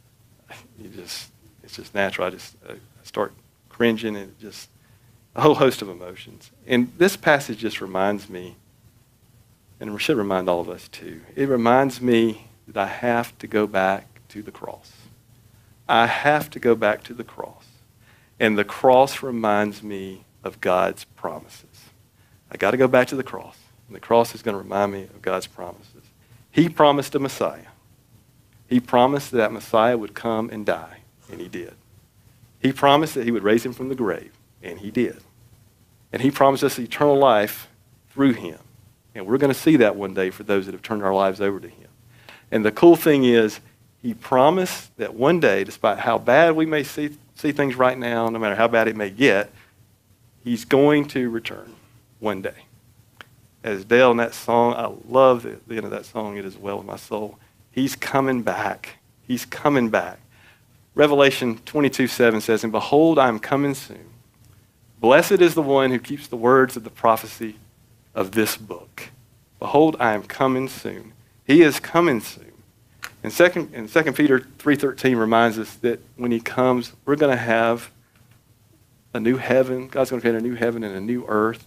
you 0.80 0.88
just 0.88 1.30
it's 1.62 1.76
just 1.76 1.94
natural. 1.94 2.26
I 2.26 2.30
just 2.30 2.56
uh, 2.68 2.74
start 3.04 3.34
cringing 3.68 4.16
and 4.16 4.36
just 4.40 4.68
a 5.36 5.42
whole 5.42 5.54
host 5.54 5.80
of 5.80 5.88
emotions. 5.88 6.50
And 6.66 6.92
this 6.98 7.16
passage 7.16 7.58
just 7.58 7.80
reminds 7.80 8.28
me, 8.28 8.56
and 9.80 9.90
it 9.92 9.98
should 9.98 10.16
remind 10.16 10.48
all 10.48 10.60
of 10.60 10.68
us 10.68 10.88
too. 10.88 11.20
It 11.34 11.48
reminds 11.48 12.00
me 12.00 12.48
that 12.66 12.76
I 12.76 12.86
have 12.86 13.36
to 13.38 13.46
go 13.46 13.66
back 13.66 14.06
to 14.28 14.42
the 14.42 14.50
cross. 14.50 14.92
I 15.88 16.06
have 16.06 16.50
to 16.50 16.58
go 16.58 16.74
back 16.74 17.04
to 17.04 17.14
the 17.14 17.24
cross. 17.24 17.64
And 18.38 18.58
the 18.58 18.64
cross 18.64 19.22
reminds 19.22 19.82
me 19.82 20.24
of 20.42 20.60
God's 20.60 21.04
promises. 21.04 21.90
I 22.50 22.56
got 22.56 22.72
to 22.72 22.76
go 22.76 22.88
back 22.88 23.08
to 23.08 23.16
the 23.16 23.22
cross. 23.22 23.56
And 23.86 23.94
the 23.94 24.00
cross 24.00 24.34
is 24.34 24.42
going 24.42 24.56
to 24.56 24.62
remind 24.62 24.92
me 24.92 25.04
of 25.04 25.22
God's 25.22 25.46
promises. 25.46 26.02
He 26.50 26.68
promised 26.68 27.14
a 27.14 27.18
Messiah. 27.18 27.68
He 28.68 28.80
promised 28.80 29.30
that 29.30 29.52
Messiah 29.52 29.96
would 29.96 30.14
come 30.14 30.50
and 30.50 30.66
die, 30.66 30.98
and 31.30 31.40
he 31.40 31.48
did. 31.48 31.74
He 32.60 32.72
promised 32.72 33.14
that 33.14 33.24
he 33.24 33.30
would 33.30 33.44
raise 33.44 33.64
him 33.64 33.72
from 33.72 33.88
the 33.88 33.94
grave, 33.94 34.32
and 34.62 34.80
he 34.80 34.90
did. 34.90 35.18
And 36.12 36.20
he 36.20 36.30
promised 36.30 36.64
us 36.64 36.78
eternal 36.78 37.16
life 37.16 37.68
through 38.10 38.32
him. 38.32 38.58
And 39.16 39.26
we're 39.26 39.38
going 39.38 39.52
to 39.52 39.58
see 39.58 39.76
that 39.76 39.96
one 39.96 40.12
day 40.12 40.28
for 40.28 40.42
those 40.42 40.66
that 40.66 40.72
have 40.72 40.82
turned 40.82 41.02
our 41.02 41.14
lives 41.14 41.40
over 41.40 41.58
to 41.58 41.68
him. 41.68 41.88
And 42.50 42.64
the 42.64 42.70
cool 42.70 42.96
thing 42.96 43.24
is, 43.24 43.60
he 44.02 44.12
promised 44.12 44.94
that 44.98 45.14
one 45.14 45.40
day, 45.40 45.64
despite 45.64 45.98
how 45.98 46.18
bad 46.18 46.54
we 46.54 46.66
may 46.66 46.82
see, 46.82 47.16
see 47.34 47.50
things 47.50 47.76
right 47.76 47.96
now, 47.96 48.28
no 48.28 48.38
matter 48.38 48.54
how 48.54 48.68
bad 48.68 48.88
it 48.88 48.94
may 48.94 49.08
get, 49.08 49.50
he's 50.44 50.66
going 50.66 51.08
to 51.08 51.30
return 51.30 51.74
one 52.20 52.42
day. 52.42 52.66
As 53.64 53.86
Dale 53.86 54.10
in 54.10 54.18
that 54.18 54.34
song, 54.34 54.74
I 54.74 54.92
love 55.10 55.42
the, 55.42 55.58
the 55.66 55.76
end 55.76 55.86
of 55.86 55.90
that 55.92 56.04
song, 56.04 56.36
It 56.36 56.44
Is 56.44 56.58
Well 56.58 56.76
With 56.76 56.86
My 56.86 56.96
Soul. 56.96 57.38
He's 57.72 57.96
coming 57.96 58.42
back. 58.42 58.98
He's 59.26 59.46
coming 59.46 59.88
back. 59.88 60.20
Revelation 60.94 61.58
22 61.64 62.06
7 62.06 62.42
says, 62.42 62.64
And 62.64 62.72
behold, 62.72 63.18
I 63.18 63.28
am 63.28 63.38
coming 63.38 63.74
soon. 63.74 64.10
Blessed 65.00 65.40
is 65.40 65.54
the 65.54 65.62
one 65.62 65.90
who 65.90 65.98
keeps 65.98 66.28
the 66.28 66.36
words 66.36 66.76
of 66.76 66.84
the 66.84 66.90
prophecy 66.90 67.56
of 68.16 68.32
this 68.32 68.56
book. 68.56 69.10
Behold, 69.60 69.94
I 70.00 70.14
am 70.14 70.24
coming 70.24 70.68
soon. 70.68 71.12
He 71.44 71.62
is 71.62 71.78
coming 71.78 72.20
soon. 72.20 72.52
And 73.22 73.32
second, 73.32 73.70
and 73.74 73.88
second 73.88 74.14
Peter 74.14 74.40
3.13 74.40 75.18
reminds 75.18 75.58
us 75.58 75.74
that 75.76 76.00
when 76.16 76.32
he 76.32 76.40
comes, 76.40 76.92
we're 77.04 77.16
going 77.16 77.36
to 77.36 77.42
have 77.42 77.90
a 79.12 79.20
new 79.20 79.36
heaven. 79.36 79.88
God's 79.88 80.10
going 80.10 80.20
to 80.20 80.28
create 80.28 80.40
a 80.40 80.44
new 80.44 80.54
heaven 80.54 80.82
and 80.82 80.96
a 80.96 81.00
new 81.00 81.24
earth. 81.28 81.66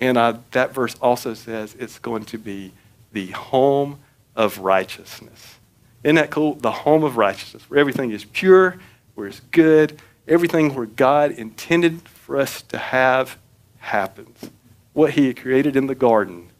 And 0.00 0.18
uh, 0.18 0.38
that 0.50 0.74
verse 0.74 0.96
also 1.00 1.34
says 1.34 1.76
it's 1.78 1.98
going 1.98 2.24
to 2.26 2.38
be 2.38 2.72
the 3.12 3.28
home 3.28 4.00
of 4.34 4.58
righteousness. 4.58 5.58
Isn't 6.02 6.16
that 6.16 6.30
cool? 6.30 6.54
The 6.54 6.72
home 6.72 7.04
of 7.04 7.16
righteousness, 7.16 7.68
where 7.68 7.78
everything 7.78 8.10
is 8.10 8.24
pure, 8.24 8.78
where 9.14 9.28
it's 9.28 9.40
good, 9.50 10.00
everything 10.26 10.74
where 10.74 10.86
God 10.86 11.30
intended 11.32 12.02
for 12.08 12.36
us 12.36 12.62
to 12.62 12.78
have 12.78 13.38
happens. 13.78 14.50
What 14.92 15.12
He 15.12 15.26
had 15.28 15.40
created 15.40 15.76
in 15.76 15.86
the 15.86 15.94
garden, 15.94 16.50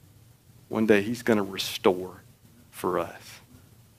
one 0.68 0.86
day 0.86 1.02
He's 1.02 1.22
going 1.22 1.36
to 1.36 1.42
restore 1.42 2.22
for 2.70 2.98
us. 2.98 3.40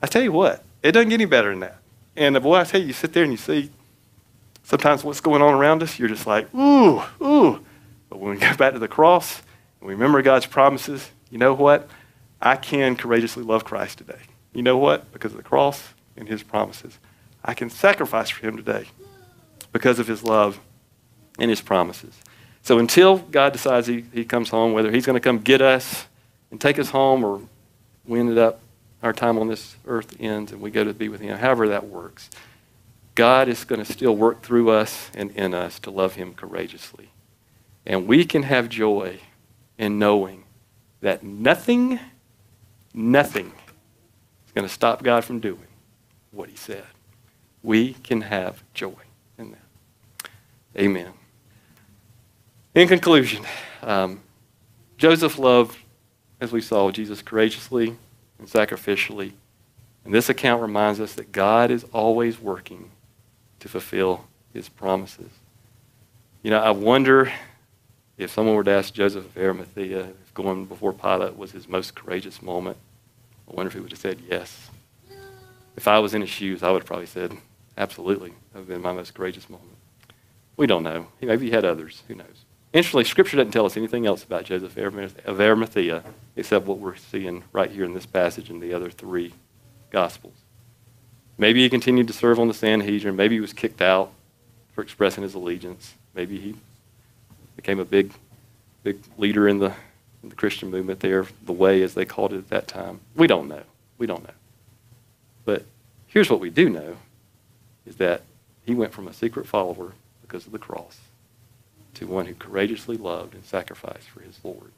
I 0.01 0.07
tell 0.07 0.21
you 0.21 0.31
what, 0.31 0.63
it 0.81 0.91
doesn't 0.91 1.09
get 1.09 1.15
any 1.15 1.25
better 1.25 1.49
than 1.49 1.61
that. 1.61 1.77
And 2.15 2.36
the 2.36 2.39
boy, 2.39 2.57
I 2.57 2.63
tell 2.63 2.81
you, 2.81 2.88
you 2.88 2.93
sit 2.93 3.13
there 3.13 3.23
and 3.23 3.31
you 3.31 3.38
see 3.38 3.71
sometimes 4.63 5.03
what's 5.03 5.21
going 5.21 5.41
on 5.41 5.53
around 5.53 5.84
us, 5.84 5.97
you're 5.97 6.09
just 6.09 6.27
like, 6.27 6.53
ooh, 6.53 7.01
ooh. 7.21 7.63
But 8.09 8.19
when 8.19 8.31
we 8.31 8.38
go 8.39 8.55
back 8.55 8.73
to 8.73 8.79
the 8.79 8.88
cross 8.88 9.41
and 9.79 9.88
we 9.88 9.93
remember 9.93 10.21
God's 10.21 10.45
promises, 10.45 11.09
you 11.29 11.38
know 11.38 11.53
what? 11.53 11.89
I 12.41 12.55
can 12.57 12.95
courageously 12.95 13.43
love 13.43 13.63
Christ 13.63 13.99
today. 13.99 14.19
You 14.53 14.61
know 14.61 14.77
what? 14.77 15.11
Because 15.13 15.31
of 15.31 15.38
the 15.38 15.43
cross 15.43 15.93
and 16.17 16.27
his 16.27 16.43
promises. 16.43 16.99
I 17.43 17.53
can 17.53 17.69
sacrifice 17.69 18.29
for 18.29 18.45
him 18.45 18.57
today 18.57 18.86
because 19.71 19.99
of 19.99 20.07
his 20.07 20.23
love 20.23 20.59
and 21.39 21.49
his 21.49 21.61
promises. 21.61 22.13
So 22.64 22.80
until 22.80 23.18
God 23.18 23.53
decides 23.53 23.88
he, 23.88 24.05
he 24.14 24.24
comes 24.24 24.49
home, 24.49 24.72
whether 24.72 24.89
he's 24.89 25.05
going 25.05 25.16
to 25.16 25.20
come 25.20 25.39
get 25.39 25.61
us 25.61 26.07
and 26.49 26.59
take 26.59 26.80
us 26.80 26.89
home 26.89 27.24
or 27.24 27.41
we 28.05 28.20
ended 28.20 28.38
up, 28.38 28.61
our 29.03 29.11
time 29.11 29.38
on 29.38 29.49
this 29.49 29.76
earth 29.86 30.16
ends 30.20 30.53
and 30.53 30.61
we 30.61 30.72
go 30.72 30.84
to 30.86 30.93
be 30.93 31.09
with 31.09 31.20
him, 31.20 31.38
however 31.38 31.68
that 31.68 31.86
works, 31.88 32.30
God 33.16 33.49
is 33.49 33.66
going 33.66 33.84
to 33.84 33.91
still 33.91 34.16
work 34.16 34.41
through 34.41 34.72
us 34.72 35.11
and 35.14 35.30
in 35.32 35.53
us 35.53 35.78
to 35.80 35.91
love 35.91 36.16
him 36.16 36.34
courageously. 36.34 37.09
And 37.86 38.07
we 38.07 38.24
can 38.24 38.43
have 38.43 38.70
joy 38.70 39.20
in 39.78 39.99
knowing 39.99 40.45
that 41.01 41.22
nothing, 41.22 41.99
nothing 42.93 43.47
is 44.45 44.51
going 44.53 44.66
to 44.66 44.74
stop 44.74 45.03
God 45.03 45.26
from 45.26 45.41
doing 45.41 45.68
what 46.32 46.49
he 46.49 46.55
said. 46.55 46.86
We 47.61 47.93
can 47.93 48.22
have 48.22 48.64
joy 48.74 48.93
in 49.38 49.51
that. 49.51 50.30
Amen. 50.78 51.11
In 52.76 52.88
conclusion, 52.88 53.45
um, 53.84 54.19
Joseph 54.97 55.38
loved, 55.38 55.78
as 56.41 56.51
we 56.51 56.59
saw, 56.59 56.89
Jesus 56.89 57.21
courageously 57.21 57.95
and 58.39 58.47
sacrificially. 58.47 59.34
And 60.03 60.13
this 60.13 60.28
account 60.28 60.59
reminds 60.59 60.99
us 60.99 61.13
that 61.13 61.32
God 61.32 61.69
is 61.69 61.86
always 61.93 62.39
working 62.39 62.89
to 63.59 63.69
fulfill 63.69 64.26
his 64.53 64.69
promises. 64.69 65.30
You 66.41 66.49
know, 66.49 66.59
I 66.59 66.71
wonder 66.71 67.32
if 68.17 68.32
someone 68.32 68.55
were 68.55 68.63
to 68.63 68.71
ask 68.71 68.91
Joseph 68.91 69.26
of 69.26 69.38
Arimathea 69.38 69.99
if 69.99 70.34
going 70.34 70.65
before 70.65 70.93
Pilate 70.93 71.38
was 71.38 71.51
his 71.51 71.67
most 71.69 71.93
courageous 71.93 72.41
moment, 72.41 72.78
I 73.47 73.53
wonder 73.53 73.67
if 73.67 73.74
he 73.76 73.82
would 73.82 73.91
have 73.91 73.99
said 73.99 74.19
yes. 74.28 74.69
If 75.76 75.88
I 75.88 75.99
was 75.99 76.15
in 76.15 76.21
his 76.21 76.30
shoes, 76.30 76.63
I 76.63 76.71
would 76.71 76.82
have 76.82 76.88
probably 76.88 77.05
said, 77.05 77.38
absolutely. 77.78 78.30
That 78.30 78.59
would 78.59 78.59
have 78.61 78.67
been 78.67 78.82
my 78.82 78.93
most 78.93 79.13
courageous 79.13 79.47
moment. 79.47 79.69
We 80.57 80.65
don't 80.65 80.84
know. 80.84 81.07
Maybe 81.21 81.45
he 81.45 81.51
had 81.51 81.65
others. 81.65 82.01
Who 82.07 82.15
knows? 82.15 82.45
Interestingly, 82.74 83.03
Scripture 83.03 83.38
doesn't 83.38 83.51
tell 83.51 83.67
us 83.67 83.78
anything 83.78 84.07
else 84.07 84.24
about 84.24 84.45
Joseph 84.45 84.76
of 84.76 85.39
Arimathea 85.39 86.03
except 86.36 86.65
what 86.65 86.80
we're 86.80 86.95
seeing 86.95 87.43
right 87.53 87.69
here 87.69 87.86
in 87.86 87.93
this 87.93 88.07
passage 88.07 88.49
and 88.49 88.61
the 88.61 88.74
other 88.74 88.89
three 88.89 89.34
Gospels. 89.91 90.34
Maybe 91.38 91.61
he 91.61 91.69
continued 91.69 92.07
to 92.07 92.13
serve 92.13 92.39
on 92.39 92.47
the 92.47 92.53
Sanhedrin. 92.53 93.15
Maybe 93.15 93.36
he 93.36 93.41
was 93.41 93.53
kicked 93.53 93.80
out 93.80 94.11
for 94.74 94.82
expressing 94.82 95.21
his 95.21 95.36
allegiance. 95.36 95.93
Maybe 96.15 96.39
he 96.39 96.55
became 97.55 97.80
a 97.80 97.86
big, 97.86 98.11
big 98.82 98.97
leader 99.19 99.47
in 99.47 99.59
the 99.59 99.74
the 100.24 100.36
Christian 100.36 100.71
movement 100.71 101.01
there, 101.01 101.28
the 101.45 101.51
way 101.51 101.82
as 101.82 101.93
they 101.93 102.05
called 102.05 102.34
it 102.34 102.38
at 102.38 102.49
that 102.49 102.67
time. 102.67 103.01
We 103.15 103.28
don't 103.28 103.47
know. 103.47 103.63
We 103.97 104.07
don't 104.07 104.24
know. 104.24 104.34
But 105.45 105.65
here's 106.07 106.30
what 106.30 106.39
we 106.39 106.49
do 106.49 106.69
know 106.69 106.97
is 107.86 107.97
that 107.97 108.21
he 108.65 108.74
went 108.74 108.93
from 108.93 109.07
a 109.07 109.13
secret 109.13 109.45
follower 109.45 109.91
because 110.21 110.45
of 110.45 110.53
the 110.53 110.59
cross 110.59 110.97
to 111.96 112.08
one 112.08 112.26
who 112.26 112.34
courageously 112.34 112.98
loved 112.98 113.34
and 113.34 113.44
sacrificed 113.46 114.10
for 114.10 114.22
his 114.22 114.39
Lord. 114.44 114.72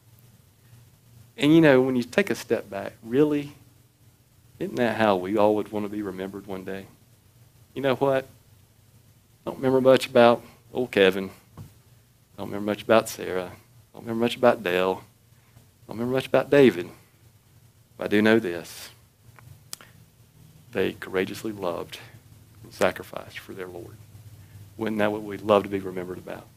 And 1.37 1.53
you 1.53 1.61
know, 1.61 1.81
when 1.81 1.95
you 1.95 2.03
take 2.03 2.29
a 2.29 2.35
step 2.35 2.69
back, 2.69 2.93
really, 3.03 3.53
isn't 4.59 4.75
that 4.75 4.97
how 4.97 5.15
we 5.15 5.37
all 5.37 5.55
would 5.55 5.71
want 5.71 5.85
to 5.85 5.89
be 5.89 6.01
remembered 6.01 6.47
one 6.47 6.63
day? 6.63 6.85
You 7.73 7.81
know 7.81 7.95
what? 7.95 8.25
I 8.25 9.49
don't 9.49 9.57
remember 9.57 9.81
much 9.81 10.07
about 10.07 10.43
old 10.73 10.91
Kevin. 10.91 11.29
I 11.57 11.61
don't 12.37 12.47
remember 12.47 12.71
much 12.71 12.83
about 12.83 13.09
Sarah. 13.09 13.51
I 13.51 13.93
don't 13.93 14.03
remember 14.03 14.23
much 14.23 14.37
about 14.37 14.63
Dale. 14.63 15.03
I 15.03 15.87
don't 15.87 15.97
remember 15.97 16.15
much 16.15 16.27
about 16.27 16.49
David, 16.49 16.89
but 17.97 18.05
I 18.05 18.07
do 18.07 18.21
know 18.21 18.39
this. 18.39 18.89
They 20.71 20.93
courageously 20.93 21.51
loved 21.51 21.99
and 22.63 22.73
sacrificed 22.73 23.39
for 23.39 23.53
their 23.53 23.67
Lord. 23.67 23.95
Wouldn't 24.77 24.97
that 24.99 25.11
what 25.11 25.23
we'd 25.23 25.41
love 25.41 25.63
to 25.63 25.69
be 25.69 25.79
remembered 25.79 26.17
about? 26.17 26.47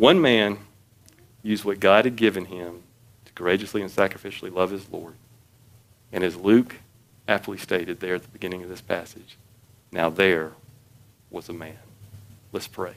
One 0.00 0.22
man 0.22 0.60
used 1.42 1.66
what 1.66 1.78
God 1.78 2.06
had 2.06 2.16
given 2.16 2.46
him 2.46 2.84
to 3.26 3.32
courageously 3.34 3.82
and 3.82 3.90
sacrificially 3.90 4.50
love 4.50 4.70
his 4.70 4.88
Lord. 4.90 5.12
And 6.10 6.24
as 6.24 6.36
Luke 6.36 6.76
aptly 7.28 7.58
stated 7.58 8.00
there 8.00 8.14
at 8.14 8.22
the 8.22 8.28
beginning 8.28 8.62
of 8.62 8.70
this 8.70 8.80
passage, 8.80 9.36
now 9.92 10.08
there 10.08 10.52
was 11.30 11.50
a 11.50 11.52
man. 11.52 11.76
Let's 12.50 12.66
pray. 12.66 12.94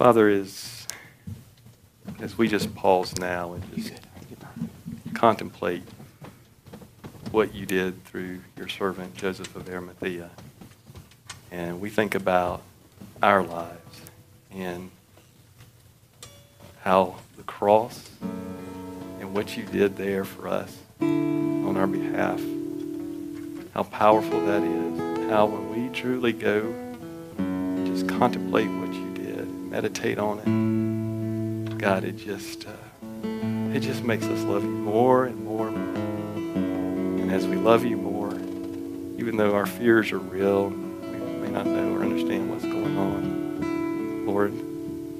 Father, 0.00 0.30
as, 0.30 0.86
as 2.20 2.38
we 2.38 2.48
just 2.48 2.74
pause 2.74 3.18
now 3.18 3.52
and 3.52 3.76
just 3.76 3.92
contemplate 5.12 5.82
what 7.32 7.54
you 7.54 7.66
did 7.66 8.02
through 8.06 8.40
your 8.56 8.66
servant 8.66 9.14
Joseph 9.14 9.54
of 9.54 9.68
Arimathea, 9.68 10.30
and 11.50 11.82
we 11.82 11.90
think 11.90 12.14
about 12.14 12.62
our 13.22 13.42
lives 13.42 14.00
and 14.50 14.90
how 16.80 17.16
the 17.36 17.42
cross 17.42 18.08
and 19.20 19.34
what 19.34 19.54
you 19.54 19.64
did 19.64 19.98
there 19.98 20.24
for 20.24 20.48
us 20.48 20.78
on 21.02 21.76
our 21.76 21.86
behalf, 21.86 22.40
how 23.74 23.82
powerful 23.82 24.46
that 24.46 24.62
is, 24.62 25.28
how 25.28 25.44
when 25.44 25.68
we 25.68 25.94
truly 25.94 26.32
go, 26.32 26.74
just 27.84 28.08
contemplate 28.08 28.70
what 28.70 28.94
you 28.94 28.99
meditate 29.70 30.18
on 30.18 31.70
it, 31.70 31.78
God, 31.78 32.04
it 32.04 32.16
just 32.16 32.66
uh, 32.66 32.72
it 33.72 33.80
just 33.80 34.02
makes 34.02 34.24
us 34.24 34.42
love 34.42 34.64
you 34.64 34.70
more 34.70 35.24
and 35.26 35.44
more 35.44 35.68
and 37.30 37.36
as 37.38 37.46
we 37.46 37.54
love 37.54 37.84
you 37.84 37.96
more, 37.96 38.32
even 39.16 39.36
though 39.36 39.54
our 39.54 39.64
fears 39.64 40.10
are 40.10 40.18
real, 40.18 40.70
we 40.70 41.16
may 41.16 41.48
not 41.48 41.64
know 41.64 41.94
or 41.94 42.02
understand 42.02 42.50
what's 42.50 42.64
going 42.64 42.98
on, 42.98 44.26
Lord, 44.26 44.52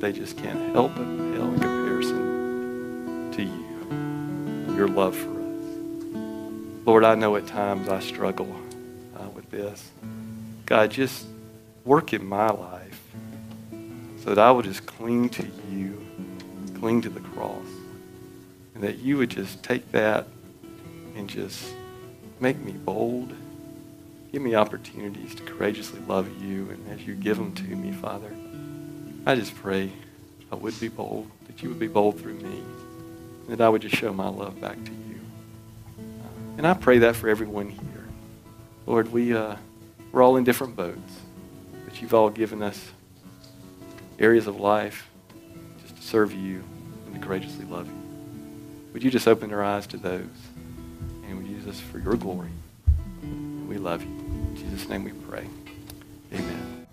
they 0.01 0.11
just 0.11 0.37
can't 0.37 0.73
help 0.73 0.93
but 0.97 1.05
pale 1.05 1.55
in 1.55 1.61
comparison 1.61 3.31
to 3.33 3.43
you, 3.45 4.75
your 4.75 4.89
love 4.89 5.15
for 5.15 5.31
us. 5.31 6.85
Lord, 6.85 7.05
I 7.05 7.15
know 7.15 7.37
at 7.37 7.47
times 7.47 7.89
I 7.89 8.01
struggle 8.01 8.53
uh, 9.17 9.29
with 9.29 9.49
this. 9.53 9.89
God, 10.67 10.91
just 10.91 11.27
work 11.85 12.13
in 12.13 12.27
my 12.27 12.49
life 12.49 12.80
so 14.31 14.37
that 14.37 14.47
I 14.47 14.53
would 14.53 14.64
just 14.64 14.87
cling 14.87 15.28
to 15.31 15.45
you, 15.72 16.07
cling 16.78 17.03
to 17.03 17.09
the 17.09 17.18
cross, 17.18 17.66
and 18.76 18.85
that 18.85 18.99
you 18.99 19.16
would 19.16 19.28
just 19.31 19.61
take 19.64 19.91
that 19.91 20.28
and 21.16 21.28
just 21.28 21.74
make 22.39 22.57
me 22.61 22.70
bold. 22.70 23.33
Give 24.31 24.41
me 24.41 24.55
opportunities 24.55 25.35
to 25.35 25.43
courageously 25.43 25.99
love 26.07 26.28
you, 26.41 26.70
and 26.70 26.93
as 26.93 27.05
you 27.05 27.16
give 27.16 27.39
them 27.39 27.53
to 27.57 27.64
me, 27.64 27.91
Father, 27.91 28.33
I 29.26 29.35
just 29.35 29.53
pray 29.57 29.91
I 30.53 30.55
would 30.55 30.78
be 30.78 30.87
bold, 30.87 31.28
that 31.49 31.61
you 31.61 31.68
would 31.68 31.81
be 31.81 31.89
bold 31.89 32.20
through 32.20 32.35
me, 32.35 32.62
and 33.49 33.59
that 33.59 33.61
I 33.61 33.68
would 33.68 33.83
just 33.83 33.97
show 33.97 34.12
my 34.14 34.28
love 34.28 34.61
back 34.61 34.76
to 34.76 34.93
you. 34.93 35.18
And 36.57 36.68
I 36.68 36.74
pray 36.74 36.99
that 36.99 37.16
for 37.16 37.28
everyone 37.28 37.70
here. 37.70 38.07
Lord, 38.87 39.12
we, 39.12 39.35
uh, 39.35 39.57
we're 40.12 40.22
all 40.22 40.37
in 40.37 40.45
different 40.45 40.76
boats, 40.76 41.18
but 41.85 42.01
you've 42.01 42.14
all 42.14 42.31
given 42.31 42.62
us 42.62 42.93
areas 44.21 44.47
of 44.47 44.61
life 44.61 45.09
just 45.83 45.97
to 45.97 46.03
serve 46.03 46.33
you 46.33 46.62
and 47.07 47.14
to 47.14 47.21
courageously 47.21 47.64
love 47.64 47.87
you. 47.87 47.95
Would 48.93 49.03
you 49.03 49.11
just 49.11 49.27
open 49.27 49.53
our 49.53 49.64
eyes 49.64 49.87
to 49.89 49.97
those 49.97 50.27
and 51.27 51.39
would 51.39 51.47
use 51.47 51.66
us 51.66 51.81
for 51.81 51.99
your 51.99 52.16
glory? 52.16 52.51
We 53.66 53.79
love 53.79 54.03
you. 54.03 54.09
In 54.09 54.57
Jesus' 54.57 54.89
name 54.89 55.05
we 55.05 55.12
pray. 55.12 55.47
Amen. 56.33 56.87